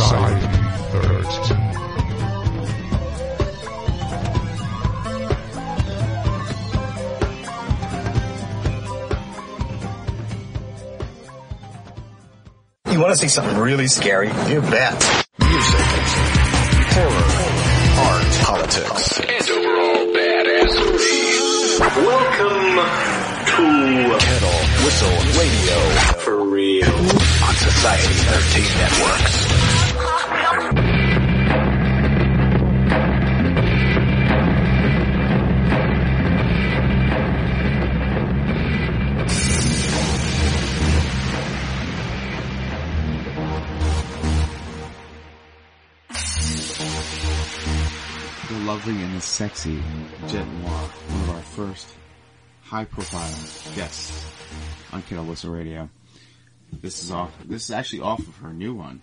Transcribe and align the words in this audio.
Society 0.00 0.46
13. 0.92 1.70
You 12.90 12.98
want 12.98 13.12
to 13.12 13.18
see 13.20 13.28
something 13.28 13.58
really 13.58 13.88
scary? 13.88 14.28
You 14.28 14.62
bet. 14.62 15.26
Music, 15.38 15.80
horror, 16.96 17.28
art, 18.00 18.32
politics, 18.40 19.20
and 19.20 19.50
overall 19.50 20.06
badassery. 20.16 21.78
Welcome 22.06 22.76
to 23.44 23.64
Kettle 24.18 24.60
Whistle 24.82 25.18
Radio 25.38 25.78
for 26.20 26.36
real 26.48 26.88
on 26.88 27.54
Society 27.54 28.14
13 28.14 28.64
Networks. 28.78 29.89
Lovely 48.70 49.02
and 49.02 49.16
the 49.16 49.20
sexy 49.20 49.82
Jet 50.28 50.46
Noir, 50.46 50.70
one 50.70 51.20
of 51.22 51.30
our 51.30 51.42
first 51.42 51.88
high 52.62 52.84
profile 52.84 53.28
guests 53.74 54.32
on 54.92 55.02
Kettle 55.02 55.24
Whistle 55.24 55.50
Radio. 55.50 55.90
This 56.80 57.02
is 57.02 57.10
off, 57.10 57.36
this 57.44 57.64
is 57.64 57.72
actually 57.72 58.02
off 58.02 58.20
of 58.20 58.36
her 58.36 58.52
new 58.52 58.72
one 58.72 59.02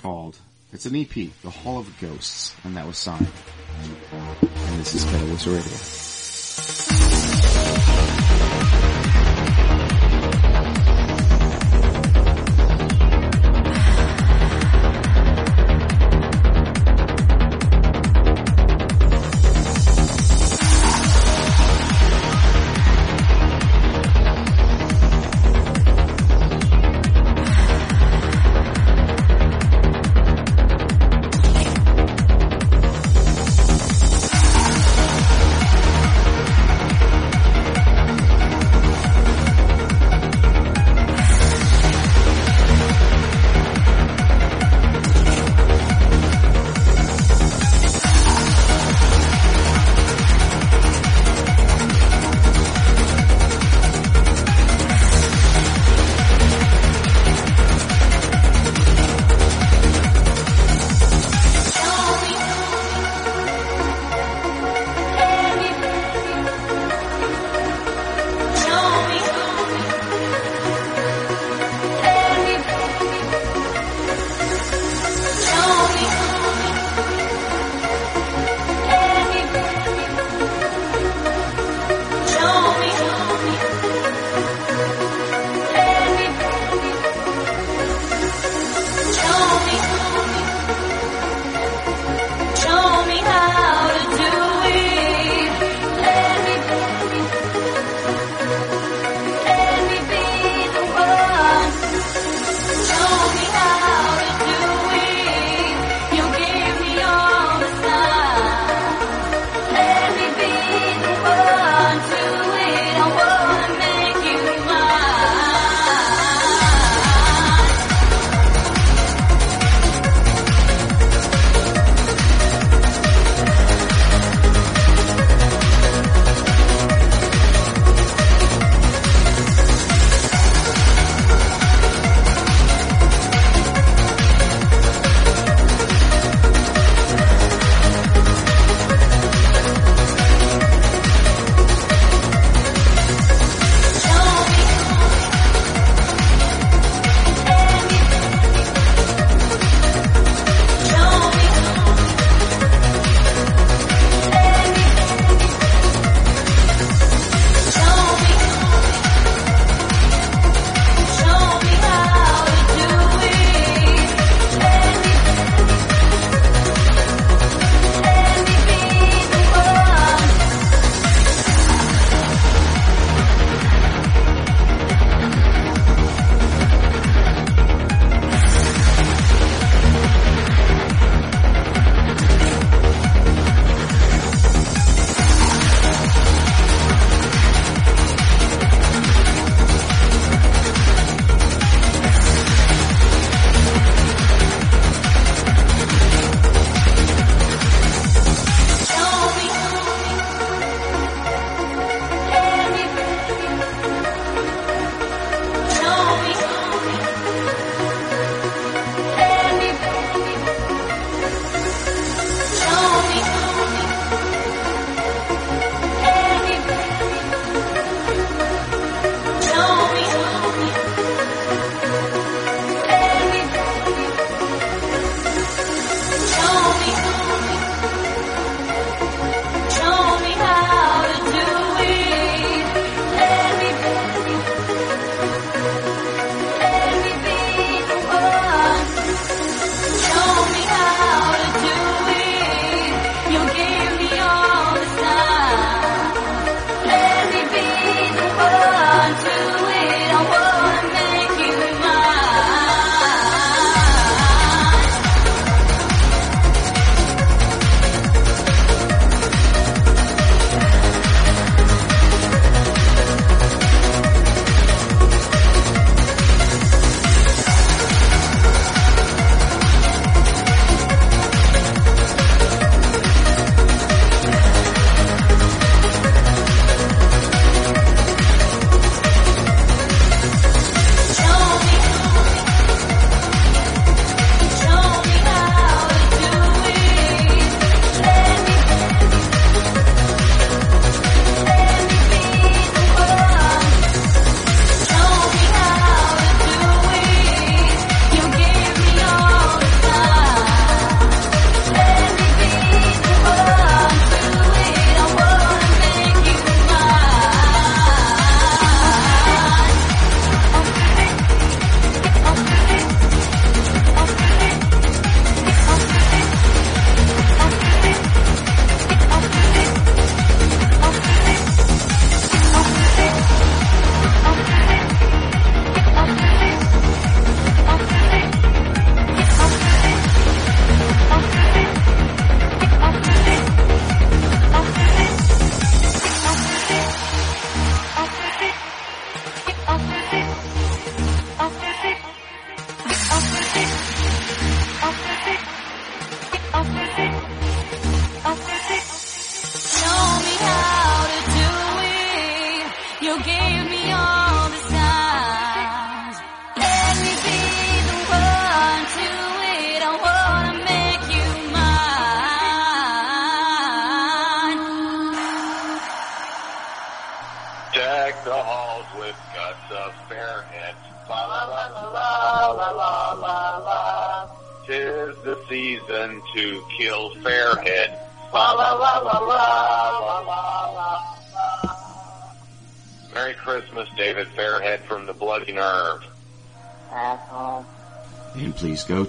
called, 0.00 0.38
it's 0.72 0.86
an 0.86 0.96
EP, 0.96 1.12
The 1.12 1.50
Hall 1.50 1.80
of 1.80 2.00
Ghosts, 2.00 2.54
and 2.64 2.78
that 2.78 2.86
was 2.86 2.96
signed. 2.96 3.28
And 4.10 4.80
this 4.80 4.94
is 4.94 5.04
Kettle 5.04 5.28
Whistle 5.28 5.52
Radio. 5.52 5.76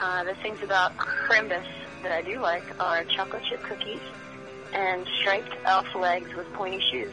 Uh, 0.00 0.24
the 0.24 0.34
things 0.42 0.58
about 0.64 0.96
Crimbus 0.96 1.66
that 2.02 2.10
I 2.10 2.22
do 2.22 2.40
like 2.40 2.64
are 2.80 3.04
chocolate 3.04 3.42
chip 3.50 3.62
cookies 3.68 4.00
and 4.72 5.06
striped 5.20 5.52
elf 5.66 5.84
legs 5.94 6.30
with 6.34 6.46
pointy 6.54 6.80
shoes. 6.90 7.12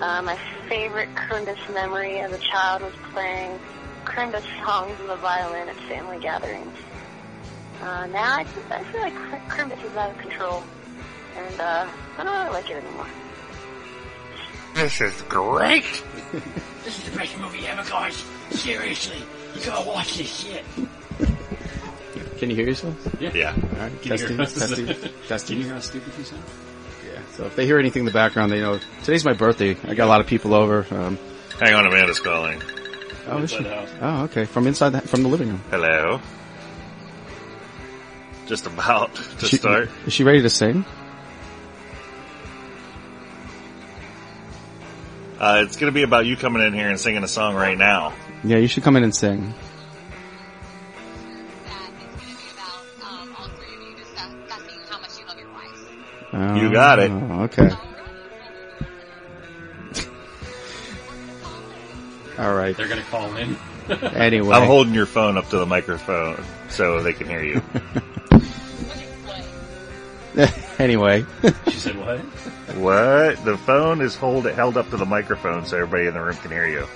Uh, 0.00 0.22
my 0.22 0.38
favorite 0.68 1.08
Crimbus 1.16 1.58
memory 1.74 2.20
as 2.20 2.30
a 2.30 2.38
child 2.52 2.82
was 2.82 2.94
playing 3.12 3.58
Crimbus 4.04 4.46
songs 4.64 4.96
on 5.00 5.08
the 5.08 5.16
violin 5.16 5.68
at 5.68 5.76
family 5.88 6.20
gatherings. 6.20 6.74
Uh, 7.80 8.06
now 8.06 8.36
I, 8.38 8.46
I 8.70 8.84
feel 8.92 9.02
like 9.02 9.48
Crimbus 9.48 9.84
is 9.84 9.96
out 9.96 10.12
of 10.12 10.18
control, 10.18 10.62
and 11.36 11.60
uh, 11.60 11.86
I 12.16 12.22
don't 12.22 12.32
really 12.32 12.62
like 12.62 12.70
it 12.70 12.76
anymore. 12.76 13.25
This 14.76 15.00
is 15.00 15.22
great. 15.22 15.84
This 16.84 16.98
is 17.04 17.10
the 17.10 17.18
best 17.18 17.36
movie 17.38 17.66
ever, 17.66 17.82
guys. 17.90 18.24
Seriously, 18.50 19.16
you 19.56 19.60
gotta 19.66 19.88
watch 19.88 20.18
this 20.18 20.32
shit. 20.44 20.64
Can 22.38 22.48
you 22.48 22.54
hear 22.54 22.66
yourself? 22.68 22.94
Yeah. 23.18 23.32
Yeah. 23.34 23.54
All 23.56 23.78
right, 23.80 24.02
Can 24.02 24.12
you 24.12 24.18
testing, 24.18 24.36
hear 24.36 24.42
us? 24.42 24.54
testing, 24.54 24.86
Can 25.56 25.56
you 25.58 25.64
hear 25.64 25.74
how 25.74 25.80
stupid 25.80 26.12
you 26.16 26.22
sound? 26.22 26.42
Yeah. 27.04 27.18
So 27.36 27.46
if 27.46 27.56
they 27.56 27.66
hear 27.66 27.80
anything 27.80 28.00
in 28.00 28.06
the 28.06 28.12
background, 28.12 28.52
they 28.52 28.60
know 28.60 28.78
today's 29.02 29.24
my 29.24 29.32
birthday. 29.32 29.76
I 29.82 29.94
got 29.96 30.04
a 30.04 30.10
lot 30.10 30.20
of 30.20 30.28
people 30.28 30.54
over. 30.54 30.86
Um, 30.92 31.18
Hang 31.58 31.74
on, 31.74 31.86
Amanda's 31.86 32.20
calling. 32.20 32.62
oh, 33.26 33.38
is 33.38 33.50
she? 33.50 33.56
Inside 33.56 33.68
the 33.70 33.74
house. 33.74 33.88
Oh, 34.00 34.24
okay. 34.26 34.44
From 34.44 34.68
inside 34.68 34.90
the, 34.90 35.00
from 35.00 35.24
the 35.24 35.28
living 35.28 35.48
room. 35.48 35.62
Hello. 35.70 36.20
Just 38.46 38.66
about 38.66 39.12
to 39.40 39.46
She- 39.48 39.56
start. 39.56 39.90
Is 40.06 40.12
she 40.12 40.22
ready 40.22 40.42
to 40.42 40.50
sing? 40.50 40.84
Uh, 45.38 45.62
it's 45.66 45.76
going 45.76 45.92
to 45.92 45.94
be 45.94 46.02
about 46.02 46.24
you 46.26 46.36
coming 46.36 46.62
in 46.62 46.72
here 46.72 46.88
and 46.88 46.98
singing 46.98 47.22
a 47.22 47.28
song 47.28 47.54
right 47.54 47.76
now. 47.76 48.14
Yeah, 48.42 48.56
you 48.58 48.68
should 48.68 48.82
come 48.82 48.96
in 48.96 49.04
and 49.04 49.14
sing. 49.14 49.52
That 51.64 51.90
it's 51.90 52.24
gonna 52.24 52.36
be 52.38 52.50
about 52.52 52.84
all 53.38 53.48
three 53.48 53.74
of 53.74 53.82
you 53.82 53.96
discussing 53.96 54.78
how 54.88 55.00
much 55.00 55.18
you 55.18 55.26
love 55.26 55.38
your 55.38 55.50
wives. 55.52 55.80
Oh, 56.32 56.54
You 56.54 56.72
got 56.72 56.98
it. 57.00 57.10
Okay. 57.10 57.70
All 62.38 62.54
right. 62.54 62.76
They're 62.76 62.88
gonna 62.88 63.02
call 63.02 63.34
in. 63.36 63.56
Anyway. 63.88 64.54
I'm 64.54 64.66
holding 64.66 64.92
your 64.94 65.06
phone 65.06 65.38
up 65.38 65.48
to 65.50 65.58
the 65.58 65.66
microphone 65.66 66.44
so 66.68 67.02
they 67.02 67.12
can 67.14 67.28
hear 67.28 67.42
you. 67.42 67.62
anyway. 70.78 71.24
She 71.68 71.78
said 71.78 71.96
what? 71.96 72.20
what? 72.76 73.44
The 73.44 73.56
phone 73.58 74.00
is 74.00 74.14
hold 74.14 74.44
held 74.44 74.76
up 74.76 74.90
to 74.90 74.96
the 74.96 75.06
microphone 75.06 75.64
so 75.64 75.78
everybody 75.78 76.06
in 76.06 76.14
the 76.14 76.20
room 76.20 76.36
can 76.36 76.50
hear 76.50 76.66
you. 76.66 76.86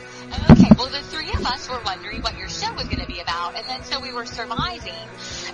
Okay, 0.50 0.68
well 0.76 0.88
the 0.88 1.02
three 1.04 1.30
of 1.32 1.44
us 1.46 1.68
were 1.68 1.80
wondering 1.84 2.20
what 2.22 2.36
your 2.36 2.48
show 2.48 2.72
was 2.74 2.84
going 2.84 3.00
to 3.00 3.06
be 3.06 3.20
about, 3.20 3.56
and 3.56 3.66
then 3.66 3.82
so 3.82 3.98
we 3.98 4.12
were 4.12 4.26
surmising, 4.26 4.92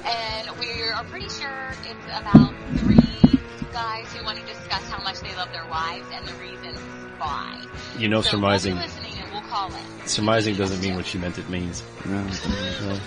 and 0.04 0.50
we 0.58 0.82
are 0.82 1.04
pretty 1.04 1.28
sure 1.28 1.72
it's 1.84 2.04
about 2.06 2.52
three 2.76 3.40
guys 3.72 4.12
who 4.12 4.24
want 4.24 4.38
to 4.38 4.46
discuss 4.46 4.82
how 4.90 5.02
much 5.02 5.20
they 5.20 5.34
love 5.36 5.50
their 5.52 5.66
wives 5.66 6.06
and 6.12 6.26
the 6.26 6.34
reasons 6.34 6.78
why. 7.18 7.64
You 7.98 8.08
know, 8.08 8.20
so 8.20 8.30
surmising. 8.30 8.74
We'll 8.74 8.84
be 8.84 8.88
listening 8.88 9.18
and 9.22 9.32
we'll 9.32 9.42
call 9.42 9.72
in. 9.72 10.06
Surmising 10.06 10.56
doesn't 10.56 10.80
mean 10.80 10.96
what 10.96 11.06
she 11.06 11.18
meant 11.18 11.38
it 11.38 11.48
means. 11.48 11.82
No, 12.04 12.18
okay. 12.18 13.00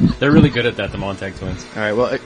They're 0.18 0.32
really 0.32 0.50
good 0.50 0.66
at 0.66 0.76
that, 0.76 0.92
the 0.92 0.98
Montag 0.98 1.36
twins. 1.36 1.66
All 1.76 1.82
right. 1.82 1.92
Well, 1.92 2.18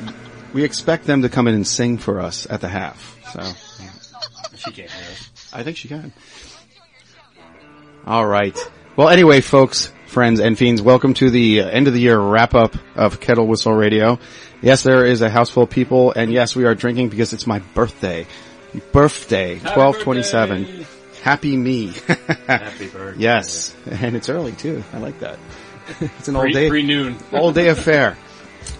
we 0.55 0.63
expect 0.63 1.05
them 1.05 1.23
to 1.23 1.29
come 1.29 1.49
in 1.49 1.55
and 1.55 1.67
sing 1.67 1.99
for 1.99 2.21
us 2.21 2.47
at 2.49 2.61
the 2.61 2.69
half. 2.69 3.19
So 3.33 3.43
She 4.57 4.71
can't 4.71 4.91
hear 4.91 5.11
us. 5.11 5.51
I 5.53 5.65
think 5.65 5.77
she 5.77 5.89
can. 5.89 6.13
All 8.07 8.25
right. 8.25 8.57
Well, 8.97 9.09
anyway, 9.09 9.41
folks, 9.41 9.93
friends, 10.07 10.39
and 10.39 10.57
fiends, 10.57 10.81
welcome 10.81 11.13
to 11.15 11.29
the 11.29 11.61
end 11.61 11.89
of 11.89 11.93
the 11.93 12.01
year 12.01 12.19
wrap 12.19 12.55
up 12.55 12.77
of 12.95 13.19
Kettle 13.19 13.49
Whistle 13.49 13.73
Radio. 13.75 14.21
Yes, 14.63 14.85
there 14.85 15.05
is 15.05 15.23
a 15.23 15.29
house 15.29 15.51
full 15.51 15.65
of 15.65 15.71
people, 15.71 16.13
and 16.13 16.33
yes, 16.33 16.55
we 16.55 16.65
are 16.65 16.75
drinking 16.77 17.09
because 17.09 17.33
it's 17.33 17.47
my 17.47 17.59
birthday. 17.75 18.27
Birthday, 18.93 19.59
twelve 19.59 19.99
twenty 19.99 20.23
seven. 20.23 20.87
Happy 21.23 21.57
me. 21.57 21.93
Happy 22.47 22.89
birthday. 22.89 23.15
yes, 23.21 23.75
and 23.91 24.15
it's 24.15 24.29
early 24.29 24.53
too. 24.53 24.85
I 24.93 24.99
like 24.99 25.19
that. 25.21 25.39
it's 26.01 26.29
an 26.29 26.37
all 26.37 26.49
day, 26.49 26.69
pre 26.69 26.83
noon. 26.83 27.17
all 27.33 27.53
day 27.53 27.69
affair. 27.69 28.17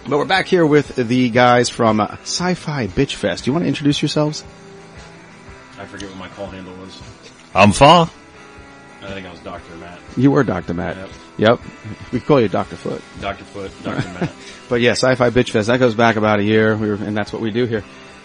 But 0.07 0.19
we're 0.19 0.25
back 0.25 0.45
here 0.45 0.67
with 0.67 0.95
the 0.95 1.31
guys 1.31 1.67
from 1.67 1.99
uh, 1.99 2.17
Sci-Fi 2.21 2.85
Bitch 2.85 3.15
Fest. 3.15 3.43
Do 3.43 3.49
you 3.49 3.53
want 3.53 3.63
to 3.63 3.67
introduce 3.67 4.03
yourselves? 4.03 4.43
I 5.79 5.85
forget 5.85 6.09
what 6.09 6.19
my 6.19 6.27
call 6.29 6.45
handle 6.45 6.75
was. 6.75 7.01
I'm 7.55 7.71
Fa. 7.71 8.07
I 9.01 9.07
think 9.07 9.25
I 9.25 9.31
was 9.31 9.39
Dr. 9.39 9.75
Matt. 9.77 9.99
You 10.15 10.29
were 10.29 10.43
Dr. 10.43 10.75
Matt. 10.75 10.95
Yep. 10.95 11.09
Yep. 11.37 11.61
We 12.11 12.19
call 12.19 12.39
you 12.39 12.47
Dr. 12.47 12.75
Foot. 12.75 13.01
Dr. 13.19 13.45
Foot, 13.45 13.71
Dr. 13.83 14.07
Matt. 14.19 14.31
But 14.69 14.81
yeah, 14.81 14.91
Sci-Fi 14.91 15.29
Bitch 15.29 15.51
Fest, 15.51 15.67
that 15.67 15.79
goes 15.79 15.93
back 15.93 16.15
about 16.15 16.39
a 16.39 16.43
year, 16.43 16.75
we 16.75 16.87
were, 16.87 16.95
and 16.95 17.15
that's 17.15 17.31
what 17.31 17.39
we 17.39 17.51
do 17.51 17.65
here. 17.65 17.83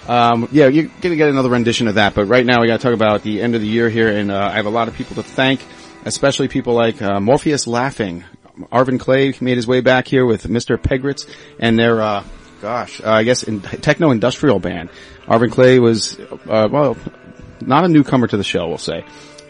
Um, 0.09 0.49
yeah, 0.53 0.69
you're 0.69 0.91
gonna 1.03 1.17
get 1.17 1.29
another 1.29 1.51
rendition 1.51 1.87
of 1.87 1.97
that, 1.97 2.15
but 2.15 2.25
right 2.27 2.45
now 2.47 2.63
we 2.63 2.67
gotta 2.67 2.83
talk 2.83 2.95
about 2.95 3.23
the 3.23 3.43
end 3.43 3.55
of 3.55 3.61
the 3.61 3.67
year 3.67 3.91
here, 3.91 4.09
and 4.09 4.31
uh, 4.31 4.39
I 4.39 4.53
have 4.53 4.65
a 4.65 4.71
lot 4.71 4.89
of 4.89 4.95
people 4.95 5.17
to 5.17 5.23
thank, 5.23 5.61
especially 6.07 6.49
people 6.49 6.73
like 6.73 7.03
uh, 7.03 7.21
Morpheus 7.21 7.67
Laughing. 7.67 8.25
Arvin 8.73 8.99
Clay 8.99 9.35
made 9.41 9.57
his 9.57 9.67
way 9.67 9.81
back 9.81 10.07
here 10.07 10.25
with 10.27 10.45
Mr. 10.45 10.77
Pegritz 10.77 11.29
and 11.59 11.79
their, 11.79 12.01
uh, 12.01 12.25
gosh, 12.61 13.01
uh, 13.01 13.11
I 13.11 13.25
guess 13.25 13.43
in 13.43 13.61
techno 13.61 14.11
industrial 14.11 14.59
band. 14.59 14.91
Arvin 15.27 15.53
Clay 15.53 15.79
was, 15.79 16.19
uh, 16.19 16.69
well, 16.71 16.97
not 17.61 17.85
a 17.85 17.89
newcomer 17.89 18.27
to 18.27 18.37
the 18.37 18.45
show, 18.45 18.69
we'll 18.69 18.79
say. 18.79 19.05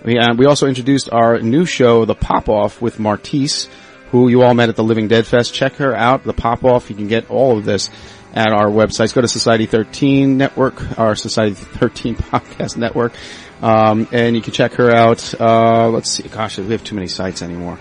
We, 0.05 0.19
uh, 0.19 0.35
we 0.35 0.47
also 0.47 0.67
introduced 0.67 1.11
our 1.13 1.41
new 1.41 1.67
show, 1.67 2.05
The 2.05 2.15
Pop 2.15 2.49
Off, 2.49 2.81
with 2.81 2.99
Martise, 2.99 3.69
who 4.11 4.29
you 4.29 4.43
all 4.43 4.55
met 4.55 4.69
at 4.69 4.77
the 4.77 4.85
Living 4.85 5.09
Dead 5.09 5.27
Fest. 5.27 5.53
Check 5.55 5.75
her 5.75 5.95
out, 5.95 6.25
The 6.25 6.33
Pop 6.33 6.65
Off. 6.65 6.91
You 6.91 6.97
can 6.97 7.09
get 7.09 7.31
all 7.31 7.59
of 7.59 7.65
this 7.65 7.91
at 8.35 8.49
our 8.49 8.69
websites. 8.69 9.15
Go 9.15 9.21
to 9.21 9.29
Society 9.29 9.67
13 9.67 10.37
Network, 10.37 10.99
our 10.99 11.15
Society 11.15 11.55
13 11.55 12.15
Podcast 12.17 12.77
Network, 12.77 13.13
um, 13.61 14.09
and 14.13 14.35
you 14.35 14.43
can 14.43 14.53
check 14.53 14.75
her 14.75 14.91
out. 14.91 15.35
Uh, 15.39 15.89
let's 15.91 16.11
see. 16.11 16.29
Gosh, 16.29 16.59
we 16.59 16.73
have 16.73 16.85
too 16.85 16.95
many 16.95 17.09
sites 17.09 17.43
anymore. 17.43 17.79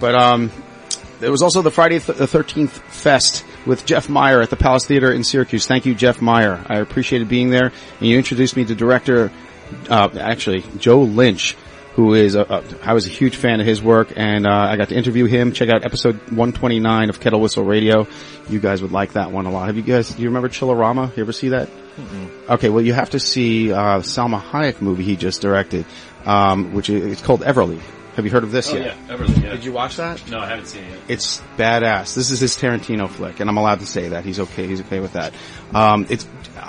But 0.00 0.14
um, 0.14 0.50
there 1.20 1.30
was 1.30 1.42
also 1.42 1.62
the 1.62 1.70
Friday 1.70 1.98
th- 1.98 2.18
the 2.18 2.26
13th 2.26 2.70
Fest 2.70 3.44
with 3.66 3.84
Jeff 3.86 4.08
Meyer 4.08 4.40
at 4.40 4.50
the 4.50 4.56
Palace 4.56 4.86
Theater 4.86 5.12
in 5.12 5.22
Syracuse. 5.22 5.66
Thank 5.66 5.86
you, 5.86 5.94
Jeff 5.94 6.20
Meyer. 6.20 6.64
I 6.68 6.78
appreciated 6.78 7.28
being 7.28 7.50
there. 7.50 7.72
And 8.00 8.08
you 8.08 8.16
introduced 8.16 8.56
me 8.56 8.64
to 8.64 8.74
director, 8.74 9.30
uh, 9.88 10.08
actually, 10.18 10.64
Joe 10.78 11.02
Lynch, 11.02 11.56
who 11.94 12.14
is, 12.14 12.34
a, 12.34 12.42
a, 12.42 12.64
I 12.82 12.94
was 12.94 13.06
a 13.06 13.10
huge 13.10 13.36
fan 13.36 13.60
of 13.60 13.66
his 13.66 13.82
work 13.82 14.12
and, 14.16 14.46
uh, 14.46 14.50
I 14.50 14.76
got 14.76 14.88
to 14.88 14.96
interview 14.96 15.26
him. 15.26 15.52
Check 15.52 15.68
out 15.68 15.84
episode 15.84 16.16
129 16.30 17.10
of 17.10 17.20
Kettle 17.20 17.40
Whistle 17.40 17.64
Radio. 17.64 18.06
You 18.48 18.58
guys 18.60 18.80
would 18.80 18.92
like 18.92 19.12
that 19.12 19.30
one 19.30 19.44
a 19.46 19.50
lot. 19.50 19.66
Have 19.66 19.76
you 19.76 19.82
guys, 19.82 20.10
do 20.14 20.22
you 20.22 20.28
remember 20.28 20.48
Chillerama? 20.48 21.14
You 21.16 21.22
ever 21.22 21.32
see 21.32 21.50
that? 21.50 21.68
Okay, 22.48 22.70
well 22.70 22.82
you 22.82 22.94
have 22.94 23.10
to 23.10 23.20
see, 23.20 23.72
uh, 23.72 24.00
Salma 24.00 24.40
Hayek 24.40 24.80
movie 24.80 25.04
he 25.04 25.16
just 25.16 25.42
directed, 25.42 25.84
um, 26.24 26.72
which 26.72 26.88
is, 26.88 27.04
it's 27.12 27.20
called 27.22 27.42
Everly. 27.42 27.80
Have 28.16 28.24
you 28.24 28.30
heard 28.30 28.42
of 28.44 28.50
this 28.50 28.70
Oh 28.72 28.76
yet? 28.76 28.96
yeah, 29.08 29.14
Everly. 29.16 29.42
Yeah. 29.42 29.50
Did 29.52 29.64
you 29.64 29.72
watch 29.72 29.96
that? 29.96 30.28
No, 30.30 30.40
I 30.40 30.46
haven't 30.46 30.66
seen 30.66 30.84
it 30.84 30.90
yet. 30.90 30.98
It's 31.08 31.40
badass. 31.56 32.14
This 32.14 32.30
is 32.30 32.40
his 32.40 32.56
Tarantino 32.56 33.08
flick, 33.08 33.40
and 33.40 33.48
I'm 33.48 33.56
allowed 33.56 33.80
to 33.80 33.86
say 33.86 34.08
that. 34.08 34.24
He's 34.24 34.40
okay. 34.40 34.66
He's 34.66 34.80
okay 34.82 35.00
with 35.00 35.12
that. 35.14 35.32
Um, 35.74 36.06
it's, 36.10 36.26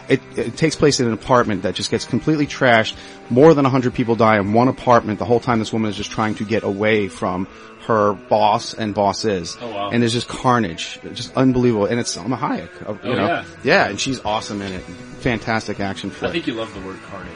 it, 0.07 0.21
it 0.37 0.55
takes 0.57 0.75
place 0.75 0.99
in 0.99 1.07
an 1.07 1.13
apartment 1.13 1.63
that 1.63 1.73
just 1.75 1.89
gets 1.91 2.05
completely 2.05 2.45
trashed. 2.47 2.95
More 3.29 3.53
than 3.53 3.63
100 3.63 3.93
people 3.93 4.15
die 4.15 4.37
in 4.37 4.53
one 4.53 4.67
apartment. 4.67 5.19
The 5.19 5.25
whole 5.25 5.39
time 5.39 5.59
this 5.59 5.73
woman 5.73 5.89
is 5.89 5.97
just 5.97 6.11
trying 6.11 6.35
to 6.35 6.45
get 6.45 6.63
away 6.63 7.07
from 7.07 7.47
her 7.87 8.13
boss 8.13 8.73
and 8.75 8.93
bosses. 8.93 9.57
Oh, 9.59 9.69
wow. 9.73 9.89
And 9.89 10.03
there's 10.03 10.13
just 10.13 10.27
carnage. 10.27 10.99
Just 11.13 11.35
unbelievable. 11.35 11.85
And 11.87 11.99
it's 11.99 12.15
Salma 12.15 12.37
Hayek. 12.37 13.03
You 13.03 13.11
Oh, 13.11 13.15
know? 13.15 13.25
yeah. 13.27 13.45
Yeah, 13.63 13.87
and 13.89 13.99
she's 13.99 14.19
awesome 14.23 14.61
in 14.61 14.71
it. 14.73 14.81
Fantastic 15.21 15.79
action 15.79 16.11
flick. 16.11 16.29
I 16.29 16.33
think 16.33 16.45
you 16.47 16.53
love 16.53 16.71
the 16.73 16.81
word 16.81 16.99
carnage. 17.09 17.31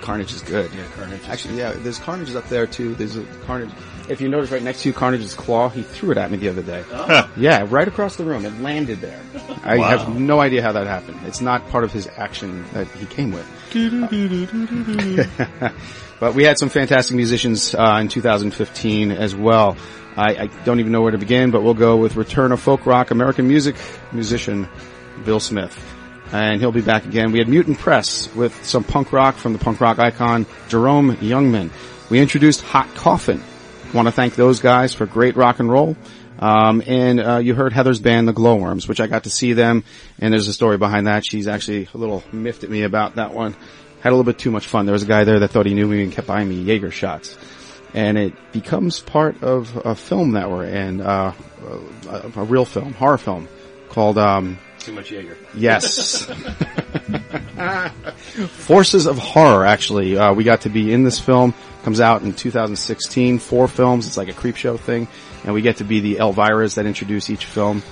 Carnage 0.00 0.32
is 0.32 0.42
good. 0.42 0.70
Yeah, 0.72 0.84
Carnage. 0.96 1.20
Actually, 1.28 1.58
yeah, 1.58 1.72
there's 1.76 1.98
Carnage 1.98 2.34
up 2.34 2.48
there 2.48 2.66
too. 2.66 2.94
There's 2.94 3.16
a 3.16 3.24
Carnage. 3.46 3.70
If 4.08 4.20
you 4.20 4.28
notice 4.28 4.50
right 4.50 4.62
next 4.62 4.82
to 4.82 4.92
Carnage's 4.92 5.34
claw, 5.34 5.68
he 5.68 5.82
threw 5.82 6.10
it 6.10 6.18
at 6.18 6.30
me 6.30 6.38
the 6.38 6.48
other 6.48 6.62
day. 6.62 6.84
Oh. 6.90 7.30
Yeah, 7.36 7.64
right 7.68 7.86
across 7.86 8.16
the 8.16 8.24
room. 8.24 8.44
It 8.44 8.60
landed 8.60 9.00
there. 9.00 9.20
I 9.62 9.78
Wow. 9.78 9.88
have 9.98 10.18
no 10.18 10.40
idea 10.40 10.62
how 10.62 10.72
that 10.72 10.86
happened. 10.86 11.20
It's 11.26 11.40
not 11.40 11.68
part 11.68 11.84
of 11.84 11.92
his 11.92 12.08
action 12.16 12.64
that 12.72 12.88
he 12.88 13.06
came 13.06 13.32
with. 13.32 13.46
but 16.20 16.34
we 16.34 16.44
had 16.44 16.58
some 16.58 16.68
fantastic 16.68 17.16
musicians 17.16 17.74
uh, 17.74 17.98
in 18.00 18.08
2015 18.08 19.12
as 19.12 19.34
well. 19.34 19.76
I, 20.16 20.34
I 20.34 20.46
don't 20.64 20.80
even 20.80 20.92
know 20.92 21.02
where 21.02 21.12
to 21.12 21.18
begin, 21.18 21.50
but 21.50 21.62
we'll 21.62 21.74
go 21.74 21.96
with 21.96 22.16
return 22.16 22.52
of 22.52 22.60
folk 22.60 22.84
rock 22.86 23.10
American 23.12 23.46
music 23.46 23.76
musician 24.12 24.68
Bill 25.24 25.40
Smith. 25.40 25.78
And 26.32 26.60
he'll 26.60 26.70
be 26.70 26.80
back 26.80 27.06
again. 27.06 27.32
We 27.32 27.40
had 27.40 27.48
Mutant 27.48 27.78
Press 27.78 28.32
with 28.34 28.64
some 28.64 28.84
punk 28.84 29.12
rock 29.12 29.36
from 29.36 29.52
the 29.52 29.58
punk 29.58 29.80
rock 29.80 29.98
icon 29.98 30.46
Jerome 30.68 31.16
Youngman. 31.16 31.70
We 32.08 32.20
introduced 32.20 32.62
Hot 32.62 32.94
Coffin. 32.94 33.42
Want 33.92 34.06
to 34.06 34.12
thank 34.12 34.36
those 34.36 34.60
guys 34.60 34.94
for 34.94 35.06
great 35.06 35.34
rock 35.34 35.58
and 35.58 35.68
roll. 35.68 35.96
Um, 36.38 36.82
and 36.86 37.20
uh, 37.20 37.36
you 37.38 37.54
heard 37.54 37.72
Heather's 37.72 37.98
band, 37.98 38.28
the 38.28 38.32
Glowworms, 38.32 38.86
which 38.86 39.00
I 39.00 39.08
got 39.08 39.24
to 39.24 39.30
see 39.30 39.52
them. 39.52 39.84
And 40.20 40.32
there's 40.32 40.46
a 40.46 40.52
story 40.52 40.78
behind 40.78 41.08
that. 41.08 41.24
She's 41.26 41.48
actually 41.48 41.88
a 41.92 41.98
little 41.98 42.22
miffed 42.32 42.62
at 42.62 42.70
me 42.70 42.84
about 42.84 43.16
that 43.16 43.34
one. 43.34 43.56
Had 44.00 44.10
a 44.10 44.16
little 44.16 44.24
bit 44.24 44.38
too 44.38 44.52
much 44.52 44.66
fun. 44.66 44.86
There 44.86 44.92
was 44.92 45.02
a 45.02 45.06
guy 45.06 45.24
there 45.24 45.40
that 45.40 45.48
thought 45.48 45.66
he 45.66 45.74
knew 45.74 45.86
me 45.86 46.02
and 46.02 46.12
kept 46.12 46.28
buying 46.28 46.48
me 46.48 46.62
Jaeger 46.62 46.92
shots. 46.92 47.36
And 47.92 48.16
it 48.16 48.52
becomes 48.52 49.00
part 49.00 49.42
of 49.42 49.76
a 49.84 49.96
film 49.96 50.32
that 50.32 50.48
we're 50.48 50.64
in, 50.64 51.00
uh, 51.00 51.34
a, 52.08 52.32
a 52.36 52.44
real 52.44 52.64
film, 52.64 52.94
horror 52.94 53.18
film 53.18 53.48
called, 53.88 54.16
um, 54.16 54.58
Too 54.80 54.92
much 54.92 55.10
Jaeger. 55.10 55.36
Yes. 55.54 56.24
Forces 58.48 59.06
of 59.06 59.18
Horror, 59.18 59.66
actually. 59.66 60.16
Uh, 60.16 60.32
we 60.34 60.44
got 60.44 60.62
to 60.62 60.68
be 60.68 60.92
in 60.92 61.04
this 61.04 61.18
film. 61.18 61.54
Comes 61.82 62.00
out 62.00 62.22
in 62.22 62.32
2016. 62.34 63.38
Four 63.38 63.68
films. 63.68 64.06
It's 64.06 64.16
like 64.16 64.28
a 64.28 64.32
creep 64.32 64.56
show 64.56 64.76
thing. 64.76 65.08
And 65.44 65.54
we 65.54 65.62
get 65.62 65.78
to 65.78 65.84
be 65.84 66.00
the 66.00 66.16
Elviras 66.16 66.74
that 66.74 66.86
introduce 66.86 67.30
each 67.30 67.44
film. 67.46 67.82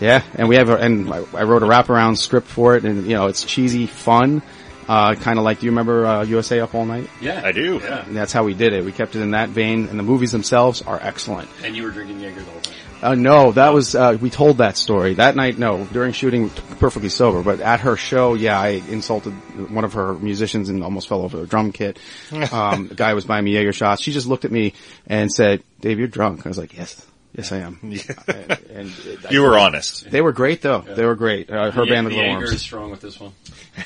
Yeah. 0.00 0.22
And 0.34 0.48
we 0.48 0.56
have 0.56 0.68
a, 0.70 0.76
and 0.76 1.12
I, 1.12 1.24
I 1.34 1.42
wrote 1.44 1.62
a 1.62 1.66
wraparound 1.66 2.18
script 2.18 2.46
for 2.46 2.76
it 2.76 2.84
and, 2.84 3.04
you 3.06 3.14
know, 3.14 3.26
it's 3.26 3.44
cheesy 3.44 3.86
fun. 3.86 4.42
Uh, 4.88 5.14
kind 5.16 5.38
of 5.38 5.44
like, 5.44 5.60
do 5.60 5.66
you 5.66 5.72
remember, 5.72 6.06
uh, 6.06 6.24
USA 6.24 6.60
Up 6.60 6.74
All 6.74 6.86
Night? 6.86 7.10
Yeah, 7.20 7.42
I 7.44 7.52
do. 7.52 7.78
Yeah, 7.82 8.06
And 8.06 8.16
that's 8.16 8.32
how 8.32 8.44
we 8.44 8.54
did 8.54 8.72
it. 8.72 8.84
We 8.84 8.92
kept 8.92 9.16
it 9.16 9.20
in 9.20 9.32
that 9.32 9.50
vein 9.50 9.86
and 9.88 9.98
the 9.98 10.02
movies 10.02 10.32
themselves 10.32 10.80
are 10.82 10.98
excellent. 11.02 11.50
and 11.62 11.76
you 11.76 11.82
were 11.82 11.90
drinking 11.90 12.20
Jaeger 12.20 12.40
the 12.40 12.50
whole 12.50 12.60
time. 12.62 12.74
Uh, 13.00 13.14
no, 13.14 13.52
that 13.52 13.72
was, 13.72 13.94
uh, 13.94 14.18
we 14.20 14.28
told 14.28 14.58
that 14.58 14.76
story. 14.76 15.14
That 15.14 15.36
night, 15.36 15.58
no, 15.58 15.84
during 15.84 16.12
shooting, 16.12 16.50
perfectly 16.50 17.08
sober, 17.08 17.42
but 17.42 17.60
at 17.60 17.80
her 17.80 17.96
show, 17.96 18.34
yeah, 18.34 18.58
I 18.58 18.82
insulted 18.88 19.32
one 19.70 19.84
of 19.84 19.92
her 19.92 20.14
musicians 20.14 20.68
and 20.68 20.82
almost 20.82 21.08
fell 21.08 21.22
over 21.22 21.38
her 21.38 21.46
drum 21.46 21.72
kit. 21.72 21.98
Um, 22.50 22.88
the 22.88 22.94
guy 22.94 23.14
was 23.14 23.24
buying 23.24 23.44
me 23.44 23.52
Jaeger 23.52 23.72
shots. 23.72 24.02
She 24.02 24.12
just 24.12 24.26
looked 24.26 24.44
at 24.44 24.50
me 24.50 24.72
and 25.06 25.30
said, 25.30 25.62
Dave, 25.80 25.98
you're 25.98 26.08
drunk. 26.08 26.46
I 26.46 26.48
was 26.48 26.56
like, 26.56 26.76
yes, 26.76 27.04
yes 27.38 27.50
I 27.52 27.58
am. 27.58 27.78
And, 28.28 28.52
and 28.70 28.92
I- 29.26 29.30
You 29.30 29.42
were 29.42 29.58
honest. 29.58 30.10
They 30.10 30.20
were 30.20 30.32
great 30.32 30.60
though. 30.60 30.80
They 30.82 31.04
were 31.06 31.14
great. 31.14 31.48
Uh, 31.50 31.70
her 31.70 31.84
the, 31.86 31.90
band, 31.90 32.06
the 32.06 32.10
the 32.10 32.16
Jaeger 32.16 32.28
Glowworms. 32.32 32.52
is 32.52 32.60
strong 32.60 32.90
with 32.90 33.00
this 33.00 33.18
one. 33.18 33.32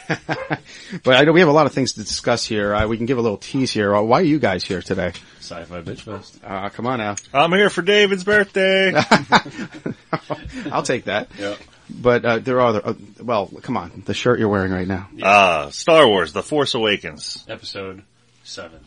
But 1.05 1.17
I 1.17 1.25
know 1.25 1.33
we 1.33 1.41
have 1.41 1.49
a 1.49 1.53
lot 1.53 1.65
of 1.67 1.73
things 1.73 1.93
to 1.95 2.01
discuss 2.01 2.45
here. 2.47 2.75
Uh, 2.75 2.87
we 2.87 2.97
can 2.99 3.07
give 3.07 3.17
a 3.19 3.23
little 3.23 3.39
tease 3.39 3.71
here. 3.73 3.95
Uh, 3.97 4.03
why 4.03 4.21
are 4.21 4.25
you 4.25 4.39
guys 4.39 4.63
here 4.65 4.83
today? 4.83 5.13
Sci-fi 5.41 5.81
bitch 5.83 6.01
fest. 6.03 6.39
Uh, 6.45 6.69
come 6.69 6.87
on 6.87 6.99
now. 6.99 7.15
I'm 7.33 7.51
here 7.53 7.71
for 7.71 7.81
David's 7.83 8.25
birthday. 8.25 8.93
I'll 10.71 10.83
take 10.83 11.05
that. 11.05 11.29
Yeah. 11.39 11.57
But, 11.91 12.25
uh, 12.25 12.39
there 12.39 12.61
are 12.61 12.67
other, 12.69 12.87
uh, 12.87 12.95
well, 13.23 13.51
come 13.63 13.77
on, 13.77 14.03
the 14.07 14.15
shirt 14.15 14.39
you're 14.39 14.49
wearing 14.49 14.73
right 14.73 14.87
now. 14.89 15.09
Ah, 15.23 15.69
Star 15.71 16.07
Wars: 16.07 16.33
The 16.33 16.43
Force 16.43 16.75
Awakens. 16.75 17.45
Episode 17.49 18.03
seven. 18.45 18.81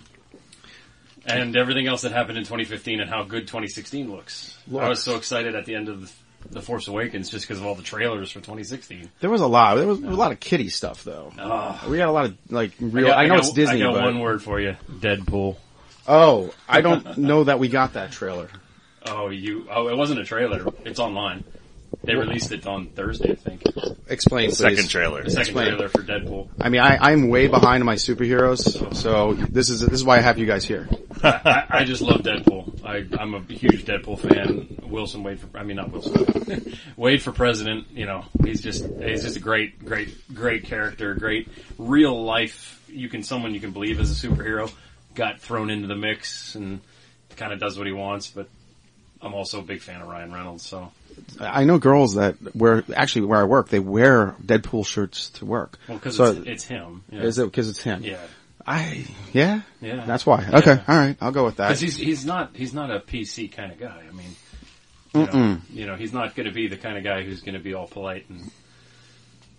And 1.27 1.55
everything 1.55 1.87
else 1.87 2.03
that 2.03 2.11
happened 2.11 2.37
in 2.37 2.43
2015 2.43 2.99
and 3.01 3.09
how 3.09 3.23
good 3.23 3.47
2016 3.47 4.11
looks. 4.11 4.57
I 4.69 4.89
was 4.89 5.01
so 5.01 5.15
excited 5.15 5.55
at 5.55 5.65
the 5.65 5.73
end 5.75 5.89
of 5.89 6.13
The 6.51 6.61
Force 6.61 6.87
Awakens 6.87 7.29
just 7.29 7.47
because 7.47 7.59
of 7.59 7.65
all 7.65 7.73
the 7.75 7.81
trailers 7.83 8.29
for 8.31 8.39
2016. 8.39 9.09
There 9.19 9.29
was 9.29 9.41
a 9.41 9.47
lot. 9.47 9.75
There 9.75 9.87
was 9.87 9.99
a 10.01 10.09
lot 10.09 10.31
of 10.31 10.39
kiddie 10.39 10.69
stuff 10.69 11.03
though. 11.03 11.33
Oh. 11.39 11.83
We 11.89 11.97
got 11.97 12.09
a 12.09 12.11
lot 12.11 12.25
of 12.25 12.37
like 12.49 12.73
real. 12.79 13.07
got- 13.07 13.17
I, 13.17 13.23
know 13.27 13.35
got- 13.35 13.39
it's 13.45 13.53
Disney, 13.53 13.81
I 13.81 13.85
got 13.87 13.93
but 13.95 14.03
one 14.03 14.19
word 14.19 14.43
for 14.43 14.59
you. 14.59 14.75
Deadpool. 14.89 15.57
oh, 16.07 16.53
I 16.69 16.81
don't 16.81 17.17
know 17.17 17.43
that 17.45 17.57
we 17.59 17.67
got 17.69 17.93
that 17.93 18.11
trailer. 18.11 18.49
Oh, 19.07 19.29
you, 19.29 19.67
oh, 19.71 19.87
it 19.87 19.97
wasn't 19.97 20.19
a 20.19 20.23
trailer. 20.23 20.65
It's 20.83 20.99
online. 20.99 21.43
They 22.05 22.15
released 22.15 22.51
it 22.51 22.67
on 22.67 22.87
Thursday, 22.87 23.31
I 23.31 23.35
think. 23.35 23.63
Explain, 24.07 24.49
please. 24.49 24.57
Second 24.57 24.89
trailer. 24.89 25.23
The 25.23 25.31
second 25.31 25.41
Explain. 25.41 25.67
trailer 25.69 25.89
for 25.89 26.03
Deadpool. 26.03 26.49
I 26.59 26.69
mean, 26.69 26.81
I, 26.81 26.97
I'm 26.97 27.29
way 27.29 27.47
behind 27.47 27.81
on 27.81 27.85
my 27.85 27.95
superheroes, 27.95 28.95
so 28.95 29.33
this 29.33 29.69
is 29.69 29.81
this 29.81 29.93
is 29.93 30.03
why 30.03 30.17
I 30.17 30.21
have 30.21 30.37
you 30.37 30.45
guys 30.45 30.63
here. 30.63 30.87
I, 31.23 31.65
I 31.69 31.83
just 31.83 32.01
love 32.01 32.21
Deadpool. 32.21 32.85
I, 32.85 33.05
I'm 33.19 33.33
a 33.33 33.41
huge 33.41 33.85
Deadpool 33.85 34.19
fan. 34.19 34.87
Wilson 34.87 35.23
Wade 35.23 35.39
for, 35.39 35.57
I 35.57 35.63
mean 35.63 35.77
not 35.77 35.91
Wilson, 35.91 36.77
Wade 36.97 37.21
for 37.21 37.31
president. 37.31 37.87
You 37.91 38.05
know, 38.05 38.25
he's 38.43 38.61
just 38.61 38.85
he's 38.85 39.23
just 39.23 39.37
a 39.37 39.39
great, 39.39 39.83
great, 39.83 40.33
great 40.33 40.65
character. 40.65 41.15
Great 41.15 41.47
real 41.77 42.23
life. 42.23 42.83
You 42.87 43.09
can 43.09 43.23
someone 43.23 43.53
you 43.53 43.59
can 43.59 43.71
believe 43.71 43.99
as 43.99 44.11
a 44.11 44.27
superhero. 44.27 44.71
Got 45.15 45.39
thrown 45.39 45.69
into 45.69 45.87
the 45.87 45.95
mix 45.95 46.55
and 46.55 46.81
kind 47.35 47.53
of 47.53 47.59
does 47.59 47.77
what 47.77 47.87
he 47.87 47.93
wants. 47.93 48.29
But 48.29 48.47
I'm 49.21 49.33
also 49.33 49.59
a 49.59 49.63
big 49.63 49.81
fan 49.81 50.01
of 50.01 50.07
Ryan 50.07 50.31
Reynolds. 50.31 50.63
So 50.63 50.91
I 51.39 51.63
know 51.65 51.77
girls 51.77 52.15
that 52.15 52.35
wear 52.55 52.83
actually 52.95 53.25
where 53.25 53.39
I 53.39 53.43
work, 53.43 53.69
they 53.69 53.79
wear 53.79 54.35
Deadpool 54.43 54.85
shirts 54.85 55.29
to 55.31 55.45
work. 55.45 55.77
well, 55.87 55.97
because 55.97 56.17
so 56.17 56.25
it's, 56.25 56.47
it's 56.47 56.63
him. 56.63 57.03
Yeah. 57.11 57.21
is 57.21 57.39
it 57.39 57.45
because 57.45 57.69
it's 57.69 57.81
him? 57.81 58.03
Yeah. 58.03 58.17
I 58.67 59.05
yeah 59.31 59.61
Yeah. 59.79 60.05
That's 60.05 60.25
why. 60.25 60.47
Okay, 60.51 60.81
all 60.87 60.97
right, 60.97 61.15
I'll 61.21 61.31
go 61.31 61.45
with 61.45 61.57
that. 61.57 61.67
Because 61.67 61.81
he's 61.81 61.97
he's 61.97 62.25
not 62.25 62.55
he's 62.55 62.73
not 62.73 62.89
a 62.89 62.99
PC 62.99 63.51
kind 63.51 63.71
of 63.71 63.79
guy. 63.79 64.03
I 64.07 64.11
mean, 64.11 64.35
you 65.13 65.25
know, 65.25 65.57
you 65.71 65.85
know, 65.85 65.95
he's 65.95 66.13
not 66.13 66.35
going 66.35 66.47
to 66.47 66.53
be 66.53 66.67
the 66.67 66.77
kind 66.77 66.97
of 66.97 67.03
guy 67.03 67.23
who's 67.23 67.41
going 67.41 67.53
to 67.53 67.59
be 67.59 67.73
all 67.73 67.87
polite 67.87 68.27
and 68.29 68.49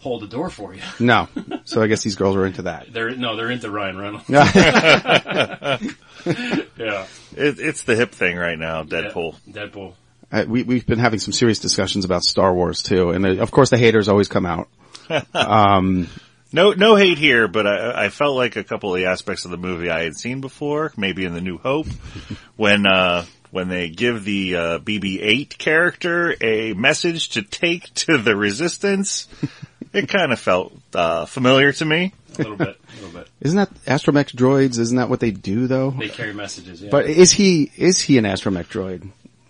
hold 0.00 0.22
the 0.22 0.26
door 0.26 0.50
for 0.50 0.74
you. 0.74 0.82
No, 0.98 1.28
so 1.64 1.82
I 1.82 1.86
guess 1.86 2.02
these 2.02 2.16
girls 2.16 2.36
are 2.36 2.46
into 2.46 2.62
that. 2.62 2.92
They're 2.92 3.10
no, 3.10 3.36
they're 3.36 3.50
into 3.50 3.70
Ryan 3.70 3.98
Reynolds. 3.98 4.28
yeah, 4.28 5.78
It, 6.26 7.60
it's 7.60 7.82
the 7.82 7.94
hip 7.94 8.12
thing 8.12 8.36
right 8.36 8.58
now. 8.58 8.82
Deadpool. 8.82 9.36
Yeah, 9.46 9.66
Deadpool. 9.66 9.94
Uh, 10.32 10.44
we, 10.48 10.62
we've 10.64 10.86
been 10.86 10.98
having 10.98 11.18
some 11.20 11.32
serious 11.32 11.58
discussions 11.60 12.04
about 12.04 12.22
Star 12.24 12.52
Wars 12.52 12.82
too, 12.82 13.10
and 13.10 13.24
uh, 13.24 13.42
of 13.42 13.50
course 13.50 13.70
the 13.70 13.78
haters 13.78 14.08
always 14.08 14.28
come 14.28 14.46
out. 14.46 14.68
Um, 15.34 16.08
No, 16.52 16.72
no 16.72 16.96
hate 16.96 17.18
here, 17.18 17.46
but 17.48 17.66
I, 17.66 18.06
I 18.06 18.08
felt 18.08 18.34
like 18.36 18.56
a 18.56 18.64
couple 18.64 18.92
of 18.94 19.00
the 19.00 19.06
aspects 19.06 19.44
of 19.44 19.50
the 19.52 19.56
movie 19.56 19.88
I 19.90 20.02
had 20.02 20.16
seen 20.16 20.40
before, 20.40 20.92
maybe 20.96 21.24
in 21.24 21.32
The 21.34 21.40
New 21.40 21.58
Hope, 21.58 21.86
when, 22.56 22.86
uh, 22.86 23.24
when 23.50 23.68
they 23.68 23.88
give 23.88 24.24
the, 24.24 24.56
uh, 24.56 24.78
BB-8 24.80 25.58
character 25.58 26.34
a 26.40 26.72
message 26.74 27.30
to 27.30 27.42
take 27.42 27.92
to 27.94 28.18
the 28.18 28.34
resistance, 28.34 29.28
it 29.92 30.08
kind 30.08 30.32
of 30.32 30.40
felt, 30.40 30.72
uh, 30.94 31.26
familiar 31.26 31.72
to 31.72 31.84
me. 31.84 32.12
A 32.34 32.38
little 32.38 32.56
bit, 32.56 32.68
a 32.68 32.94
little 33.02 33.20
bit. 33.20 33.28
isn't 33.40 33.56
that 33.56 33.72
astromech 33.84 34.34
droids? 34.34 34.78
Isn't 34.78 34.96
that 34.96 35.08
what 35.08 35.20
they 35.20 35.30
do 35.30 35.66
though? 35.68 35.90
They 35.92 36.08
carry 36.10 36.34
messages. 36.34 36.82
Yeah. 36.82 36.90
But 36.90 37.06
is 37.06 37.32
he 37.32 37.70
is 37.76 37.98
he 38.00 38.18
an 38.18 38.24
astromech 38.24 38.66
droid? 38.66 39.08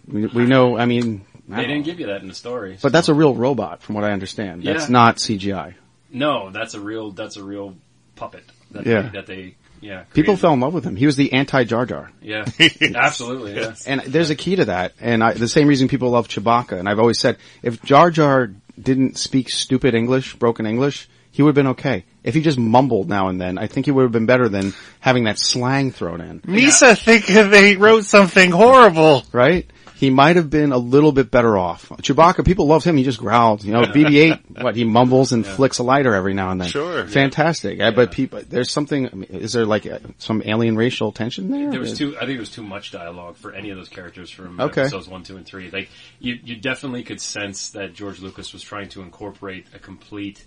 We, 0.08 0.26
we 0.26 0.46
know. 0.46 0.76
I 0.78 0.86
mean, 0.86 1.24
I 1.50 1.56
they 1.56 1.62
didn't 1.62 1.78
know. 1.78 1.84
give 1.84 2.00
you 2.00 2.06
that 2.06 2.22
in 2.22 2.28
the 2.28 2.34
story. 2.34 2.78
but 2.82 2.92
that's 2.92 3.08
a 3.08 3.14
real 3.14 3.34
robot, 3.34 3.82
from 3.82 3.94
what 3.94 4.04
I 4.04 4.12
understand. 4.12 4.62
That's 4.62 4.84
Yeah. 4.84 4.92
not 4.92 5.16
CGI. 5.16 5.74
no, 6.10 6.50
that's 6.50 6.74
a 6.74 6.80
real 6.80 7.10
that's 7.12 7.36
a 7.36 7.42
real 7.44 7.76
puppet. 8.14 8.44
That 8.72 8.86
Yeah. 8.86 9.02
they, 9.02 9.08
that 9.10 9.26
they 9.26 9.54
yeah 9.80 10.04
People 10.14 10.36
fell 10.36 10.54
in 10.54 10.60
love 10.60 10.72
with 10.74 10.84
him. 10.84 10.96
He 10.96 11.06
was 11.06 11.16
the 11.16 11.32
anti 11.32 11.64
Jar 11.64 11.86
Jar. 11.86 12.10
Yeah, 12.22 12.46
absolutely. 12.94 13.54
Yeah. 13.56 13.74
And 13.86 14.00
there's 14.02 14.30
a 14.30 14.34
key 14.36 14.56
to 14.56 14.64
that. 14.66 14.92
And 15.00 15.22
I, 15.22 15.32
the 15.34 15.48
same 15.48 15.68
reason 15.68 15.88
people 15.88 16.10
love 16.10 16.28
Chewbacca. 16.28 16.78
And 16.78 16.88
I've 16.88 16.98
always 16.98 17.18
said, 17.18 17.36
if 17.62 17.82
Jar 17.82 18.10
Jar 18.10 18.50
didn't 18.80 19.18
speak 19.18 19.50
stupid 19.50 19.94
English, 19.94 20.36
broken 20.36 20.66
English, 20.66 21.08
he 21.30 21.42
would 21.42 21.50
have 21.50 21.54
been 21.54 21.72
okay. 21.72 22.04
If 22.24 22.34
he 22.34 22.40
just 22.40 22.58
mumbled 22.58 23.08
now 23.08 23.28
and 23.28 23.40
then, 23.40 23.58
I 23.58 23.66
think 23.66 23.86
he 23.86 23.92
would 23.92 24.02
have 24.02 24.12
been 24.12 24.26
better 24.26 24.48
than 24.48 24.72
having 25.00 25.24
that 25.24 25.38
slang 25.38 25.92
thrown 25.92 26.20
in. 26.20 26.40
Misa 26.40 26.98
think 26.98 27.26
they 27.26 27.76
wrote 27.76 28.04
something 28.04 28.50
horrible. 28.50 29.24
Right? 29.32 29.70
He 29.96 30.10
might 30.10 30.36
have 30.36 30.50
been 30.50 30.72
a 30.72 30.76
little 30.78 31.10
bit 31.10 31.30
better 31.30 31.56
off. 31.56 31.88
Chewbacca, 31.88 32.44
people 32.44 32.66
loved 32.66 32.84
him. 32.84 32.96
He 32.98 33.02
just 33.04 33.18
growled. 33.18 33.64
You 33.64 33.72
know, 33.72 33.82
BB-8, 33.82 34.60
what 34.62 34.76
he 34.76 34.84
mumbles 34.84 35.32
and 35.32 35.46
flicks 35.46 35.78
a 35.78 35.82
lighter 35.82 36.14
every 36.14 36.34
now 36.34 36.50
and 36.50 36.60
then. 36.60 36.68
Sure. 36.68 37.06
fantastic. 37.06 37.80
Uh, 37.80 37.90
But 37.92 38.12
people, 38.12 38.42
there's 38.46 38.70
something. 38.70 39.08
I 39.08 39.14
mean, 39.14 39.30
is 39.30 39.54
there 39.54 39.64
like 39.64 39.86
uh, 39.86 39.98
some 40.18 40.42
alien 40.44 40.76
racial 40.76 41.12
tension 41.12 41.50
there? 41.50 41.70
There 41.70 41.80
was 41.80 41.96
too. 41.96 42.14
I 42.16 42.20
think 42.20 42.32
there 42.32 42.38
was 42.40 42.50
too 42.50 42.62
much 42.62 42.92
dialogue 42.92 43.36
for 43.36 43.52
any 43.52 43.70
of 43.70 43.78
those 43.78 43.88
characters 43.88 44.30
from 44.30 44.60
Okay. 44.60 44.82
episodes 44.82 45.08
one, 45.08 45.22
two, 45.22 45.36
and 45.38 45.46
three. 45.46 45.70
Like 45.70 45.88
you, 46.20 46.38
you 46.44 46.56
definitely 46.56 47.02
could 47.02 47.20
sense 47.20 47.70
that 47.70 47.94
George 47.94 48.20
Lucas 48.20 48.52
was 48.52 48.62
trying 48.62 48.90
to 48.90 49.02
incorporate 49.02 49.66
a 49.74 49.78
complete 49.78 50.44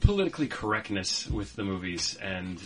politically 0.00 0.46
correctness 0.46 1.26
with 1.28 1.54
the 1.56 1.64
movies, 1.64 2.16
and 2.22 2.58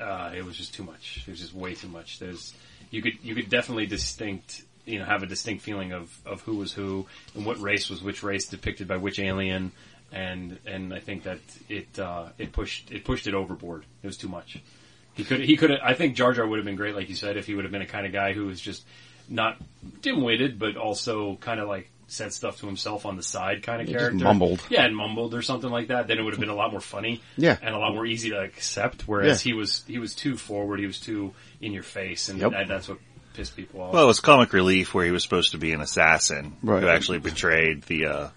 uh, 0.00 0.30
it 0.36 0.44
was 0.44 0.56
just 0.56 0.74
too 0.74 0.84
much. 0.84 1.24
It 1.26 1.30
was 1.30 1.40
just 1.40 1.54
way 1.54 1.74
too 1.74 1.88
much. 1.88 2.18
There's 2.20 2.54
you 2.90 3.02
could 3.02 3.14
you 3.22 3.34
could 3.34 3.48
definitely 3.48 3.86
distinct 3.86 4.62
you 4.86 4.98
know 4.98 5.04
have 5.04 5.22
a 5.22 5.26
distinct 5.26 5.62
feeling 5.62 5.92
of 5.92 6.16
of 6.26 6.40
who 6.42 6.56
was 6.56 6.72
who 6.72 7.06
and 7.34 7.44
what 7.46 7.60
race 7.60 7.88
was 7.90 8.02
which 8.02 8.22
race 8.22 8.46
depicted 8.48 8.88
by 8.88 8.96
which 8.96 9.18
alien. 9.18 9.72
And 10.12 10.58
and 10.66 10.92
I 10.92 10.98
think 10.98 11.22
that 11.22 11.38
it 11.68 11.96
uh, 11.98 12.30
it 12.36 12.50
pushed 12.52 12.90
it 12.90 13.04
pushed 13.04 13.26
it 13.28 13.34
overboard. 13.34 13.84
It 14.02 14.06
was 14.08 14.16
too 14.16 14.28
much. 14.28 14.58
He 15.14 15.22
could 15.24 15.40
he 15.40 15.56
could 15.56 15.70
I 15.72 15.94
think 15.94 16.16
Jar 16.16 16.32
Jar 16.32 16.46
would 16.46 16.58
have 16.58 16.64
been 16.66 16.74
great, 16.76 16.96
like 16.96 17.08
you 17.08 17.14
said, 17.14 17.36
if 17.36 17.46
he 17.46 17.54
would 17.54 17.64
have 17.64 17.70
been 17.70 17.82
a 17.82 17.86
kind 17.86 18.06
of 18.06 18.12
guy 18.12 18.32
who 18.32 18.46
was 18.46 18.60
just 18.60 18.84
not 19.28 19.56
dim-witted, 20.02 20.58
but 20.58 20.76
also 20.76 21.36
kind 21.36 21.60
of 21.60 21.68
like 21.68 21.88
said 22.08 22.32
stuff 22.32 22.58
to 22.58 22.66
himself 22.66 23.06
on 23.06 23.16
the 23.16 23.22
side 23.22 23.62
kind 23.62 23.80
of 23.80 23.86
character. 23.88 24.24
mumbled. 24.24 24.60
Yeah, 24.68 24.84
and 24.84 24.96
mumbled 24.96 25.32
or 25.32 25.42
something 25.42 25.70
like 25.70 25.88
that. 25.88 26.08
Then 26.08 26.18
it 26.18 26.22
would 26.22 26.32
have 26.32 26.40
been 26.40 26.48
a 26.48 26.54
lot 26.56 26.72
more 26.72 26.80
funny. 26.80 27.22
Yeah. 27.36 27.56
and 27.62 27.72
a 27.72 27.78
lot 27.78 27.94
more 27.94 28.04
easy 28.04 28.30
to 28.30 28.40
accept. 28.40 29.06
Whereas 29.06 29.44
Yeah. 29.46 29.50
he 29.50 29.56
was 29.56 29.84
he 29.86 29.98
was 30.00 30.16
too 30.16 30.36
forward. 30.36 30.80
He 30.80 30.86
was 30.86 30.98
too 30.98 31.32
in 31.60 31.72
your 31.72 31.84
face, 31.84 32.28
and 32.28 32.40
Yep. 32.40 32.50
that, 32.50 32.66
that's 32.68 32.88
what 32.88 32.98
pissed 33.40 33.56
people 33.56 33.80
off. 33.82 33.92
Well, 33.92 34.04
it 34.04 34.06
was 34.06 34.20
comic 34.20 34.52
relief 34.52 34.92
where 34.94 35.04
he 35.04 35.10
was 35.10 35.22
supposed 35.22 35.52
to 35.52 35.58
be 35.58 35.72
an 35.72 35.80
assassin 35.80 36.56
Right. 36.62 36.82
who 36.82 36.88
actually 36.88 37.18
betrayed 37.18 37.82
the 37.84 38.06
uh, 38.06 38.28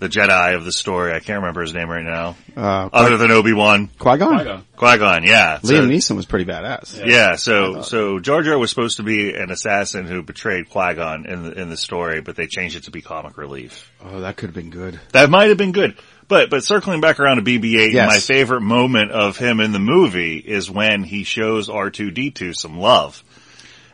the 0.00 0.08
Jedi 0.08 0.54
of 0.54 0.64
the 0.64 0.70
story. 0.72 1.12
I 1.12 1.18
can't 1.18 1.40
remember 1.40 1.60
his 1.60 1.74
name 1.74 1.88
right 1.90 2.04
now. 2.04 2.36
Uh, 2.56 2.88
Other 2.92 3.16
than 3.16 3.32
Obi 3.32 3.52
Wan, 3.52 3.88
Qui-Gon. 3.98 4.36
Qui-Gon. 4.36 4.64
Qui 4.76 4.96
Gon, 4.98 5.24
yeah. 5.24 5.58
So- 5.58 5.74
Liam 5.74 5.88
Neeson 5.90 6.14
was 6.14 6.24
pretty 6.24 6.44
badass. 6.44 7.04
Yeah, 7.04 7.34
so 7.34 7.82
so 7.82 8.20
Jar 8.20 8.42
Jar 8.42 8.56
was 8.58 8.70
supposed 8.70 8.98
to 8.98 9.02
be 9.02 9.34
an 9.34 9.50
assassin 9.50 10.06
who 10.06 10.22
betrayed 10.22 10.70
Qui 10.70 10.94
Gon 10.94 11.26
in 11.26 11.42
the 11.42 11.52
in 11.60 11.68
the 11.68 11.76
story, 11.76 12.20
but 12.20 12.36
they 12.36 12.46
changed 12.46 12.76
it 12.76 12.84
to 12.84 12.90
be 12.92 13.02
comic 13.02 13.36
relief. 13.36 13.90
Oh, 14.04 14.20
that 14.20 14.36
could 14.36 14.48
have 14.50 14.54
been 14.54 14.70
good. 14.70 14.98
That 15.12 15.30
might 15.30 15.48
have 15.48 15.58
been 15.58 15.72
good. 15.72 15.96
But 16.28 16.50
but 16.50 16.62
circling 16.62 17.00
back 17.00 17.18
around 17.20 17.36
to 17.38 17.42
BB-8, 17.42 17.92
Yes. 17.92 18.06
my 18.06 18.18
favorite 18.18 18.60
moment 18.60 19.10
of 19.12 19.36
him 19.38 19.60
in 19.60 19.72
the 19.72 19.78
movie 19.78 20.36
is 20.36 20.70
when 20.70 21.02
he 21.02 21.24
shows 21.24 21.68
R2D2 21.70 22.54
some 22.54 22.78
love. 22.78 23.24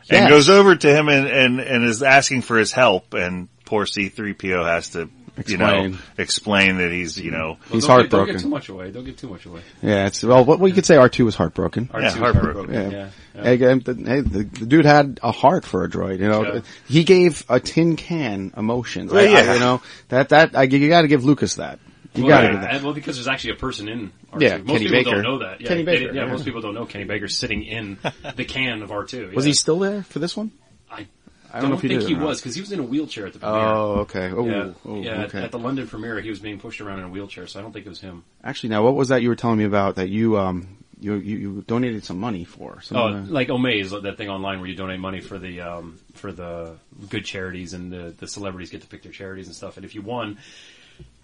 And 0.09 0.21
Yes. 0.23 0.29
goes 0.29 0.49
over 0.49 0.75
to 0.75 0.87
him 0.95 1.09
and, 1.09 1.27
and, 1.27 1.59
and 1.59 1.83
is 1.83 2.03
asking 2.03 2.41
for 2.43 2.57
his 2.57 2.71
help 2.71 3.13
and 3.13 3.47
poor 3.65 3.85
C3PO 3.85 4.63
has 4.65 4.89
to, 4.89 5.09
you 5.47 5.57
know, 5.57 5.65
Explain. 5.85 5.97
explain 6.17 6.77
that 6.77 6.91
he's, 6.91 7.19
you 7.19 7.31
know, 7.31 7.57
He's 7.71 7.85
don't 7.87 8.01
Get, 8.03 8.09
don't 8.11 8.19
heartbroken. 8.19 8.35
get 8.35 8.41
too 8.43 8.47
much 8.49 8.69
away. 8.69 8.91
Don't 8.91 9.03
get 9.03 9.17
too 9.17 9.27
much 9.29 9.45
away. 9.45 9.61
Yeah, 9.81 10.05
it's 10.05 10.23
well. 10.23 10.45
What 10.45 10.59
well, 10.59 10.67
you 10.67 10.73
could 10.75 10.85
say 10.85 10.95
R2 10.95 11.25
was 11.25 11.35
heartbroken. 11.35 11.87
R2 11.87 12.03
was 12.03 12.13
heartbroken, 12.13 12.73
Yeah. 12.73 12.89
yeah, 12.89 13.09
yeah. 13.35 13.43
Hey, 13.43 13.57
the, 13.57 14.03
hey, 14.05 14.21
the, 14.21 14.43
the 14.43 14.65
dude 14.65 14.85
had 14.85 15.19
a 15.23 15.31
heart 15.31 15.65
for 15.65 15.83
a 15.83 15.89
droid. 15.89 16.19
You 16.19 16.27
know, 16.29 16.43
Yeah. 16.53 16.59
he 16.87 17.03
gave 17.03 17.43
a 17.49 17.59
tin 17.59 17.95
can 17.95 18.53
emotions. 18.55 19.11
Well, 19.11 19.21
I- 19.25 19.27
I- 19.39 19.43
yeah. 19.43 19.53
you 19.55 19.59
know 19.59 19.81
that 20.09 20.29
that 20.29 20.55
I, 20.55 20.63
you 20.63 20.87
got 20.87 21.01
to 21.01 21.07
give 21.07 21.25
Lucas 21.25 21.55
that. 21.55 21.79
You 22.17 22.25
well, 22.25 22.29
got 22.35 22.41
to 22.41 22.47
yeah, 22.47 22.51
give 22.53 22.61
that. 22.61 22.73
and- 22.75 22.83
well, 22.83 22.93
because 22.93 23.15
there's 23.17 23.27
actually 23.27 23.51
a 23.51 23.55
person 23.55 23.87
in 23.89 24.11
R2. 24.31 24.41
Yeah, 24.41 24.57
most 24.57 24.67
Kenny 24.67 24.79
people 24.85 24.91
Baker. 24.91 25.11
don't 25.11 25.23
know 25.23 25.39
that. 25.39 25.61
Yeah, 25.61 25.67
Kenny 25.67 25.83
they- 25.83 25.97
Baker, 25.99 26.13
yeah, 26.13 26.23
yeah. 26.25 26.31
most 26.31 26.45
people 26.45 26.61
don't 26.61 26.73
know 26.73 26.85
Kenny 26.85 27.05
Baker 27.05 27.27
sitting 27.27 27.63
in 27.63 27.97
the 28.35 28.45
can 28.47 28.81
of 28.81 28.89
R2. 28.89 29.33
Was 29.33 29.45
he 29.45 29.53
still 29.53 29.79
there 29.79 30.03
for 30.03 30.19
this 30.19 30.35
one? 30.37 30.51
I 30.89 31.07
I 31.53 31.61
don't, 31.61 31.61
don't 31.61 31.69
know 31.69 31.75
if 31.75 31.81
think 31.81 32.01
did 32.01 32.09
he 32.09 32.15
was 32.15 32.41
because 32.41 32.53
he 32.55 32.61
was 32.61 32.71
in 32.73 32.79
a 32.79 32.83
wheelchair 32.83 33.27
at 33.27 33.33
the 33.33 33.39
premiere. 33.39 33.59
Oh, 33.59 33.91
okay. 34.01 34.29
Oh, 34.29 34.45
yeah, 34.45 34.71
oh, 34.85 35.01
yeah. 35.01 35.11
at- 35.21 35.25
okay. 35.29 35.43
At, 35.43 35.51
the 35.51 35.59
London 35.59 35.87
premiere, 35.87 36.19
he 36.19 36.29
was 36.29 36.39
being 36.39 36.59
pushed 36.59 36.81
around 36.81 36.99
in 36.99 37.05
a 37.05 37.09
wheelchair, 37.09 37.47
so 37.47 37.59
I 37.59 37.63
don't 37.63 37.71
think 37.71 37.85
it 37.85 37.89
was 37.89 38.01
him. 38.01 38.23
Actually, 38.43 38.69
now 38.69 38.83
what 38.83 38.95
was 38.95 39.07
that 39.09 39.21
you 39.21 39.29
were 39.29 39.35
telling 39.35 39.57
me 39.57 39.63
about 39.65 39.95
that 39.95 40.09
you 40.09 40.37
um 40.37 40.77
you 40.99 41.15
you, 41.15 41.37
you 41.37 41.63
donated 41.67 42.03
some 42.03 42.19
money 42.19 42.43
for? 42.45 42.81
Some, 42.81 42.97
Oh, 42.97 43.07
uh, 43.07 43.21
like 43.27 43.49
Omaze, 43.49 44.01
that 44.03 44.17
thing 44.17 44.29
online 44.29 44.59
where 44.59 44.67
you 44.69 44.75
donate 44.75 44.99
money 44.99 45.21
for 45.21 45.37
the 45.37 45.61
um, 45.61 45.99
for 46.13 46.31
the 46.31 46.77
good 47.09 47.25
charities 47.25 47.73
and 47.73 47.91
the 47.91 48.13
the 48.17 48.27
celebrities 48.27 48.69
get 48.69 48.81
to 48.81 48.87
pick 48.87 49.03
their 49.03 49.11
charities 49.11 49.47
and 49.47 49.55
stuff. 49.55 49.77
And 49.77 49.85
if 49.85 49.93
you 49.95 50.01
won, 50.01 50.37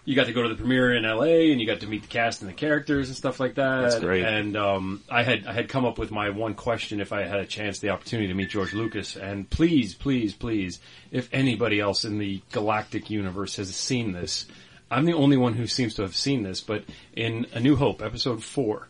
you 0.04 0.16
got 0.16 0.26
to 0.26 0.32
go 0.32 0.42
to 0.42 0.48
the 0.48 0.56
premiere 0.56 0.94
in 0.94 1.04
LA 1.04 1.50
and 1.52 1.60
you 1.60 1.66
got 1.66 1.80
to 1.80 1.86
meet 1.86 2.02
the 2.02 2.08
cast 2.08 2.40
and 2.42 2.50
the 2.50 2.54
characters 2.54 3.08
and 3.08 3.16
stuff 3.16 3.38
like 3.38 3.54
that. 3.54 3.82
That's 3.82 4.00
great. 4.00 4.24
And 4.24 4.56
um, 4.56 5.02
I 5.08 5.22
had 5.22 5.46
I 5.46 5.52
had 5.52 5.68
come 5.68 5.84
up 5.84 5.98
with 5.98 6.10
my 6.10 6.30
one 6.30 6.54
question 6.54 7.00
if 7.00 7.12
I 7.12 7.22
had 7.22 7.38
a 7.38 7.46
chance, 7.46 7.78
the 7.78 7.90
opportunity 7.90 8.28
to 8.28 8.34
meet 8.34 8.50
George 8.50 8.74
Lucas. 8.74 9.16
And 9.16 9.48
please, 9.48 9.94
please, 9.94 10.34
please, 10.34 10.80
if 11.12 11.28
anybody 11.32 11.78
else 11.78 12.04
in 12.04 12.18
the 12.18 12.42
galactic 12.50 13.10
universe 13.10 13.56
has 13.56 13.74
seen 13.74 14.12
this, 14.12 14.46
I'm 14.90 15.04
the 15.04 15.14
only 15.14 15.36
one 15.36 15.54
who 15.54 15.66
seems 15.66 15.94
to 15.94 16.02
have 16.02 16.16
seen 16.16 16.42
this. 16.42 16.60
But 16.60 16.84
in 17.14 17.46
A 17.52 17.60
New 17.60 17.76
Hope, 17.76 18.02
Episode 18.02 18.42
Four. 18.42 18.88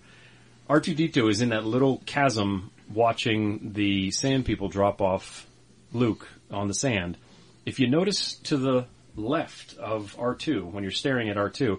R2D2 0.71 1.29
is 1.29 1.41
in 1.43 1.51
that 1.51 1.67
little 1.67 2.01
chasm 2.07 2.71
watching 2.95 3.73
the 3.75 4.11
sand 4.13 4.47
people 4.47 4.69
drop 4.69 5.03
off 5.03 5.47
Luke 5.93 6.27
on 6.51 6.69
the 6.69 6.75
sand. 6.75 7.19
If 7.67 7.79
you 7.79 7.89
notice 7.89 8.35
to 8.45 8.57
the 8.57 8.87
left 9.17 9.77
of 9.79 10.17
R2, 10.17 10.71
when 10.71 10.83
you're 10.85 10.91
staring 10.91 11.29
at 11.29 11.37
R2, 11.37 11.79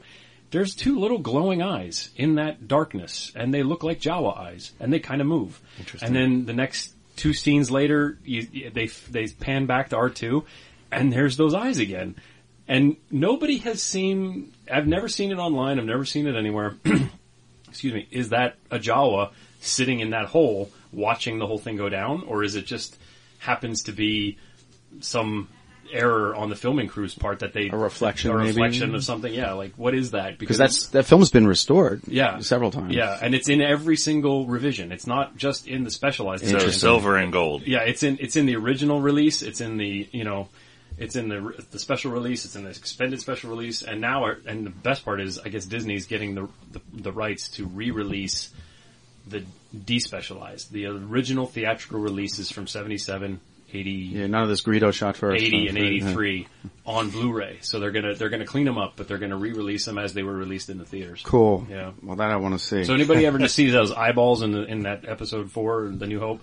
there's 0.52 0.76
two 0.76 1.00
little 1.00 1.18
glowing 1.18 1.62
eyes 1.62 2.10
in 2.16 2.36
that 2.36 2.68
darkness, 2.68 3.32
and 3.36 3.54
they 3.54 3.64
look 3.64 3.84
like 3.84 4.00
Jawa 4.00 4.38
eyes, 4.38 4.72
and 4.80 4.94
they 4.94 5.00
kind 5.00 5.20
of 5.20 5.28
move. 5.28 5.60
Interesting. 5.80 6.08
And 6.08 6.16
then 6.16 6.46
the 6.46 6.54
next 6.54 6.94
two 7.16 7.34
scenes 7.34 7.72
later, 7.72 8.20
you, 8.24 8.70
they 8.70 8.88
they 9.10 9.28
pan 9.28 9.66
back 9.66 9.90
to 9.90 9.96
R2, 9.96 10.46
and 10.92 11.12
there's 11.12 11.38
those 11.38 11.56
eyes 11.56 11.80
again. 11.80 12.16
And 12.68 12.98
nobody 13.10 13.58
has 13.58 13.82
seen. 13.82 14.54
I've 14.72 14.88
never 14.88 15.10
seen 15.10 15.32
it 15.32 15.40
online. 15.40 15.80
I've 15.80 15.86
never 15.86 16.06
seen 16.06 16.28
it 16.28 16.36
anywhere. 16.36 16.76
excuse 17.68 17.94
me, 17.94 18.08
is 18.12 18.30
that 18.30 18.56
a 18.70 18.78
Jawa 18.78 19.32
sitting 19.60 20.02
in 20.02 20.12
that 20.12 20.28
hole 20.28 20.70
watching 20.92 21.40
the 21.40 21.48
whole 21.48 21.58
thing 21.58 21.78
go 21.78 21.90
down, 21.90 22.24
or 22.28 22.44
is 22.44 22.54
it 22.56 22.68
just 22.68 22.96
happens 23.40 23.84
to 23.84 23.92
be 23.92 24.38
some 25.00 25.50
error 25.94 26.36
on 26.36 26.50
the 26.50 26.56
filming 26.56 26.88
crew's 26.88 27.14
part 27.16 27.40
that 27.40 27.54
they 27.54 27.70
A 27.70 27.78
reflection, 27.78 28.32
a 28.32 28.36
maybe? 28.36 28.48
reflection 28.50 28.96
of 28.96 29.04
something? 29.04 29.34
Yeah, 29.34 29.54
like 29.54 29.74
what 29.76 29.94
is 29.94 30.12
that? 30.12 30.38
because 30.38 30.58
that's 30.58 30.88
that 30.88 31.06
film's 31.06 31.30
been 31.30 31.48
restored. 31.48 32.02
yeah 32.08 32.40
several 32.40 32.72
times. 32.72 32.94
Yeah, 32.94 33.18
and 33.22 33.34
it's 33.36 33.48
in 33.50 33.62
every 33.62 33.96
single 33.98 34.48
revision. 34.48 34.92
It's 34.92 35.08
not 35.08 35.38
just 35.38 35.68
in 35.68 35.84
the 35.84 35.92
specialized. 35.92 36.46
so 36.48 36.70
silver 36.70 37.16
and 37.18 37.32
gold. 37.32 37.64
Yeah, 37.68 37.84
it's 37.84 38.04
in 38.04 38.18
it's 38.20 38.36
in 38.36 38.46
the 38.46 38.56
original 38.56 39.00
release. 39.02 39.42
It's 39.42 39.62
in 39.62 39.78
the 39.78 40.08
you 40.12 40.24
know, 40.24 40.50
it's 40.98 41.16
in 41.16 41.30
the 41.30 41.64
the 41.72 41.80
special 41.80 42.12
release. 42.12 42.46
It's 42.46 42.56
in 42.56 42.64
the 42.64 42.70
expanded 42.72 43.20
special 43.22 43.50
release. 43.50 43.82
And 43.84 44.02
now, 44.02 44.24
our, 44.24 44.38
and 44.46 44.66
the 44.66 44.70
best 44.72 45.06
part 45.06 45.22
is, 45.22 45.40
I 45.40 45.50
guess 45.50 45.66
Disney's 45.66 46.06
getting 46.08 46.36
the 46.36 46.48
the, 46.72 46.82
the 46.94 47.12
rights 47.12 47.50
to 47.52 47.66
re-release 47.66 48.50
the 49.28 49.44
despecialized. 49.76 50.70
The 50.70 50.86
original 50.88 51.46
theatrical 51.46 52.00
releases 52.00 52.52
from 52.52 52.68
77, 52.68 53.40
80, 53.74 53.92
Yeah, 53.92 54.28
none 54.28 54.44
of 54.44 54.50
this 54.50 54.62
Greedo 54.62 54.94
shot 54.94 55.18
first. 55.18 55.42
80 55.44 55.68
and 55.68 55.78
right? 55.78 55.86
83 55.86 56.48
on 56.86 57.10
Blu-ray. 57.10 57.58
So 57.62 57.80
they're 57.80 57.92
gonna 57.92 58.14
they're 58.14 58.30
gonna 58.30 58.46
clean 58.46 58.66
them 58.66 58.78
up, 58.78 58.94
but 58.96 59.08
they're 59.08 59.18
gonna 59.18 59.38
re-release 59.38 59.86
them 59.86 59.98
as 59.98 60.14
they 60.14 60.24
were 60.24 60.34
released 60.34 60.70
in 60.70 60.78
the 60.78 60.86
theaters. 60.86 61.22
Cool. 61.24 61.66
Yeah. 61.70 61.92
Well, 62.02 62.18
that 62.18 62.30
I 62.30 62.36
want 62.38 62.54
to 62.54 62.60
see. 62.60 62.84
So 62.84 62.94
anybody 62.94 63.26
ever 63.26 63.38
to 63.40 63.50
see 63.50 63.70
those 63.70 63.92
eyeballs 63.92 64.42
in 64.42 64.52
the, 64.52 64.64
in 64.66 64.84
that 64.84 65.08
episode 65.08 65.52
four, 65.52 65.90
The 65.90 66.08
New 66.08 66.20
Hope, 66.20 66.42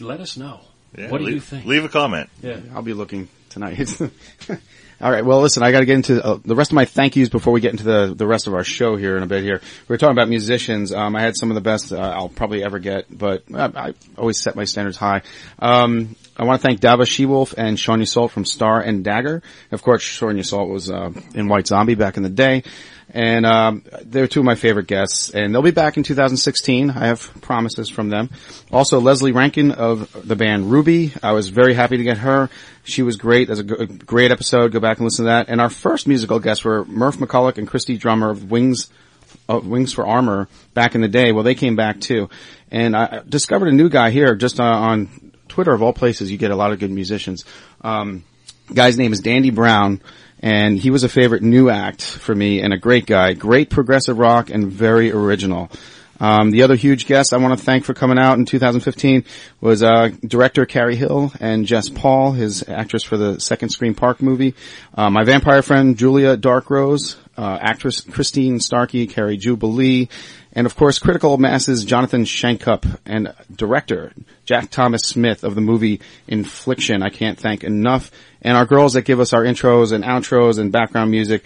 let 0.00 0.20
us 0.20 0.36
know. 0.36 0.60
Yeah, 0.96 1.10
what 1.10 1.18
do 1.18 1.24
leave, 1.24 1.34
you 1.36 1.40
think? 1.40 1.64
Leave 1.64 1.84
a 1.84 1.88
comment. 1.88 2.28
Yeah. 2.42 2.60
I'll 2.74 2.82
be 2.82 2.92
looking 2.92 3.28
tonight. 3.48 3.90
All 5.02 5.10
right. 5.10 5.24
Well, 5.24 5.40
listen, 5.40 5.64
I 5.64 5.72
got 5.72 5.80
to 5.80 5.84
get 5.84 5.96
into 5.96 6.24
uh, 6.24 6.38
the 6.44 6.54
rest 6.54 6.70
of 6.70 6.76
my 6.76 6.84
thank 6.84 7.16
yous 7.16 7.28
before 7.28 7.52
we 7.52 7.60
get 7.60 7.72
into 7.72 7.82
the 7.82 8.14
the 8.14 8.24
rest 8.24 8.46
of 8.46 8.54
our 8.54 8.62
show 8.62 8.94
here 8.94 9.16
in 9.16 9.24
a 9.24 9.26
bit. 9.26 9.42
Here, 9.42 9.60
we 9.88 9.94
are 9.94 9.98
talking 9.98 10.16
about 10.16 10.28
musicians. 10.28 10.92
Um, 10.92 11.16
I 11.16 11.22
had 11.22 11.36
some 11.36 11.50
of 11.50 11.56
the 11.56 11.60
best 11.60 11.92
uh, 11.92 11.96
I'll 11.96 12.28
probably 12.28 12.62
ever 12.62 12.78
get, 12.78 13.06
but 13.10 13.42
I, 13.52 13.64
I 13.64 13.94
always 14.16 14.40
set 14.40 14.54
my 14.54 14.62
standards 14.62 14.96
high. 14.96 15.22
Um, 15.58 16.14
I 16.36 16.44
want 16.44 16.62
to 16.62 16.68
thank 16.68 16.78
Dava 16.80 17.02
Shewolf 17.02 17.52
and 17.58 17.80
Sean 17.80 18.00
Yseult 18.00 18.30
from 18.30 18.44
Star 18.44 18.80
and 18.80 19.02
Dagger. 19.02 19.42
Of 19.72 19.82
course, 19.82 20.02
Sean 20.02 20.36
Yseult 20.36 20.68
was 20.68 20.88
uh, 20.88 21.10
in 21.34 21.48
White 21.48 21.66
Zombie 21.66 21.96
back 21.96 22.16
in 22.16 22.22
the 22.22 22.30
day. 22.30 22.62
And 23.10 23.44
um, 23.44 23.84
they're 24.02 24.26
two 24.26 24.40
of 24.40 24.46
my 24.46 24.54
favorite 24.54 24.86
guests, 24.86 25.30
and 25.30 25.54
they'll 25.54 25.62
be 25.62 25.70
back 25.70 25.96
in 25.96 26.02
2016. 26.02 26.90
I 26.90 27.06
have 27.06 27.30
promises 27.42 27.88
from 27.88 28.08
them. 28.08 28.30
Also, 28.70 29.00
Lesley 29.00 29.32
Rankine 29.32 29.72
of 29.72 30.26
the 30.26 30.36
band 30.36 30.70
Ruby. 30.70 31.12
I 31.22 31.32
was 31.32 31.48
very 31.48 31.74
happy 31.74 31.98
to 31.98 32.04
get 32.04 32.18
her. 32.18 32.48
She 32.84 33.02
was 33.02 33.16
great. 33.16 33.48
That's 33.48 33.60
a 33.60 33.86
great 33.86 34.30
episode. 34.30 34.72
Go 34.72 34.80
back 34.80 34.98
and 34.98 35.04
listen 35.04 35.26
to 35.26 35.30
that. 35.30 35.48
And 35.48 35.60
our 35.60 35.70
first 35.70 36.08
musical 36.08 36.40
guests 36.40 36.64
were 36.64 36.84
Murph 36.86 37.18
McCulloch 37.18 37.58
and 37.58 37.68
Christy 37.68 37.96
Drummer 37.96 38.30
of 38.30 38.50
Wings 38.50 38.88
of 39.48 39.66
Wings 39.66 39.92
for 39.92 40.06
Armor 40.06 40.48
back 40.74 40.94
in 40.94 41.00
the 41.00 41.08
day. 41.08 41.32
Well, 41.32 41.44
they 41.44 41.54
came 41.54 41.76
back 41.76 42.00
too. 42.00 42.28
And 42.70 42.96
I 42.96 43.22
discovered 43.28 43.68
a 43.68 43.72
new 43.72 43.88
guy 43.88 44.10
here 44.10 44.34
just 44.34 44.60
uh, 44.60 44.64
on 44.64 45.32
Twitter 45.48 45.72
of 45.72 45.82
all 45.82 45.92
places. 45.92 46.30
You 46.30 46.38
get 46.38 46.50
a 46.50 46.56
lot 46.56 46.72
of 46.72 46.78
good 46.78 46.90
musicians. 46.90 47.44
Um, 47.82 48.24
guy's 48.72 48.96
name 48.96 49.12
is 49.12 49.20
Dandy 49.20 49.50
Brown, 49.50 50.00
and 50.42 50.76
he 50.76 50.90
was 50.90 51.04
a 51.04 51.08
favorite 51.08 51.42
new 51.42 51.70
act 51.70 52.02
for 52.02 52.34
me 52.34 52.60
and 52.60 52.72
a 52.72 52.78
great 52.78 53.06
guy. 53.06 53.32
Great 53.32 53.70
progressive 53.70 54.18
rock 54.18 54.50
and 54.50 54.70
very 54.70 55.12
original. 55.12 55.70
Um, 56.22 56.52
the 56.52 56.62
other 56.62 56.76
huge 56.76 57.06
guest 57.06 57.32
I 57.32 57.38
want 57.38 57.58
to 57.58 57.64
thank 57.64 57.84
for 57.84 57.94
coming 57.94 58.18
out 58.18 58.38
in 58.38 58.44
2015 58.44 59.24
was 59.60 59.82
uh, 59.82 60.10
director 60.24 60.66
Cary 60.66 60.94
Hill 60.94 61.32
and 61.40 61.66
Jess 61.66 61.88
Paul, 61.88 62.30
his 62.30 62.68
actress 62.68 63.02
for 63.02 63.16
the 63.16 63.40
second 63.40 63.70
Scream 63.70 63.96
Park 63.96 64.22
movie. 64.22 64.54
Uh, 64.94 65.10
my 65.10 65.24
vampire 65.24 65.62
friend 65.62 65.96
Julia 65.96 66.36
Darkrose, 66.36 67.16
uh, 67.36 67.58
actress 67.60 68.02
Christine 68.02 68.60
Starkey, 68.60 69.08
Carrie 69.08 69.36
Jubilee, 69.36 70.08
and 70.52 70.64
of 70.64 70.76
course 70.76 71.00
Critical 71.00 71.38
Masses 71.38 71.84
Jonathan 71.84 72.24
Shankup 72.24 72.86
and 73.04 73.34
director 73.52 74.12
Jack 74.44 74.70
Thomas 74.70 75.02
Smith 75.02 75.42
of 75.42 75.56
the 75.56 75.60
movie 75.60 76.00
Infliction. 76.28 77.02
I 77.02 77.08
can't 77.08 77.38
thank 77.38 77.64
enough. 77.64 78.12
And 78.42 78.56
our 78.56 78.66
girls 78.66 78.94
that 78.94 79.02
give 79.02 79.20
us 79.20 79.32
our 79.32 79.42
intros 79.42 79.92
and 79.92 80.04
outros 80.04 80.58
and 80.58 80.70
background 80.72 81.10
music. 81.10 81.44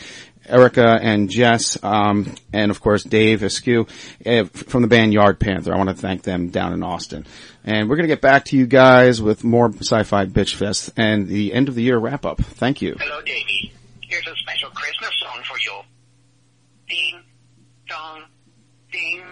Erica 0.49 0.99
and 1.03 1.29
Jess, 1.29 1.83
um, 1.83 2.33
and 2.53 2.71
of 2.71 2.81
course 2.81 3.03
Dave 3.03 3.43
Askew 3.43 3.87
uh, 4.25 4.45
from 4.45 4.83
the 4.83 4.89
band 4.89 5.13
Yard 5.13 5.41
Panther. 5.41 5.75
I 5.75 5.77
want 5.77 5.89
to 5.89 5.97
thank 5.97 6.23
them 6.23 6.51
down 6.51 6.73
in 6.73 6.83
Austin. 6.83 7.27
And 7.65 7.89
we're 7.89 7.97
going 7.97 8.09
to 8.09 8.15
get 8.15 8.21
back 8.21 8.45
to 8.47 8.57
you 8.57 8.67
guys 8.67 9.21
with 9.21 9.43
more 9.43 9.73
Sci-Fi 9.73 10.27
Bitch 10.27 10.55
Fest 10.55 10.91
and 10.97 11.27
the 11.27 11.53
end 11.53 11.69
of 11.69 11.75
the 11.75 11.83
year 11.83 11.99
wrap 11.99 12.25
up. 12.25 12.39
Thank 12.39 12.81
you. 12.81 12.95
Hello, 12.99 13.21
Davey. 13.23 13.73
Here's 14.03 14.27
a 14.27 14.37
special 14.37 14.71
Christmas 14.71 15.11
song 15.21 15.43
for 15.43 15.59
you. 15.59 15.81
Ding, 16.89 17.21
dong, 17.89 18.23
ding, 18.93 19.25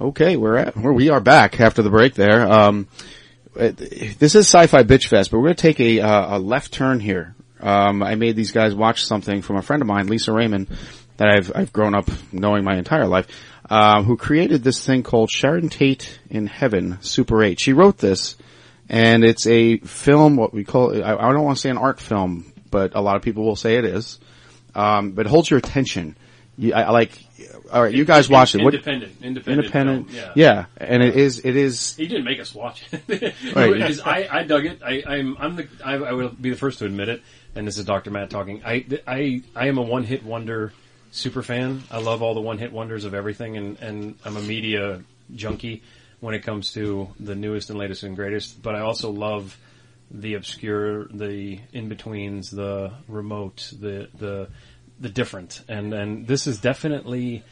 Okay, 0.00 0.36
we're 0.36 0.56
at, 0.56 0.76
where 0.76 0.92
we 0.92 1.08
are 1.08 1.20
back 1.20 1.60
after 1.60 1.82
the 1.82 1.90
break 1.90 2.14
there. 2.14 2.50
Um, 2.50 2.88
this 3.60 4.34
is 4.34 4.48
Sci-Fi 4.48 4.84
Bitch 4.84 5.08
Fest, 5.08 5.30
but 5.30 5.38
we're 5.38 5.48
going 5.48 5.56
to 5.56 5.62
take 5.62 5.80
a, 5.80 6.00
uh, 6.00 6.36
a 6.36 6.38
left 6.38 6.72
turn 6.72 6.98
here. 6.98 7.34
Um, 7.60 8.02
I 8.02 8.14
made 8.14 8.34
these 8.34 8.52
guys 8.52 8.74
watch 8.74 9.04
something 9.04 9.42
from 9.42 9.56
a 9.56 9.62
friend 9.62 9.82
of 9.82 9.86
mine, 9.86 10.06
Lisa 10.06 10.32
Raymond, 10.32 10.68
that 11.18 11.28
I've, 11.28 11.52
I've 11.54 11.72
grown 11.72 11.94
up 11.94 12.08
knowing 12.32 12.64
my 12.64 12.76
entire 12.76 13.06
life, 13.06 13.26
um, 13.68 14.04
who 14.04 14.16
created 14.16 14.64
this 14.64 14.84
thing 14.84 15.02
called 15.02 15.30
Sharon 15.30 15.68
Tate 15.68 16.20
in 16.30 16.46
Heaven, 16.46 16.98
Super 17.02 17.42
8. 17.44 17.60
She 17.60 17.74
wrote 17.74 17.98
this, 17.98 18.36
and 18.88 19.24
it's 19.24 19.46
a 19.46 19.76
film, 19.78 20.36
what 20.36 20.54
we 20.54 20.64
call, 20.64 20.94
I, 21.04 21.14
I 21.14 21.32
don't 21.32 21.44
want 21.44 21.58
to 21.58 21.60
say 21.60 21.68
an 21.68 21.76
art 21.76 22.00
film, 22.00 22.50
but 22.70 22.94
a 22.94 23.02
lot 23.02 23.16
of 23.16 23.22
people 23.22 23.44
will 23.44 23.56
say 23.56 23.76
it 23.76 23.84
is. 23.84 24.18
Um, 24.74 25.12
but 25.12 25.26
it 25.26 25.30
holds 25.30 25.50
your 25.50 25.58
attention. 25.58 26.16
You, 26.56 26.72
I, 26.72 26.88
I 26.88 27.10
like, 27.40 27.74
alright, 27.74 27.94
you 27.94 28.04
guys 28.04 28.28
watch 28.28 28.54
it. 28.54 28.62
What- 28.62 28.74
Independent, 28.74 29.12
independent, 29.22 29.64
independent, 29.66 30.10
film, 30.10 30.32
yeah, 30.34 30.66
and 30.76 31.02
it 31.02 31.16
is, 31.16 31.40
it 31.44 31.56
is, 31.56 31.96
He 31.96 32.06
didn't 32.06 32.24
make 32.24 32.40
us 32.40 32.54
watch 32.54 32.84
it. 32.92 33.34
Right. 33.54 34.00
I, 34.06 34.28
I 34.30 34.42
dug 34.44 34.66
it. 34.66 34.80
I, 34.84 35.02
I'm, 35.06 35.36
I'm 35.38 35.56
the, 35.56 35.68
I, 35.84 35.94
I 35.94 36.12
will 36.12 36.28
be 36.30 36.50
the 36.50 36.56
first 36.56 36.78
to 36.80 36.86
admit 36.86 37.08
it. 37.08 37.22
And 37.54 37.66
this 37.66 37.78
is 37.78 37.84
Dr. 37.84 38.10
Matt 38.10 38.30
talking. 38.30 38.62
I, 38.64 38.84
I, 39.06 39.42
I 39.56 39.66
am 39.68 39.78
a 39.78 39.82
one 39.82 40.04
hit 40.04 40.24
wonder 40.24 40.72
super 41.10 41.42
fan. 41.42 41.82
I 41.90 41.98
love 41.98 42.22
all 42.22 42.34
the 42.34 42.40
one 42.40 42.58
hit 42.58 42.72
wonders 42.72 43.04
of 43.04 43.14
everything 43.14 43.56
and, 43.56 43.78
and 43.80 44.14
I'm 44.24 44.36
a 44.36 44.40
media 44.40 45.02
junkie 45.34 45.82
when 46.20 46.34
it 46.34 46.40
comes 46.44 46.72
to 46.74 47.08
the 47.18 47.34
newest 47.34 47.70
and 47.70 47.78
latest 47.78 48.02
and 48.04 48.14
greatest. 48.14 48.62
But 48.62 48.76
I 48.76 48.80
also 48.80 49.10
love 49.10 49.56
the 50.12 50.34
obscure, 50.34 51.06
the 51.06 51.58
in-betweens, 51.72 52.50
the 52.50 52.92
remote, 53.08 53.72
the, 53.78 54.08
the, 54.16 54.48
the 55.00 55.08
different. 55.08 55.62
And, 55.68 55.92
and 55.92 56.26
this 56.26 56.46
is 56.46 56.60
definitely 56.60 57.42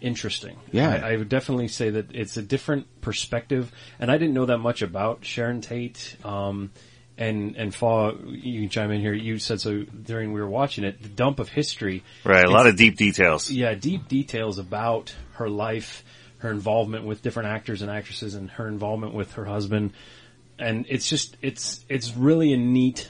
interesting. 0.00 0.56
Yeah. 0.72 0.90
I, 0.90 1.12
I 1.12 1.16
would 1.16 1.28
definitely 1.28 1.68
say 1.68 1.90
that 1.90 2.14
it's 2.14 2.36
a 2.36 2.42
different 2.42 3.00
perspective. 3.00 3.72
And 3.98 4.10
I 4.10 4.18
didn't 4.18 4.34
know 4.34 4.46
that 4.46 4.58
much 4.58 4.82
about 4.82 5.24
Sharon 5.24 5.60
Tate. 5.60 6.16
Um, 6.24 6.70
and, 7.18 7.56
and 7.56 7.74
Fa, 7.74 8.14
you 8.26 8.60
can 8.60 8.68
chime 8.68 8.90
in 8.90 9.00
here. 9.00 9.14
You 9.14 9.38
said 9.38 9.60
so 9.60 9.84
during 9.84 10.32
we 10.32 10.40
were 10.40 10.48
watching 10.48 10.84
it, 10.84 11.02
the 11.02 11.08
dump 11.08 11.38
of 11.38 11.48
history. 11.48 12.04
Right, 12.24 12.44
a 12.44 12.50
lot 12.50 12.66
of 12.66 12.76
deep 12.76 12.96
details. 12.96 13.50
yeah, 13.50 13.74
deep 13.74 14.08
details 14.08 14.58
about 14.58 15.14
her 15.34 15.48
life, 15.48 16.04
her 16.38 16.50
involvement 16.50 17.06
with 17.06 17.22
different 17.22 17.48
actors 17.48 17.80
and 17.80 17.90
actresses, 17.90 18.34
and 18.34 18.50
her 18.50 18.68
involvement 18.68 19.14
with 19.14 19.32
her 19.34 19.46
husband. 19.46 19.92
And 20.58 20.84
it's 20.88 21.08
just, 21.08 21.36
it's, 21.40 21.84
it's 21.88 22.14
really 22.16 22.52
a 22.52 22.58
neat, 22.58 23.08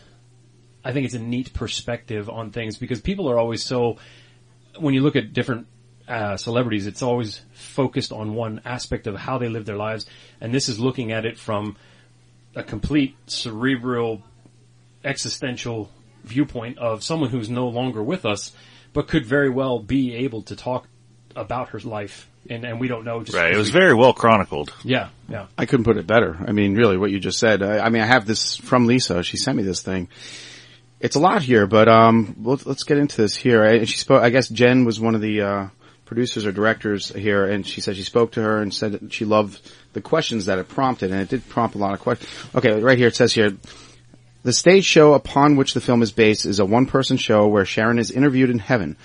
I 0.86 0.92
think 0.92 1.04
it's 1.04 1.14
a 1.14 1.18
neat 1.18 1.52
perspective 1.52 2.30
on 2.30 2.52
things 2.52 2.78
because 2.78 3.00
people 3.00 3.28
are 3.28 3.38
always 3.40 3.64
so, 3.64 3.96
when 4.78 4.94
you 4.94 5.00
look 5.00 5.16
at 5.16 5.32
different 5.32 5.66
uh, 6.06 6.36
celebrities, 6.36 6.86
it's 6.86 7.02
always 7.02 7.40
focused 7.54 8.12
on 8.12 8.34
one 8.34 8.60
aspect 8.64 9.08
of 9.08 9.16
how 9.16 9.36
they 9.38 9.48
live 9.48 9.64
their 9.66 9.76
lives. 9.76 10.06
And 10.40 10.54
this 10.54 10.68
is 10.68 10.78
looking 10.78 11.10
at 11.10 11.26
it 11.26 11.38
from 11.38 11.76
a 12.54 12.62
complete 12.62 13.16
cerebral, 13.26 14.22
existential 15.04 15.90
viewpoint 16.22 16.78
of 16.78 17.02
someone 17.02 17.30
who's 17.30 17.50
no 17.50 17.66
longer 17.66 18.00
with 18.00 18.24
us, 18.24 18.52
but 18.92 19.08
could 19.08 19.26
very 19.26 19.50
well 19.50 19.80
be 19.80 20.14
able 20.14 20.42
to 20.42 20.54
talk 20.54 20.86
about 21.34 21.70
her 21.70 21.80
life. 21.80 22.30
And, 22.48 22.64
and 22.64 22.78
we 22.78 22.86
don't 22.86 23.04
know. 23.04 23.24
Just 23.24 23.36
Right, 23.36 23.52
it 23.52 23.56
was 23.56 23.72
we- 23.74 23.80
very 23.80 23.92
well 23.92 24.12
chronicled. 24.12 24.72
Yeah, 24.84 25.08
yeah. 25.28 25.46
I 25.58 25.66
couldn't 25.66 25.82
put 25.82 25.96
it 25.96 26.06
better. 26.06 26.36
I 26.46 26.52
mean, 26.52 26.76
really, 26.76 26.96
what 26.96 27.10
you 27.10 27.18
just 27.18 27.40
said. 27.40 27.60
I, 27.60 27.80
I 27.80 27.88
mean, 27.88 28.02
I 28.02 28.06
have 28.06 28.24
this 28.24 28.54
from 28.54 28.86
Lisa. 28.86 29.24
She 29.24 29.36
sent 29.36 29.56
me 29.56 29.64
this 29.64 29.82
thing. 29.82 30.08
It's 30.98 31.16
a 31.16 31.20
lot 31.20 31.42
here, 31.42 31.66
but 31.66 31.88
um, 31.88 32.36
let's, 32.42 32.64
let's 32.64 32.84
get 32.84 32.96
into 32.96 33.20
this 33.20 33.36
here. 33.36 33.62
I, 33.62 33.84
she 33.84 33.98
spoke. 33.98 34.22
I 34.22 34.30
guess 34.30 34.48
Jen 34.48 34.84
was 34.84 34.98
one 34.98 35.14
of 35.14 35.20
the 35.20 35.42
uh, 35.42 35.68
producers 36.06 36.46
or 36.46 36.52
directors 36.52 37.10
here, 37.10 37.44
and 37.44 37.66
she 37.66 37.82
said 37.82 37.96
she 37.96 38.02
spoke 38.02 38.32
to 38.32 38.42
her 38.42 38.62
and 38.62 38.72
said 38.72 39.12
she 39.12 39.26
loved 39.26 39.60
the 39.92 40.00
questions 40.00 40.46
that 40.46 40.58
it 40.58 40.68
prompted, 40.68 41.10
and 41.10 41.20
it 41.20 41.28
did 41.28 41.46
prompt 41.48 41.74
a 41.74 41.78
lot 41.78 41.92
of 41.92 42.00
questions. 42.00 42.30
Okay, 42.54 42.80
right 42.80 42.96
here 42.96 43.08
it 43.08 43.16
says 43.16 43.34
here. 43.34 43.56
The 44.42 44.52
stage 44.52 44.84
show 44.84 45.12
upon 45.12 45.56
which 45.56 45.74
the 45.74 45.80
film 45.80 46.02
is 46.02 46.12
based 46.12 46.46
is 46.46 46.60
a 46.60 46.64
one-person 46.64 47.16
show 47.16 47.48
where 47.48 47.64
Sharon 47.64 47.98
is 47.98 48.10
interviewed 48.10 48.48
in 48.48 48.60
heaven. 48.60 48.96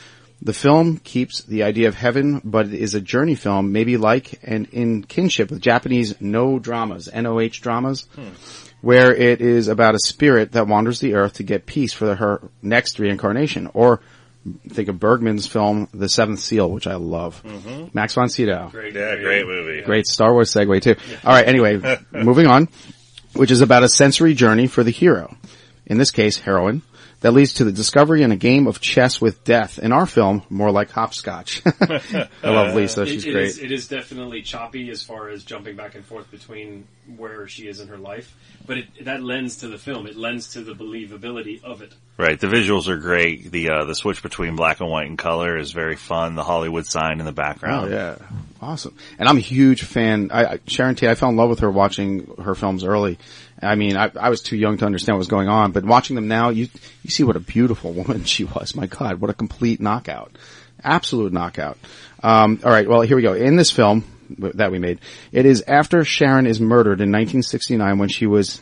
The 0.44 0.54
film 0.54 0.98
keeps 0.98 1.44
the 1.44 1.64
idea 1.64 1.88
of 1.88 1.96
heaven, 1.96 2.42
but 2.44 2.68
it 2.68 2.74
is 2.74 2.96
a 2.96 3.02
journey 3.02 3.36
film, 3.36 3.72
maybe 3.72 3.98
like 3.98 4.40
and 4.44 4.68
in 4.72 5.04
kinship 5.04 5.52
with 5.52 5.62
Japanese 5.62 6.20
Noh 6.20 6.58
dramas, 6.58 7.08
N-O-H 7.08 7.62
dramas, 7.62 8.08
hmm. 8.16 8.30
where 8.82 9.14
it 9.14 9.40
is 9.40 9.68
about 9.68 9.94
a 9.94 10.00
spirit 10.00 10.54
that 10.54 10.68
wanders 10.68 11.00
the 11.00 11.14
earth 11.14 11.34
to 11.34 11.44
get 11.44 11.68
peace 11.68 11.94
for 11.94 12.16
her 12.16 12.42
next 12.64 12.98
reincarnation. 12.98 13.70
Or 13.76 14.02
think 14.70 14.90
of 14.90 15.00
Bergman's 15.00 15.48
film, 15.48 15.88
The 15.94 16.10
Seventh 16.10 16.40
Seal, 16.40 16.70
which 16.70 16.88
I 16.88 16.96
love. 16.96 17.42
Mm-hmm. 17.44 17.90
Max 17.94 18.16
von 18.16 18.30
Sydow. 18.30 18.70
Great, 18.72 18.96
yeah, 18.96 19.16
great 19.18 19.46
movie. 19.46 19.82
Great 19.82 20.08
Star 20.08 20.34
Wars 20.34 20.52
segue 20.52 20.82
too. 20.82 20.96
All 21.24 21.34
right. 21.34 21.48
Anyway, 21.48 21.80
moving 22.12 22.48
on, 22.48 22.70
which 23.34 23.52
is 23.52 23.62
about 23.62 23.84
a 23.84 23.90
sensory 23.90 24.34
journey 24.34 24.68
for 24.68 24.84
the 24.84 24.92
hero, 24.92 25.36
in 25.86 25.98
this 25.98 26.12
case, 26.12 26.40
heroine, 26.40 26.82
that 27.22 27.32
leads 27.32 27.54
to 27.54 27.64
the 27.64 27.72
discovery 27.72 28.24
in 28.24 28.32
a 28.32 28.36
game 28.36 28.68
of 28.68 28.82
chess 28.82 29.22
with 29.22 29.44
death. 29.44 29.80
In 29.80 29.92
our 29.92 30.06
film, 30.06 30.44
more 30.50 30.72
like 30.72 30.92
hopscotch. 30.92 31.62
I 31.82 32.28
love 32.44 32.76
Lisa. 32.76 33.04
It- 33.04 33.08
She's 33.08 33.26
it 33.26 33.32
great. 33.32 33.48
is- 33.48 33.60
it 33.60 33.72
is 33.72 33.88
definitely 33.88 34.42
choppy 34.42 34.90
as 34.90 35.04
far 35.04 35.30
as 35.30 35.44
jumping 35.44 35.76
back 35.76 35.96
and 35.96 36.04
forth 36.06 36.30
between 36.32 36.88
where 37.18 37.48
she 37.48 37.68
is 37.68 37.80
in 37.80 37.88
her 37.90 37.98
life, 37.98 38.34
but 38.66 38.78
it, 38.78 39.06
that 39.06 39.22
lends 39.24 39.58
to 39.58 39.68
the 39.68 39.78
film. 39.78 40.08
It 40.08 40.16
lends 40.16 40.54
to 40.54 40.62
the 40.62 40.74
believability 40.74 41.64
of 41.64 41.82
it. 41.82 41.94
Right, 42.18 42.40
the 42.40 42.48
visuals 42.48 42.88
are 42.88 42.98
great. 42.98 43.52
The 43.52 43.70
uh, 43.70 43.86
the 43.86 43.96
switch 43.96 44.22
between 44.22 44.56
black 44.56 44.80
and 44.80 44.90
white 44.90 45.08
and 45.08 45.18
color 45.18 45.58
is 45.58 45.72
very 45.72 45.96
fun. 45.96 46.36
The 46.36 46.44
Hollywood 46.44 46.86
sign 46.86 47.20
in 47.20 47.26
the 47.26 47.32
background. 47.32 47.88
Oh 47.94 47.96
background. 47.98 48.22
yeah, 48.62 48.68
awesome. 48.68 48.96
And 49.18 49.28
I'm 49.28 49.38
a 49.38 49.42
huge 49.42 49.84
fan. 49.84 50.30
I, 50.32 50.46
I, 50.46 50.60
Sharon 50.68 50.96
Tate. 50.96 51.10
I 51.10 51.16
fell 51.16 51.30
in 51.30 51.36
love 51.36 51.50
with 51.50 51.60
her 51.60 51.72
watching 51.72 52.32
her 52.44 52.54
films 52.56 52.84
early. 52.84 53.18
I 53.62 53.76
mean, 53.76 53.98
I, 53.98 54.12
I 54.20 54.30
was 54.30 54.42
too 54.42 54.58
young 54.58 54.78
to 54.78 54.86
understand 54.86 55.16
what 55.16 55.20
was 55.20 55.28
going 55.28 55.48
on, 55.48 55.72
but 55.72 55.86
watching 55.86 56.16
them 56.16 56.28
now, 56.28 56.50
you 56.50 56.68
you 57.04 57.10
see 57.10 57.24
what 57.24 57.36
a 57.36 57.40
beautiful 57.40 57.94
woman 57.94 58.24
she 58.24 58.44
was. 58.44 58.76
My 58.76 58.88
God, 58.88 59.22
what 59.22 59.30
a 59.30 59.34
complete 59.34 59.80
knockout, 59.80 60.32
absolute 60.84 61.34
knockout. 61.34 61.78
Um, 62.24 62.60
all 62.64 62.72
right, 62.72 62.88
well 62.88 63.02
here 63.02 63.16
we 63.16 63.22
go. 63.22 63.34
In 63.34 63.56
this 63.56 63.72
film 63.72 64.06
that 64.56 64.72
we 64.72 64.80
made, 64.80 65.00
it 65.32 65.46
is 65.46 65.64
after 65.68 66.04
Sharon 66.04 66.48
is 66.48 66.60
murdered 66.60 67.02
in 67.02 67.12
1969 67.12 67.98
when 67.98 68.10
she 68.10 68.26
was 68.26 68.62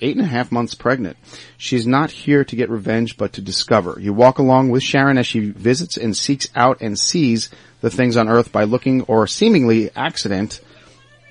eight 0.00 0.16
and 0.16 0.24
a 0.24 0.28
half 0.28 0.50
months 0.50 0.74
pregnant. 0.74 1.16
She's 1.56 1.86
not 1.86 2.10
here 2.10 2.44
to 2.44 2.56
get 2.56 2.70
revenge, 2.70 3.16
but 3.16 3.34
to 3.34 3.40
discover. 3.40 3.98
You 4.00 4.12
walk 4.12 4.38
along 4.38 4.70
with 4.70 4.82
Sharon 4.82 5.18
as 5.18 5.26
she 5.26 5.50
visits 5.50 5.96
and 5.96 6.16
seeks 6.16 6.48
out 6.54 6.80
and 6.80 6.98
sees 6.98 7.50
the 7.80 7.90
things 7.90 8.16
on 8.16 8.28
Earth 8.28 8.52
by 8.52 8.64
looking 8.64 9.02
or 9.02 9.26
seemingly 9.26 9.90
accident, 9.94 10.60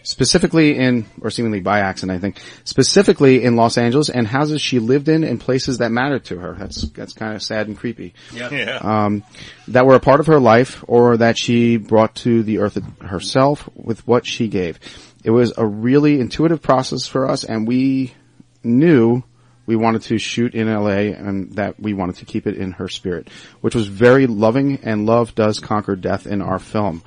specifically 0.10 0.76
in, 0.76 1.06
or 1.22 1.30
seemingly 1.30 1.60
by 1.60 1.82
accident, 1.82 2.18
I 2.18 2.20
think, 2.20 2.40
specifically 2.64 3.44
in 3.44 3.56
Los 3.56 3.78
Angeles 3.78 4.10
and 4.10 4.26
houses 4.26 4.60
she 4.60 4.80
lived 4.80 5.08
in 5.08 5.24
and 5.24 5.40
places 5.40 5.78
that 5.78 5.92
mattered 5.92 6.26
to 6.26 6.40
her. 6.40 6.56
That's, 6.58 6.82
that's 6.90 7.14
kind 7.14 7.36
of 7.36 7.44
sad 7.44 7.68
and 7.68 7.78
creepy. 7.78 8.16
Yeah. 8.34 8.50
Yeah. 8.50 8.80
Um, 8.82 9.24
that 9.68 9.86
were 9.86 9.94
a 9.94 10.00
part 10.00 10.20
of 10.20 10.26
her 10.26 10.40
life 10.40 10.84
or 10.88 11.18
that 11.18 11.38
she 11.38 11.78
brought 11.78 12.16
to 12.16 12.42
the 12.42 12.58
earth 12.58 12.80
herself 13.02 13.70
with 13.76 14.06
what 14.08 14.26
she 14.26 14.48
gave. 14.48 14.80
It 15.24 15.30
was 15.30 15.54
a 15.56 15.66
really 15.66 16.20
intuitive 16.20 16.64
process 16.64 17.06
for 17.06 17.30
us 17.30 17.44
and 17.44 17.68
we 17.68 18.16
knew 18.64 19.24
we 19.68 19.76
wanted 19.76 20.02
to 20.02 20.18
shoot 20.18 20.56
in 20.56 20.68
LA 20.74 21.14
and 21.14 21.54
that 21.54 21.80
we 21.80 21.94
wanted 21.94 22.16
to 22.16 22.26
keep 22.26 22.48
it 22.48 22.58
in 22.58 22.72
her 22.72 22.88
spirit, 22.88 23.30
which 23.62 23.76
was 23.76 23.86
very 23.86 24.26
loving 24.26 24.80
and 24.82 25.06
love 25.06 25.36
does 25.36 25.60
conquer 25.60 25.96
death 25.96 26.26
in 26.26 26.42
our 26.42 26.58
film. 26.58 27.04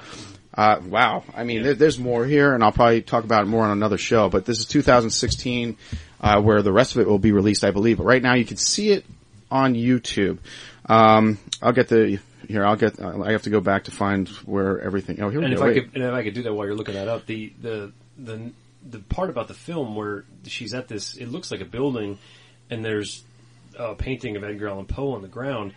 Uh, 0.54 0.80
wow. 0.86 1.24
I 1.34 1.44
mean, 1.44 1.62
there, 1.62 1.74
there's 1.74 1.98
more 1.98 2.24
here 2.24 2.54
and 2.54 2.62
I'll 2.62 2.72
probably 2.72 3.02
talk 3.02 3.24
about 3.24 3.44
it 3.44 3.46
more 3.46 3.64
on 3.64 3.70
another 3.70 3.98
show, 3.98 4.28
but 4.28 4.44
this 4.44 4.58
is 4.58 4.66
2016, 4.66 5.76
uh, 6.20 6.40
where 6.42 6.62
the 6.62 6.72
rest 6.72 6.94
of 6.94 7.00
it 7.00 7.08
will 7.08 7.18
be 7.18 7.32
released, 7.32 7.64
I 7.64 7.70
believe. 7.70 7.98
But 7.98 8.04
right 8.04 8.22
now 8.22 8.34
you 8.34 8.44
can 8.44 8.58
see 8.58 8.90
it 8.90 9.04
on 9.50 9.74
YouTube. 9.74 10.38
Um, 10.86 11.38
I'll 11.62 11.72
get 11.72 11.88
the, 11.88 12.18
here, 12.48 12.64
I'll 12.64 12.76
get, 12.76 13.00
I 13.00 13.32
have 13.32 13.42
to 13.42 13.50
go 13.50 13.60
back 13.60 13.84
to 13.84 13.90
find 13.90 14.28
where 14.44 14.80
everything, 14.80 15.22
oh, 15.22 15.30
here 15.30 15.40
we 15.40 15.46
And 15.46 15.56
go. 15.56 15.66
I 15.66 15.72
could, 15.72 15.90
and 15.94 16.04
if 16.04 16.12
I 16.12 16.22
could 16.22 16.34
do 16.34 16.42
that 16.42 16.52
while 16.52 16.66
you're 16.66 16.74
looking 16.74 16.94
that 16.94 17.08
up, 17.08 17.26
the 17.26 17.52
the 17.60 17.92
the 18.18 18.52
the 18.90 18.98
part 18.98 19.30
about 19.30 19.48
the 19.48 19.54
film 19.54 19.94
where 19.94 20.24
she's 20.44 20.74
at 20.74 20.88
this, 20.88 21.16
it 21.16 21.28
looks 21.28 21.50
like 21.50 21.60
a 21.60 21.64
building, 21.64 22.18
and 22.68 22.84
there's 22.84 23.22
a 23.78 23.94
painting 23.94 24.36
of 24.36 24.44
Edgar 24.44 24.68
Allan 24.68 24.86
Poe 24.86 25.12
on 25.14 25.22
the 25.22 25.28
ground. 25.28 25.72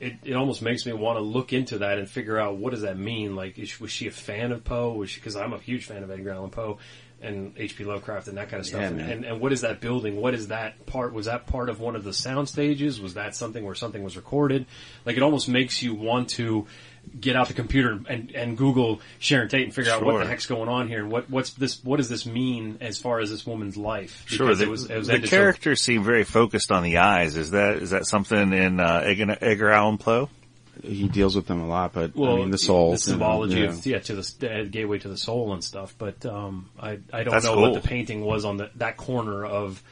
It 0.00 0.14
it 0.24 0.32
almost 0.34 0.62
makes 0.62 0.86
me 0.86 0.92
want 0.92 1.18
to 1.18 1.22
look 1.22 1.52
into 1.52 1.78
that 1.78 1.98
and 1.98 2.08
figure 2.08 2.38
out 2.38 2.56
what 2.56 2.70
does 2.70 2.82
that 2.82 2.98
mean. 2.98 3.36
Like, 3.36 3.58
is, 3.58 3.78
was 3.78 3.90
she 3.90 4.08
a 4.08 4.10
fan 4.10 4.50
of 4.50 4.64
Poe? 4.64 4.94
Was 4.94 5.14
because 5.14 5.36
I'm 5.36 5.52
a 5.52 5.58
huge 5.58 5.84
fan 5.84 6.02
of 6.02 6.10
Edgar 6.10 6.30
Allan 6.30 6.50
Poe 6.50 6.78
and 7.22 7.54
H.P. 7.56 7.84
Lovecraft 7.84 8.28
and 8.28 8.38
that 8.38 8.48
kind 8.48 8.60
of 8.60 8.66
stuff. 8.66 8.80
Yeah, 8.80 8.88
and, 8.88 9.00
and 9.00 9.24
and 9.24 9.40
what 9.40 9.52
is 9.52 9.60
that 9.60 9.80
building? 9.80 10.16
What 10.16 10.34
is 10.34 10.48
that 10.48 10.86
part? 10.86 11.12
Was 11.12 11.26
that 11.26 11.46
part 11.46 11.68
of 11.68 11.80
one 11.80 11.96
of 11.96 12.04
the 12.04 12.12
sound 12.12 12.48
stages? 12.48 13.00
Was 13.00 13.14
that 13.14 13.34
something 13.34 13.64
where 13.64 13.74
something 13.74 14.02
was 14.02 14.16
recorded? 14.16 14.66
Like, 15.04 15.16
it 15.16 15.22
almost 15.22 15.48
makes 15.48 15.82
you 15.82 15.94
want 15.94 16.30
to 16.30 16.66
get 17.18 17.34
out 17.34 17.48
the 17.48 17.54
computer 17.54 17.98
and, 18.08 18.30
and 18.32 18.56
Google 18.56 19.00
Sharon 19.18 19.48
Tate 19.48 19.64
and 19.64 19.74
figure 19.74 19.92
out 19.92 20.04
what 20.04 20.18
the 20.18 20.26
heck's 20.26 20.46
going 20.46 20.68
on 20.68 20.88
here 20.88 21.00
and 21.00 21.10
what 21.10 21.30
what's 21.30 21.50
this 21.54 21.82
what 21.84 21.96
does 21.96 22.08
this 22.08 22.26
mean 22.26 22.78
as 22.80 22.98
far 22.98 23.20
as 23.20 23.30
this 23.30 23.46
woman's 23.46 23.76
life? 23.76 24.24
Sure, 24.26 24.54
the, 24.54 24.64
it 24.64 24.68
was, 24.68 24.90
it 24.90 24.96
was 24.96 25.06
the 25.08 25.14
ended 25.14 25.30
so- 25.30 25.36
characters 25.36 25.80
seem 25.80 26.04
very 26.04 26.24
focused 26.24 26.70
on 26.70 26.82
the 26.82 26.98
eyes. 26.98 27.36
Is 27.36 27.52
that 27.52 27.76
is 27.76 27.90
that 27.90 28.06
something 28.06 28.52
in 28.52 28.80
uh, 28.80 29.02
Edgar, 29.04 29.36
Edgar 29.40 29.70
Allan 29.70 29.98
Poe? 29.98 30.28
He 30.82 31.08
deals 31.08 31.34
with 31.36 31.46
them 31.46 31.60
a 31.60 31.66
lot, 31.66 31.92
but 31.92 32.14
well, 32.16 32.34
I 32.34 32.36
mean, 32.38 32.50
the 32.50 32.58
soul. 32.58 32.92
the 32.92 32.98
symbology 32.98 33.56
you 33.56 33.64
know, 33.66 33.70
of 33.72 33.86
yeah 33.86 33.98
to 34.00 34.14
the 34.14 34.34
the 34.38 34.68
gateway 34.70 34.98
to 34.98 35.08
the 35.08 35.16
soul 35.18 35.52
and 35.52 35.62
stuff. 35.62 35.94
But 35.98 36.24
um, 36.26 36.68
I 36.78 36.98
I 37.12 37.22
don't 37.22 37.30
That's 37.30 37.44
know 37.44 37.54
cool. 37.54 37.62
what 37.72 37.82
the 37.82 37.86
painting 37.88 38.24
was 38.24 38.44
on 38.44 38.56
the, 38.56 38.70
that 38.76 38.96
corner 38.96 39.44
of 39.44 39.82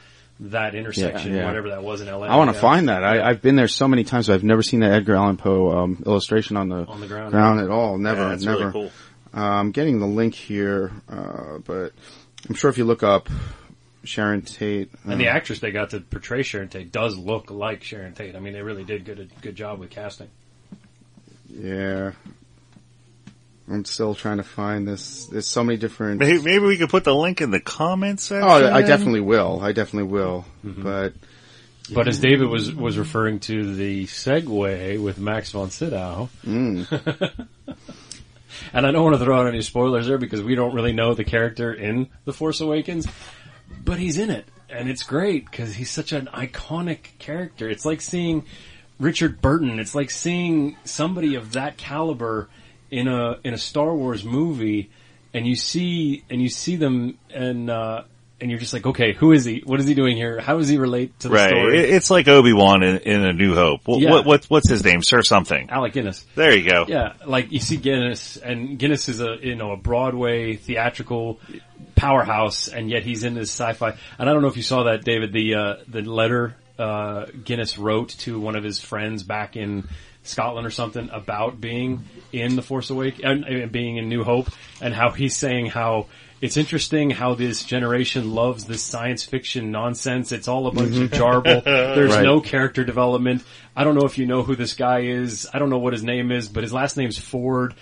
that 0.41 0.73
intersection, 0.73 1.35
yeah. 1.35 1.45
whatever 1.45 1.69
that 1.69 1.83
was 1.83 1.99
in 1.99 2.07
LA. 2.07 2.27
I 2.27 2.37
want 2.37 2.49
to 2.49 2.55
Yeah. 2.55 2.61
find 2.61 2.87
that. 2.89 3.03
I, 3.03 3.21
I've 3.29 3.41
been 3.41 3.57
there 3.57 3.67
so 3.67 3.87
many 3.89 4.05
times, 4.05 4.27
but 4.27 4.35
I've 4.35 4.43
never 4.43 4.63
seen 4.63 4.79
that 4.79 4.91
Edgar 4.93 5.15
Allan 5.15 5.35
Poe 5.35 5.77
um, 5.77 6.01
illustration 6.05 6.55
on 6.55 6.69
the 6.69 6.85
On 6.85 7.01
the 7.01 7.07
ground. 7.07 7.35
at 7.35 7.69
all. 7.69 7.97
Never, 7.97 8.29
Yeah, 8.29 8.35
never. 8.35 8.57
really 8.59 8.71
cool. 8.71 8.91
Uh, 9.35 9.41
I'm 9.41 9.71
getting 9.71 9.99
the 9.99 10.07
link 10.07 10.33
here, 10.33 10.91
uh, 11.09 11.57
but 11.65 11.91
I'm 12.47 12.55
sure 12.55 12.69
if 12.69 12.77
you 12.77 12.85
look 12.85 13.03
up 13.03 13.27
Sharon 14.05 14.41
Tate, 14.41 14.89
uh, 15.05 15.11
and 15.11 15.19
the 15.19 15.27
actress 15.27 15.59
they 15.59 15.71
got 15.71 15.89
to 15.89 15.99
portray 15.99 16.41
Sharon 16.41 16.69
Tate 16.69 16.91
does 16.91 17.17
look 17.17 17.51
like 17.51 17.83
Sharon 17.83 18.13
Tate. 18.13 18.35
I 18.35 18.39
mean, 18.39 18.53
they 18.53 18.61
really 18.61 18.85
did 18.85 19.03
good 19.05 19.19
a 19.19 19.41
good 19.41 19.55
job 19.57 19.79
with 19.79 19.89
casting. 19.89 20.29
Yeah. 21.49 22.11
I'm 23.71 23.85
still 23.85 24.15
trying 24.15 24.37
to 24.37 24.43
find 24.43 24.87
this. 24.87 25.27
There's 25.27 25.45
so 25.45 25.63
many 25.63 25.77
different. 25.77 26.19
Maybe, 26.19 26.41
maybe 26.41 26.65
we 26.65 26.77
could 26.77 26.89
put 26.89 27.03
the 27.03 27.13
link 27.13 27.39
in 27.39 27.51
the 27.51 27.59
comments 27.59 28.23
section. 28.23 28.47
Oh, 28.47 28.73
I 28.73 28.81
definitely 28.81 29.21
will. 29.21 29.59
I 29.61 29.73
definitely 29.73 30.11
will. 30.11 30.45
Mm-hmm. 30.65 30.81
But 30.81 31.13
But 31.93 32.07
as 32.07 32.19
David 32.19 32.47
was 32.47 32.73
was 32.73 32.97
referring 32.97 33.39
to 33.41 33.75
the 33.75 34.05
segue 34.05 35.01
with 35.01 35.19
Max 35.19 35.51
von 35.51 35.69
Sydow, 35.69 36.29
mm, 36.45 36.91
and 38.73 38.87
I 38.87 38.91
don't 38.91 39.03
want 39.03 39.17
to 39.17 39.23
throw 39.23 39.39
out 39.39 39.47
any 39.47 39.61
spoilers 39.61 40.07
there 40.07 40.17
because 40.17 40.41
we 40.41 40.55
don't 40.55 40.73
really 40.73 40.93
know 40.93 41.13
the 41.13 41.23
character 41.23 41.73
in 41.73 42.09
The 42.25 42.33
Force 42.33 42.61
Awakens, 42.61 43.07
but 43.83 43.99
he's 43.99 44.17
in 44.17 44.29
it, 44.29 44.45
and 44.69 44.89
it's 44.89 45.03
great 45.03 45.49
because 45.49 45.75
he's 45.75 45.91
such 45.91 46.11
an 46.11 46.27
iconic 46.33 47.17
character. 47.17 47.69
It's 47.69 47.85
like 47.85 48.01
seeing 48.01 48.45
Richard 48.99 49.41
Burton. 49.41 49.79
It's 49.79 49.95
like 49.95 50.11
seeing 50.11 50.75
somebody 50.83 51.35
of 51.35 51.53
that 51.53 51.77
caliber 51.77 52.49
in 52.91 53.07
a 53.07 53.37
in 53.43 53.53
a 53.53 53.57
Star 53.57 53.93
Wars 53.95 54.23
movie, 54.23 54.89
and 55.33 55.47
you 55.47 55.55
see 55.55 56.23
and 56.29 56.41
you 56.41 56.49
see 56.49 56.75
them 56.75 57.17
and. 57.33 57.69
uh 57.69 58.03
and 58.41 58.49
you're 58.49 58.57
just 58.61 58.71
like, 58.71 58.85
okay, 58.85 59.11
who 59.11 59.33
is 59.33 59.43
he? 59.43 59.63
What 59.65 59.81
is 59.81 59.85
he 59.85 59.93
doing 59.93 60.15
here? 60.15 60.39
How 60.39 60.55
does 60.57 60.69
he 60.69 60.77
relate 60.77 61.19
to 61.19 61.27
the 61.27 61.33
Right, 61.33 61.49
story? 61.49 61.77
It's 61.77 62.09
like 62.09 62.29
Obi 62.29 62.53
Wan 62.53 62.83
in, 62.83 62.99
in 62.99 63.21
A 63.25 63.33
New 63.33 63.53
Hope. 63.53 63.81
What, 63.83 63.99
Yeah. 63.99 64.11
what, 64.11 64.25
what 64.25 64.45
what's 64.45 64.69
his 64.69 64.81
name? 64.81 65.01
Sir 65.03 65.21
something. 65.23 65.69
Alec 65.69 65.91
Guinness. 65.91 66.25
There 66.35 66.55
you 66.55 66.69
go. 66.69 66.85
Yeah, 66.87 67.15
like 67.27 67.51
you 67.51 67.59
see 67.59 67.75
Guinness, 67.75 68.37
and 68.37 68.79
Guinness 68.79 69.09
is 69.09 69.19
a 69.19 69.35
you 69.41 69.55
know 69.57 69.73
a 69.73 69.75
Broadway 69.75 70.55
theatrical 70.55 71.41
powerhouse, 71.95 72.69
and 72.69 72.89
yet 72.89 73.03
he's 73.03 73.25
in 73.25 73.33
this 73.33 73.49
sci-fi. 73.51 73.89
And 74.17 74.29
I 74.29 74.31
don't 74.31 74.41
know 74.41 74.47
if 74.47 74.55
you 74.57 74.63
saw 74.63 74.83
that, 74.83 75.03
David, 75.03 75.33
the 75.33 75.55
uh, 75.55 75.73
the 75.89 76.01
letter 76.01 76.55
uh, 76.79 77.25
Guinness 77.43 77.77
wrote 77.77 78.09
to 78.19 78.39
one 78.39 78.55
of 78.55 78.63
his 78.63 78.79
friends 78.79 79.23
back 79.23 79.55
in 79.55 79.87
Scotland 80.23 80.65
or 80.65 80.71
something 80.71 81.09
about 81.11 81.59
being 81.61 82.05
in 82.31 82.55
the 82.55 82.61
Force 82.61 82.89
Awakens 82.89 83.23
and, 83.23 83.43
and 83.43 83.71
being 83.71 83.97
in 83.97 84.09
New 84.09 84.23
Hope, 84.23 84.49
and 84.81 84.93
how 84.93 85.11
he's 85.11 85.35
saying 85.37 85.67
how. 85.67 86.07
It's 86.41 86.55
interesting 86.55 87.09
how 87.09 87.35
this 87.35 87.65
generation 87.65 88.31
loves 88.31 88.63
this 88.63 88.81
science 88.81 89.25
fiction 89.25 89.71
nonsense. 89.71 90.31
It's 90.31 90.47
all 90.47 90.67
a 90.67 90.71
bunch 90.71 90.95
of 90.95 91.09
mhm. 91.09 91.19
jarble. 91.19 91.63
There's 91.95 92.15
Right. 92.15 92.23
no 92.23 92.39
character 92.39 92.85
development. 92.85 93.43
I 93.75 93.83
don't 93.83 93.93
know 93.95 94.05
if 94.05 94.17
you 94.17 94.25
know 94.25 94.43
who 94.43 94.55
this 94.55 94.73
guy 94.73 94.99
is. 95.01 95.49
I 95.53 95.59
don't 95.59 95.69
know 95.69 95.79
what 95.79 95.91
his 95.91 96.01
name 96.01 96.31
is, 96.31 96.47
but 96.47 96.63
his 96.63 96.71
last 96.71 96.95
name's 96.95 97.17
Ford. 97.17 97.73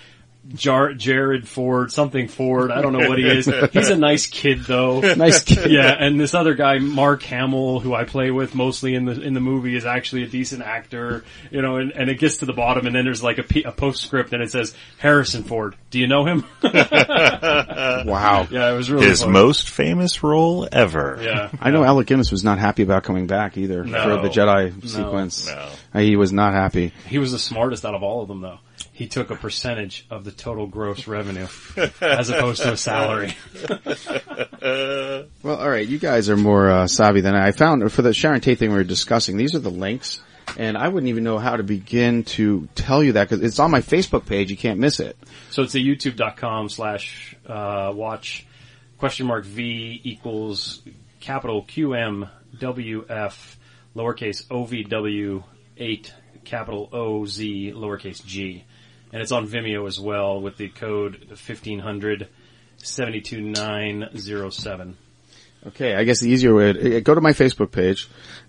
Jar- 0.55 0.93
Jared 0.93 1.47
Ford, 1.47 1.91
something 1.91 2.27
Ford. 2.27 2.71
I 2.71 2.81
don't 2.81 2.93
know 2.93 3.09
what 3.09 3.17
he 3.19 3.27
is. 3.27 3.45
He's 3.73 3.89
a 3.89 3.97
nice 3.97 4.27
kid 4.27 4.61
though. 4.65 5.01
Nice 5.17 5.43
kid. 5.43 5.71
Yeah, 5.77 5.93
and 5.99 6.19
this 6.19 6.33
other 6.33 6.53
guy, 6.53 6.77
Mark 6.79 7.23
Hamill, 7.23 7.79
who 7.79 7.93
I 7.93 8.03
play 8.05 8.31
with 8.31 8.55
mostly 8.55 8.95
in 8.95 9.05
the 9.05 9.19
in 9.21 9.33
the 9.33 9.39
movie, 9.39 9.75
is 9.75 9.85
actually 9.85 10.23
a 10.23 10.27
decent 10.27 10.61
actor. 10.63 11.23
You 11.51 11.61
know, 11.61 11.77
and, 11.77 11.91
and 11.91 12.09
it 12.09 12.19
gets 12.19 12.37
to 12.37 12.45
the 12.45 12.53
bottom, 12.53 12.85
and 12.87 12.95
then 12.95 13.03
there's 13.05 13.21
like 13.23 13.37
a, 13.39 13.43
P- 13.43 13.63
a 13.63 13.71
postscript, 13.71 14.31
and 14.33 14.41
it 14.41 14.51
says 14.51 14.73
Harrison 14.97 15.43
Ford. 15.43 15.75
Do 15.89 15.99
you 15.99 16.07
know 16.07 16.25
him? 16.25 16.45
wow. 16.63 18.47
yeah, 18.49 18.71
it 18.71 18.75
was 18.75 18.89
really 18.91 19.07
His 19.07 19.21
funny. 19.21 19.33
most 19.33 19.69
famous 19.69 20.23
role 20.23 20.67
ever. 20.71 21.19
Yeah, 21.21 21.49
I 21.59 21.71
know 21.71 21.83
Alec 21.83 22.07
Guinness 22.07 22.31
was 22.31 22.43
not 22.43 22.59
happy 22.59 22.83
about 22.83 23.03
coming 23.03 23.27
back 23.27 23.57
either 23.57 23.83
No. 23.83 24.01
for 24.03 24.21
the 24.21 24.29
Jedi 24.33 24.73
No. 24.81 24.87
sequence. 24.87 25.47
No. 25.47 25.69
Uh, 25.93 25.99
He 25.99 26.15
was 26.15 26.31
not 26.33 26.53
happy. 26.53 26.93
He 27.07 27.17
was 27.19 27.31
the 27.31 27.39
smartest 27.39 27.85
out 27.85 27.95
of 27.95 28.03
all 28.03 28.21
of 28.21 28.27
them, 28.27 28.41
though. 28.41 28.59
He 28.97 29.05
took 29.05 29.29
a 29.29 29.35
percentage 29.35 30.07
of 30.09 30.23
the 30.23 30.31
total 30.31 30.65
gross 30.65 31.05
revenue, 31.05 31.45
as 32.01 32.31
opposed 32.31 32.63
to 32.63 32.73
a 32.73 32.77
salary. 32.77 33.35
Well, 35.43 35.55
all 35.55 35.69
right, 35.69 35.87
you 35.87 35.97
guys 35.97 36.29
are 36.29 36.35
more 36.35 36.69
uh, 36.69 36.87
savvy 36.87 37.21
than 37.21 37.33
I. 37.33 37.47
I 37.47 37.51
found 37.51 37.89
for 37.93 38.01
the 38.01 38.13
Sharon 38.13 38.41
Tate 38.41 38.59
thing 38.59 38.71
we 38.71 38.75
were 38.75 38.83
discussing. 38.83 39.37
These 39.37 39.55
are 39.55 39.59
the 39.59 39.71
links, 39.71 40.19
and 40.57 40.77
I 40.77 40.89
wouldn't 40.89 41.07
even 41.07 41.23
know 41.23 41.37
how 41.37 41.55
to 41.55 41.63
begin 41.63 42.23
to 42.23 42.67
tell 42.75 43.01
you 43.01 43.13
that 43.13 43.29
because 43.29 43.43
it's 43.43 43.59
on 43.59 43.71
my 43.71 43.81
Facebook 43.81 44.25
page. 44.25 44.51
You 44.51 44.57
can't 44.57 44.79
miss 44.79 44.99
it. 44.99 45.15
So 45.51 45.61
it's 45.61 45.75
a 45.75 45.79
youtube.com 45.79 46.69
slash 46.69 47.35
uh, 47.45 47.93
watch 47.95 48.45
question 48.97 49.27
mark 49.27 49.45
V 49.45 50.01
equals 50.03 50.81
capital 51.19 51.63
QM 51.63 52.29
WF 52.57 53.55
lowercase 53.95 54.45
OVW 54.47 55.43
8 55.77 56.13
capital 56.43 56.89
OZ 56.91 57.39
lowercase 57.39 58.25
G. 58.25 58.65
And 59.11 59.21
it's 59.21 59.31
on 59.31 59.47
Vimeo 59.47 59.87
as 59.87 59.99
well 59.99 60.41
with 60.41 60.57
the 60.57 60.69
code 60.69 61.25
1500 61.29 62.27
72907. 62.77 64.97
Okay, 65.67 65.95
I 65.95 66.03
guess 66.03 66.21
the 66.21 66.29
easier 66.29 66.53
way, 66.53 66.97
uh, 66.97 66.99
go 66.99 67.15
to 67.15 67.21
my 67.21 67.31
Facebook 67.31 67.71
page 67.71 68.07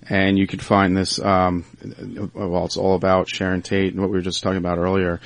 and 0.08 0.38
you 0.38 0.46
can 0.46 0.58
find 0.58 0.96
this, 0.96 1.18
um, 1.18 1.64
uh, 1.82 2.46
well, 2.46 2.66
it's 2.66 2.76
all 2.76 2.94
about 2.94 3.28
Sharon 3.28 3.62
Tate 3.62 3.92
and 3.92 4.00
what 4.00 4.10
we 4.10 4.16
were 4.16 4.22
just 4.22 4.42
talking 4.42 4.58
about 4.58 4.78
earlier. 4.78 5.20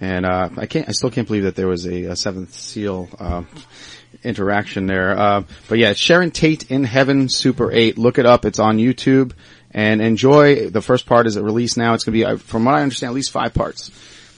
And, 0.00 0.26
uh, 0.26 0.50
I 0.56 0.66
can't, 0.66 0.88
I 0.88 0.92
still 0.92 1.10
can't 1.10 1.26
believe 1.26 1.44
that 1.44 1.56
there 1.56 1.68
was 1.68 1.86
a, 1.86 2.04
a 2.04 2.16
seventh 2.16 2.54
seal, 2.54 3.08
um, 3.18 3.46
interaction 4.22 4.86
there. 4.86 5.18
Uh, 5.18 5.42
but 5.68 5.78
yeah, 5.78 5.92
Sharon 5.94 6.30
Tate 6.30 6.70
in 6.70 6.84
Heaven 6.84 7.28
Super 7.28 7.72
8. 7.72 7.98
Look 7.98 8.18
it 8.18 8.26
up. 8.26 8.44
It's 8.44 8.58
on 8.58 8.78
YouTube 8.78 9.32
and 9.70 10.00
enjoy. 10.00 10.70
The 10.70 10.82
first 10.82 11.06
part 11.06 11.26
is 11.26 11.38
released 11.38 11.76
now. 11.76 11.94
It's 11.94 12.04
going 12.04 12.12
to 12.12 12.18
be, 12.18 12.24
uh, 12.24 12.36
from 12.36 12.64
what 12.64 12.74
I 12.74 12.82
understand, 12.82 13.10
at 13.10 13.14
least 13.14 13.30
five 13.30 13.54
parts. 13.54 13.90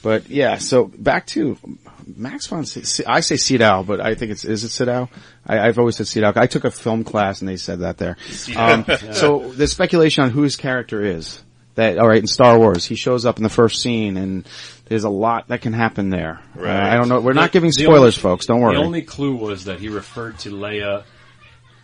But 0.05 0.29
yeah, 0.29 0.59
so 0.59 0.85
back 0.85 1.27
to 1.29 1.59
Max 2.07 2.47
von 2.47 2.67
Sy- 2.67 3.05
I 3.07 3.21
say 3.21 3.37
Sydow, 3.39 3.83
but 3.83 4.01
I 4.01 4.15
think 4.15 4.33
it's, 4.33 4.45
is 4.45 4.63
it 4.63 4.69
Sydow? 4.69 5.09
I, 5.47 5.59
I've 5.59 5.79
always 5.79 5.97
said 5.97 6.07
Sydow. 6.07 6.33
I 6.37 6.47
took 6.47 6.65
a 6.65 6.71
film 6.71 7.05
class 7.05 7.41
and 7.41 7.49
they 7.49 7.57
said 7.57 7.81
that 7.81 7.97
there. 7.97 8.17
Um, 8.55 8.85
so 9.13 9.51
the 9.53 9.67
speculation 9.67 10.23
on 10.23 10.31
who 10.31 10.43
his 10.43 10.57
character 10.57 11.03
is. 11.03 11.43
That 11.77 11.99
all 11.99 12.07
right 12.07 12.21
in 12.21 12.29
Star 12.29 12.57
Wars, 12.57 12.85
he 12.85 12.95
shows 12.95 13.27
up 13.27 13.39
in 13.39 13.43
the 13.43 13.49
first 13.49 13.83
scene, 13.83 14.17
and 14.17 14.47
there's 14.85 15.03
a 15.03 15.09
lot 15.11 15.49
that 15.49 15.61
can 15.61 15.73
happen 15.73 16.09
there. 16.11 16.41
Uh, 16.57 16.61
Right. 16.61 16.93
I 16.93 16.97
don't 16.97 17.09
know. 17.09 17.19
We're 17.21 17.33
not 17.33 17.51
giving 17.51 17.73
spoilers, 17.73 17.99
only- 17.99 18.13
folks. 18.13 18.47
Don't 18.47 18.61
worry. 18.61 18.77
The 18.77 18.83
only 18.85 19.03
clue 19.03 19.35
was 19.35 19.65
that 19.65 19.81
he 19.81 19.89
referred 19.89 20.39
to 20.41 20.51
Leia 20.51 21.03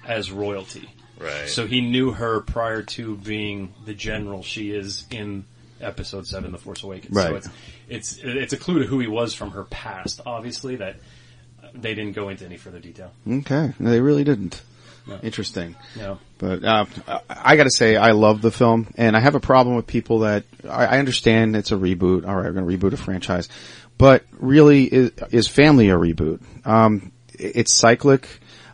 as 0.06 0.30
royalty. 0.30 0.88
Right. 1.18 1.48
So 1.48 1.66
he 1.66 1.80
knew 1.80 2.12
her 2.12 2.40
prior 2.40 2.82
to 2.82 3.16
being 3.16 3.74
the 3.84 3.92
general 3.94 4.42
she 4.44 4.70
is 4.70 5.06
in 5.10 5.44
Episode 5.80 6.26
Seven, 6.26 6.52
The 6.52 6.58
Force 6.58 6.82
Awakens. 6.82 7.14
Right. 7.14 7.28
So 7.28 7.36
it's 7.36 7.48
it's 7.88 8.18
it's 8.22 8.52
a 8.52 8.56
clue 8.56 8.80
to 8.80 8.86
who 8.86 8.98
he 8.98 9.06
was 9.06 9.34
from 9.34 9.52
her 9.52 9.64
past. 9.64 10.20
Obviously, 10.26 10.76
that 10.76 10.96
they 11.74 11.94
didn't 11.94 12.12
go 12.12 12.28
into 12.28 12.44
any 12.44 12.56
further 12.56 12.78
detail. 12.78 13.12
Okay, 13.28 13.72
no, 13.78 13.90
they 13.90 14.00
really 14.00 14.24
didn't. 14.24 14.62
No. 15.06 15.18
Interesting. 15.22 15.76
No. 15.96 16.18
But 16.38 16.62
uh, 16.62 16.84
I 17.28 17.56
got 17.56 17.64
to 17.64 17.70
say, 17.70 17.96
I 17.96 18.10
love 18.10 18.42
the 18.42 18.50
film, 18.50 18.92
and 18.96 19.16
I 19.16 19.20
have 19.20 19.34
a 19.34 19.40
problem 19.40 19.76
with 19.76 19.86
people 19.86 20.20
that 20.20 20.44
I, 20.68 20.86
I 20.86 20.98
understand 20.98 21.56
it's 21.56 21.72
a 21.72 21.76
reboot. 21.76 22.26
All 22.26 22.36
right, 22.36 22.44
we're 22.44 22.52
going 22.52 22.68
to 22.68 22.78
reboot 22.78 22.92
a 22.92 22.96
franchise, 22.96 23.48
but 23.98 24.24
really, 24.32 24.84
is, 24.84 25.12
is 25.30 25.48
Family 25.48 25.88
a 25.88 25.94
reboot? 25.94 26.40
Um, 26.66 27.12
it's 27.32 27.72
cyclic. 27.72 28.28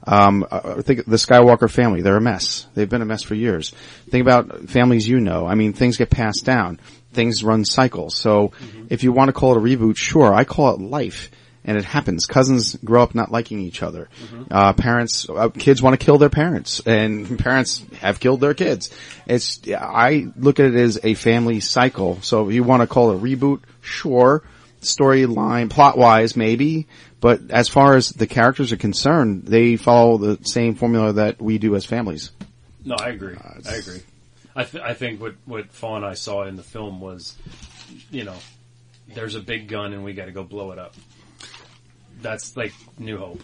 Um, 0.07 0.47
I 0.51 0.83
think 0.83 1.05
the 1.05 1.16
Skywalker 1.16 1.69
family, 1.69 2.01
they're 2.01 2.16
a 2.16 2.21
mess. 2.21 2.66
They've 2.75 2.88
been 2.88 3.03
a 3.03 3.07
mess 3.07 3.25
for 3.25 3.35
years. 3.35 3.73
Think 4.09 4.23
about 4.23 4.69
families 4.69 5.09
you 5.09 5.19
know. 5.19 5.47
I 5.47 5.57
mean, 5.57 5.73
things 5.73 5.97
get 5.97 6.11
passed 6.11 6.45
down. 6.45 6.79
Things 7.16 7.42
run 7.42 7.64
cycles. 7.64 8.16
So 8.16 8.52
if 8.88 9.02
you 9.02 9.11
want 9.11 9.29
to 9.29 9.33
call 9.33 9.55
it 9.55 9.59
a 9.59 9.61
reboot, 9.61 9.96
sure. 9.96 10.33
I 10.33 10.44
call 10.44 10.74
it 10.74 10.81
life. 10.81 11.31
And 11.64 11.76
it 11.76 11.85
happens. 11.85 12.26
Cousins 12.26 12.76
grow 12.76 13.02
up 13.02 13.16
not 13.16 13.33
liking 13.33 13.59
each 13.59 13.83
other. 13.83 14.09
Uh, 14.48 14.72
parents, 14.72 15.26
uh, 15.29 15.48
kids 15.48 15.83
want 15.83 15.98
to 15.98 16.05
kill 16.05 16.16
their 16.16 16.31
parents 16.31 16.81
and 16.87 17.37
parents 17.46 17.83
have 18.00 18.20
killed 18.20 18.40
their 18.40 18.55
kids. 18.55 18.90
It's, 19.26 19.61
I 19.76 20.29
look 20.37 20.61
at 20.61 20.66
it 20.66 20.76
as 20.76 21.00
a 21.02 21.14
family 21.14 21.59
cycle. 21.59 22.22
So 22.22 22.48
if 22.48 22.55
you 22.55 22.62
want 22.62 22.83
to 22.83 22.87
call 22.87 23.11
it 23.11 23.16
a 23.16 23.18
reboot, 23.18 23.62
sure. 23.81 24.44
Storyline, 24.81 25.68
plot 25.68 25.98
wise, 25.98 26.37
maybe. 26.37 26.87
But 27.20 27.50
as 27.50 27.68
far 27.68 27.96
as 27.96 28.11
the 28.11 28.29
characters 28.29 28.70
are 28.70 28.76
concerned, 28.76 29.46
they 29.46 29.74
follow 29.76 30.18
the 30.18 30.38
same 30.44 30.76
formula 30.76 31.14
that 31.14 31.42
we 31.42 31.59
do 31.59 31.74
as 31.74 31.85
families. 31.85 32.31
No, 32.85 32.94
I 32.94 33.09
agree. 33.09 33.35
I 33.68 33.74
agree. 33.74 34.02
I, 34.57 34.64
th- 34.64 34.83
I 34.83 34.95
think 34.95 35.21
what 35.21 35.35
what 35.45 35.71
Fawn 35.73 35.99
and 35.99 36.07
I 36.07 36.14
saw 36.14 36.45
in 36.45 36.57
the 36.57 36.62
film 36.62 37.01
was, 37.01 37.37
you 38.11 38.25
know, 38.25 38.37
there's 39.14 39.35
a 39.35 39.40
big 39.40 39.69
gun 39.69 39.92
and 39.92 40.03
we 40.03 40.14
got 40.14 40.25
to 40.27 40.33
go 40.33 40.42
blow 40.42 40.73
it 40.73 40.79
up. 40.79 40.95
That's 42.23 42.57
like 42.57 42.73
New 42.99 43.19
Hope, 43.19 43.42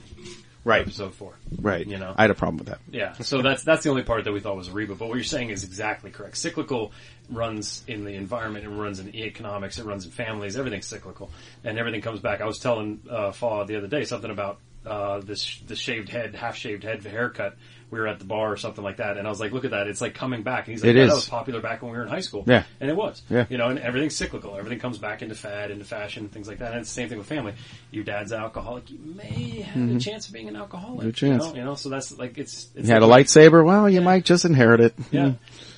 Right. 0.64 0.82
Episode 0.82 1.14
four, 1.14 1.34
Right. 1.60 1.84
You 1.86 1.98
know, 1.98 2.14
I 2.16 2.22
had 2.22 2.30
a 2.30 2.34
problem 2.34 2.58
with 2.58 2.68
that. 2.68 2.78
Yeah, 2.90 3.12
so 3.14 3.42
that's 3.42 3.64
that's 3.64 3.82
the 3.82 3.90
only 3.90 4.04
part 4.04 4.24
that 4.24 4.32
we 4.32 4.38
thought 4.40 4.56
was 4.56 4.68
a 4.68 4.72
reboot. 4.72 4.98
But 4.98 5.08
what 5.08 5.16
you're 5.16 5.24
saying 5.24 5.50
is 5.50 5.64
exactly 5.64 6.10
correct. 6.10 6.36
Cyclical 6.38 6.92
runs 7.28 7.82
in 7.88 8.04
the 8.04 8.14
environment, 8.14 8.64
it 8.64 8.70
runs 8.70 9.00
in 9.00 9.14
economics, 9.14 9.78
it 9.78 9.84
runs 9.84 10.04
in 10.04 10.12
families. 10.12 10.56
Everything's 10.56 10.86
cyclical, 10.86 11.30
and 11.64 11.78
everything 11.78 12.00
comes 12.00 12.20
back. 12.20 12.40
I 12.40 12.46
was 12.46 12.58
telling 12.60 13.00
uh, 13.10 13.32
Faw 13.32 13.64
the 13.64 13.76
other 13.76 13.88
day 13.88 14.04
something 14.04 14.30
about 14.30 14.60
uh, 14.86 15.18
this 15.20 15.60
the 15.66 15.74
shaved 15.74 16.08
head, 16.08 16.34
half 16.36 16.56
shaved 16.56 16.84
head 16.84 17.02
haircut. 17.04 17.56
We 17.92 18.00
were 18.00 18.08
at 18.08 18.18
the 18.18 18.24
bar 18.24 18.50
or 18.50 18.56
something 18.56 18.82
like 18.82 18.96
that, 18.96 19.18
and 19.18 19.26
I 19.26 19.30
was 19.30 19.38
like, 19.38 19.52
"Look 19.52 19.64
at 19.66 19.70
that! 19.72 19.86
It's 19.86 20.00
like 20.00 20.14
coming 20.14 20.42
back." 20.42 20.66
And 20.66 20.72
he's 20.72 20.82
like, 20.82 20.90
It 20.90 20.96
"Yeah, 20.96 21.02
is. 21.04 21.08
that 21.10 21.14
was 21.14 21.28
popular 21.28 21.60
back 21.60 21.82
when 21.82 21.92
we 21.92 21.98
were 21.98 22.02
in 22.04 22.08
high 22.08 22.20
school." 22.20 22.42
Yeah. 22.46 22.64
and 22.80 22.88
it 22.90 22.96
was. 22.96 23.20
Yeah. 23.28 23.44
you 23.50 23.58
know, 23.58 23.68
and 23.68 23.78
everything's 23.78 24.16
cyclical. 24.16 24.56
Everything 24.56 24.78
comes 24.80 24.96
back 24.98 25.20
into 25.22 25.34
fad, 25.34 25.70
into 25.70 25.84
fashion, 25.84 26.28
things 26.30 26.48
like 26.48 26.58
that. 26.60 26.72
And 26.72 26.80
it's 26.80 26.88
the 26.88 26.94
same 26.94 27.08
thing 27.10 27.18
with 27.18 27.26
family. 27.26 27.52
Your 27.90 28.02
dad's 28.04 28.32
an 28.32 28.40
alcoholic. 28.40 28.90
You 28.90 28.98
may 29.14 29.60
have 29.60 29.76
a 29.76 29.78
Mhm. 29.94 30.00
chance 30.02 30.26
of 30.26 30.32
being 30.32 30.48
an 30.48 30.56
alcoholic. 30.56 31.02
Good 31.02 31.14
chance. 31.14 31.44
You 31.48 31.50
know, 31.52 31.58
you 31.58 31.64
know, 31.64 31.74
so 31.74 31.90
that's 31.90 32.16
like 32.18 32.38
it's. 32.38 32.68
it's 32.74 32.88
You 32.88 32.94
had 32.94 33.02
a 33.02 33.06
lightsaber? 33.06 33.64
Well, 33.64 33.88
you 33.90 34.00
might 34.00 34.24
just 34.24 34.46
inherit 34.46 34.80
it. 34.80 34.94
yeah. 35.10 35.32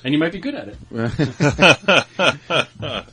And 0.05 0.13
you 0.13 0.19
might 0.19 0.31
be 0.31 0.39
good 0.39 0.55
at 0.55 0.69
it. 0.69 0.77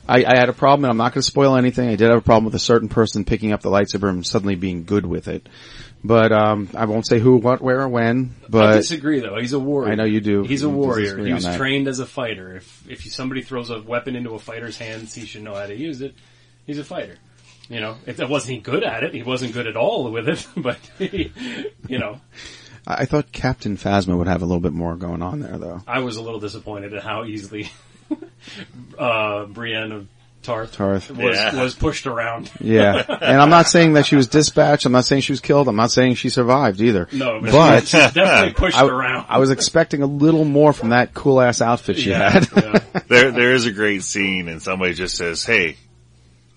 I, 0.07 0.25
I 0.25 0.37
had 0.37 0.49
a 0.49 0.53
problem, 0.53 0.85
and 0.85 0.91
I'm 0.91 0.97
not 0.97 1.13
going 1.13 1.21
to 1.21 1.27
spoil 1.27 1.55
anything. 1.57 1.89
I 1.89 1.95
did 1.95 2.09
have 2.09 2.19
a 2.19 2.21
problem 2.21 2.45
with 2.45 2.55
a 2.55 2.59
certain 2.59 2.87
person 2.89 3.25
picking 3.25 3.51
up 3.51 3.61
the 3.61 3.69
lightsaber 3.69 4.09
and 4.09 4.25
suddenly 4.25 4.55
being 4.55 4.83
good 4.85 5.05
with 5.05 5.27
it. 5.27 5.47
But 6.03 6.33
um, 6.33 6.69
I 6.75 6.85
won't 6.85 7.07
say 7.07 7.19
who, 7.19 7.37
what, 7.37 7.61
where, 7.61 7.81
or 7.81 7.87
when. 7.87 8.35
But 8.49 8.69
I 8.69 8.73
disagree 8.73 9.21
though. 9.21 9.37
He's 9.37 9.53
a 9.53 9.59
warrior. 9.59 9.91
I 9.91 9.95
know 9.95 10.03
you 10.03 10.19
do. 10.19 10.43
He's 10.43 10.63
a 10.63 10.67
You 10.67 10.73
warrior. 10.73 11.17
He 11.17 11.31
was 11.31 11.45
trained 11.55 11.87
as 11.87 11.99
a 11.99 12.05
fighter. 12.05 12.57
If 12.57 12.89
if 12.89 13.03
somebody 13.13 13.41
throws 13.41 13.69
a 13.69 13.81
weapon 13.81 14.15
into 14.15 14.31
a 14.31 14.39
fighter's 14.39 14.77
hands, 14.77 15.13
he 15.13 15.25
should 15.25 15.43
know 15.43 15.55
how 15.55 15.65
to 15.65 15.75
use 15.75 16.01
it. 16.01 16.13
He's 16.65 16.79
a 16.79 16.83
fighter. 16.83 17.17
You 17.69 17.79
know, 17.79 17.95
if 18.05 18.17
that 18.17 18.27
wasn't 18.27 18.55
he 18.55 18.59
good 18.59 18.83
at 18.83 19.03
it, 19.03 19.13
he 19.13 19.23
wasn't 19.23 19.53
good 19.53 19.67
at 19.67 19.77
all 19.77 20.11
with 20.11 20.27
it. 20.27 20.45
But 20.57 20.77
he, 20.97 21.31
you 21.87 21.99
know, 21.99 22.19
I 22.85 23.03
I 23.03 23.05
thought 23.05 23.31
Captain 23.31 23.77
Phasma 23.77 24.17
would 24.17 24.27
have 24.27 24.41
a 24.41 24.45
little 24.45 24.61
bit 24.61 24.73
more 24.73 24.95
going 24.95 25.21
on 25.21 25.39
there, 25.39 25.57
though. 25.57 25.81
I 25.87 25.99
was 25.99 26.17
a 26.17 26.21
little 26.21 26.41
disappointed 26.41 26.93
at 26.93 27.03
how 27.03 27.23
easily 27.23 27.71
uh, 28.99 29.45
Brienne 29.45 29.91
of 29.93 30.07
Tarth, 30.43 30.73
Tarth. 30.73 31.09
was 31.09 31.35
Yeah. 31.37 31.61
was 31.61 31.73
pushed 31.73 32.05
around. 32.05 32.51
Yeah, 32.59 33.03
and 33.21 33.41
I'm 33.41 33.49
not 33.49 33.67
saying 33.67 33.93
that 33.93 34.05
she 34.05 34.15
was 34.15 34.27
dispatched. 34.27 34.85
I'm 34.85 34.91
not 34.91 35.05
saying 35.05 35.21
she 35.21 35.31
was 35.31 35.39
killed. 35.39 35.67
I'm 35.67 35.75
not 35.75 35.91
saying 35.91 36.15
she 36.15 36.29
survived 36.29 36.81
either. 36.81 37.07
No, 37.11 37.39
but 37.41 37.51
but 37.51 37.87
she 37.87 37.97
was 37.97 38.11
definitely 38.13 38.53
pushed 38.57 38.77
I, 38.77 38.85
around. 38.85 39.25
I 39.29 39.39
was 39.39 39.49
expecting 39.51 40.01
a 40.01 40.05
little 40.05 40.45
more 40.45 40.73
from 40.73 40.89
that 40.89 41.13
cool 41.13 41.39
ass 41.41 41.61
outfit 41.61 41.97
she 41.97 42.09
Yeah, 42.11 42.29
had. 42.29 42.43
there, 43.07 43.31
there 43.31 43.53
is 43.53 43.65
a 43.65 43.71
great 43.71 44.03
scene, 44.03 44.47
and 44.49 44.61
somebody 44.61 44.93
just 44.93 45.15
says, 45.15 45.43
"Hey, 45.45 45.77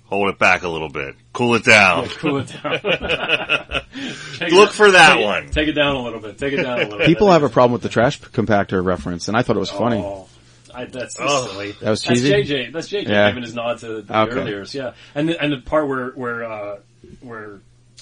hold 0.04 0.28
it 0.30 0.38
back 0.38 0.62
a 0.64 0.68
little 0.68 0.88
bit, 0.90 1.14
cool 1.32 1.54
it 1.54 1.64
down." 1.64 2.04
Yeah, 2.04 2.10
cool 2.18 2.38
it 2.38 2.52
down. 2.62 2.72
Look 4.50 4.70
it- 4.70 4.74
for 4.74 4.90
that 4.90 5.14
take 5.16 5.24
one. 5.24 5.48
Take 5.50 5.68
it 5.68 5.72
down 5.72 5.96
a 5.96 6.02
little 6.02 6.20
bit. 6.20 6.38
Take 6.38 6.52
it 6.52 6.62
down 6.62 6.78
a 6.80 6.82
little 6.82 6.98
bit. 6.98 7.06
People 7.06 7.30
have 7.30 7.42
a 7.42 7.48
problem 7.48 7.72
with 7.72 7.82
the 7.82 7.88
trash 7.88 8.20
compactor 8.20 8.84
reference, 8.84 9.28
and 9.28 9.36
I 9.36 9.42
thought 9.42 9.56
it 9.56 9.60
was 9.60 9.70
funny. 9.70 9.98
Oh. 9.98 10.28
Oh, 10.76 10.80
I, 10.82 10.84
that's 10.86 11.16
Oh. 11.18 11.46
silly. 11.48 11.72
That 11.80 11.90
was 11.90 12.02
That's 12.02 12.20
cheesy? 12.20 12.30
JJ. 12.32 12.72
That's 12.72 12.88
JJ 12.88 13.08
Yeah. 13.08 13.28
giving 13.30 13.42
his 13.42 13.54
nod 13.54 13.78
to 13.80 14.02
the 14.02 14.18
Okay. 14.18 14.32
earliers. 14.34 14.74
Yeah, 14.74 14.92
and 15.14 15.28
the, 15.28 15.40
and 15.42 15.52
the 15.52 15.58
part 15.58 15.88
where 15.88 16.08
where 16.10 16.44
uh, 16.44 16.78
where 17.20 17.60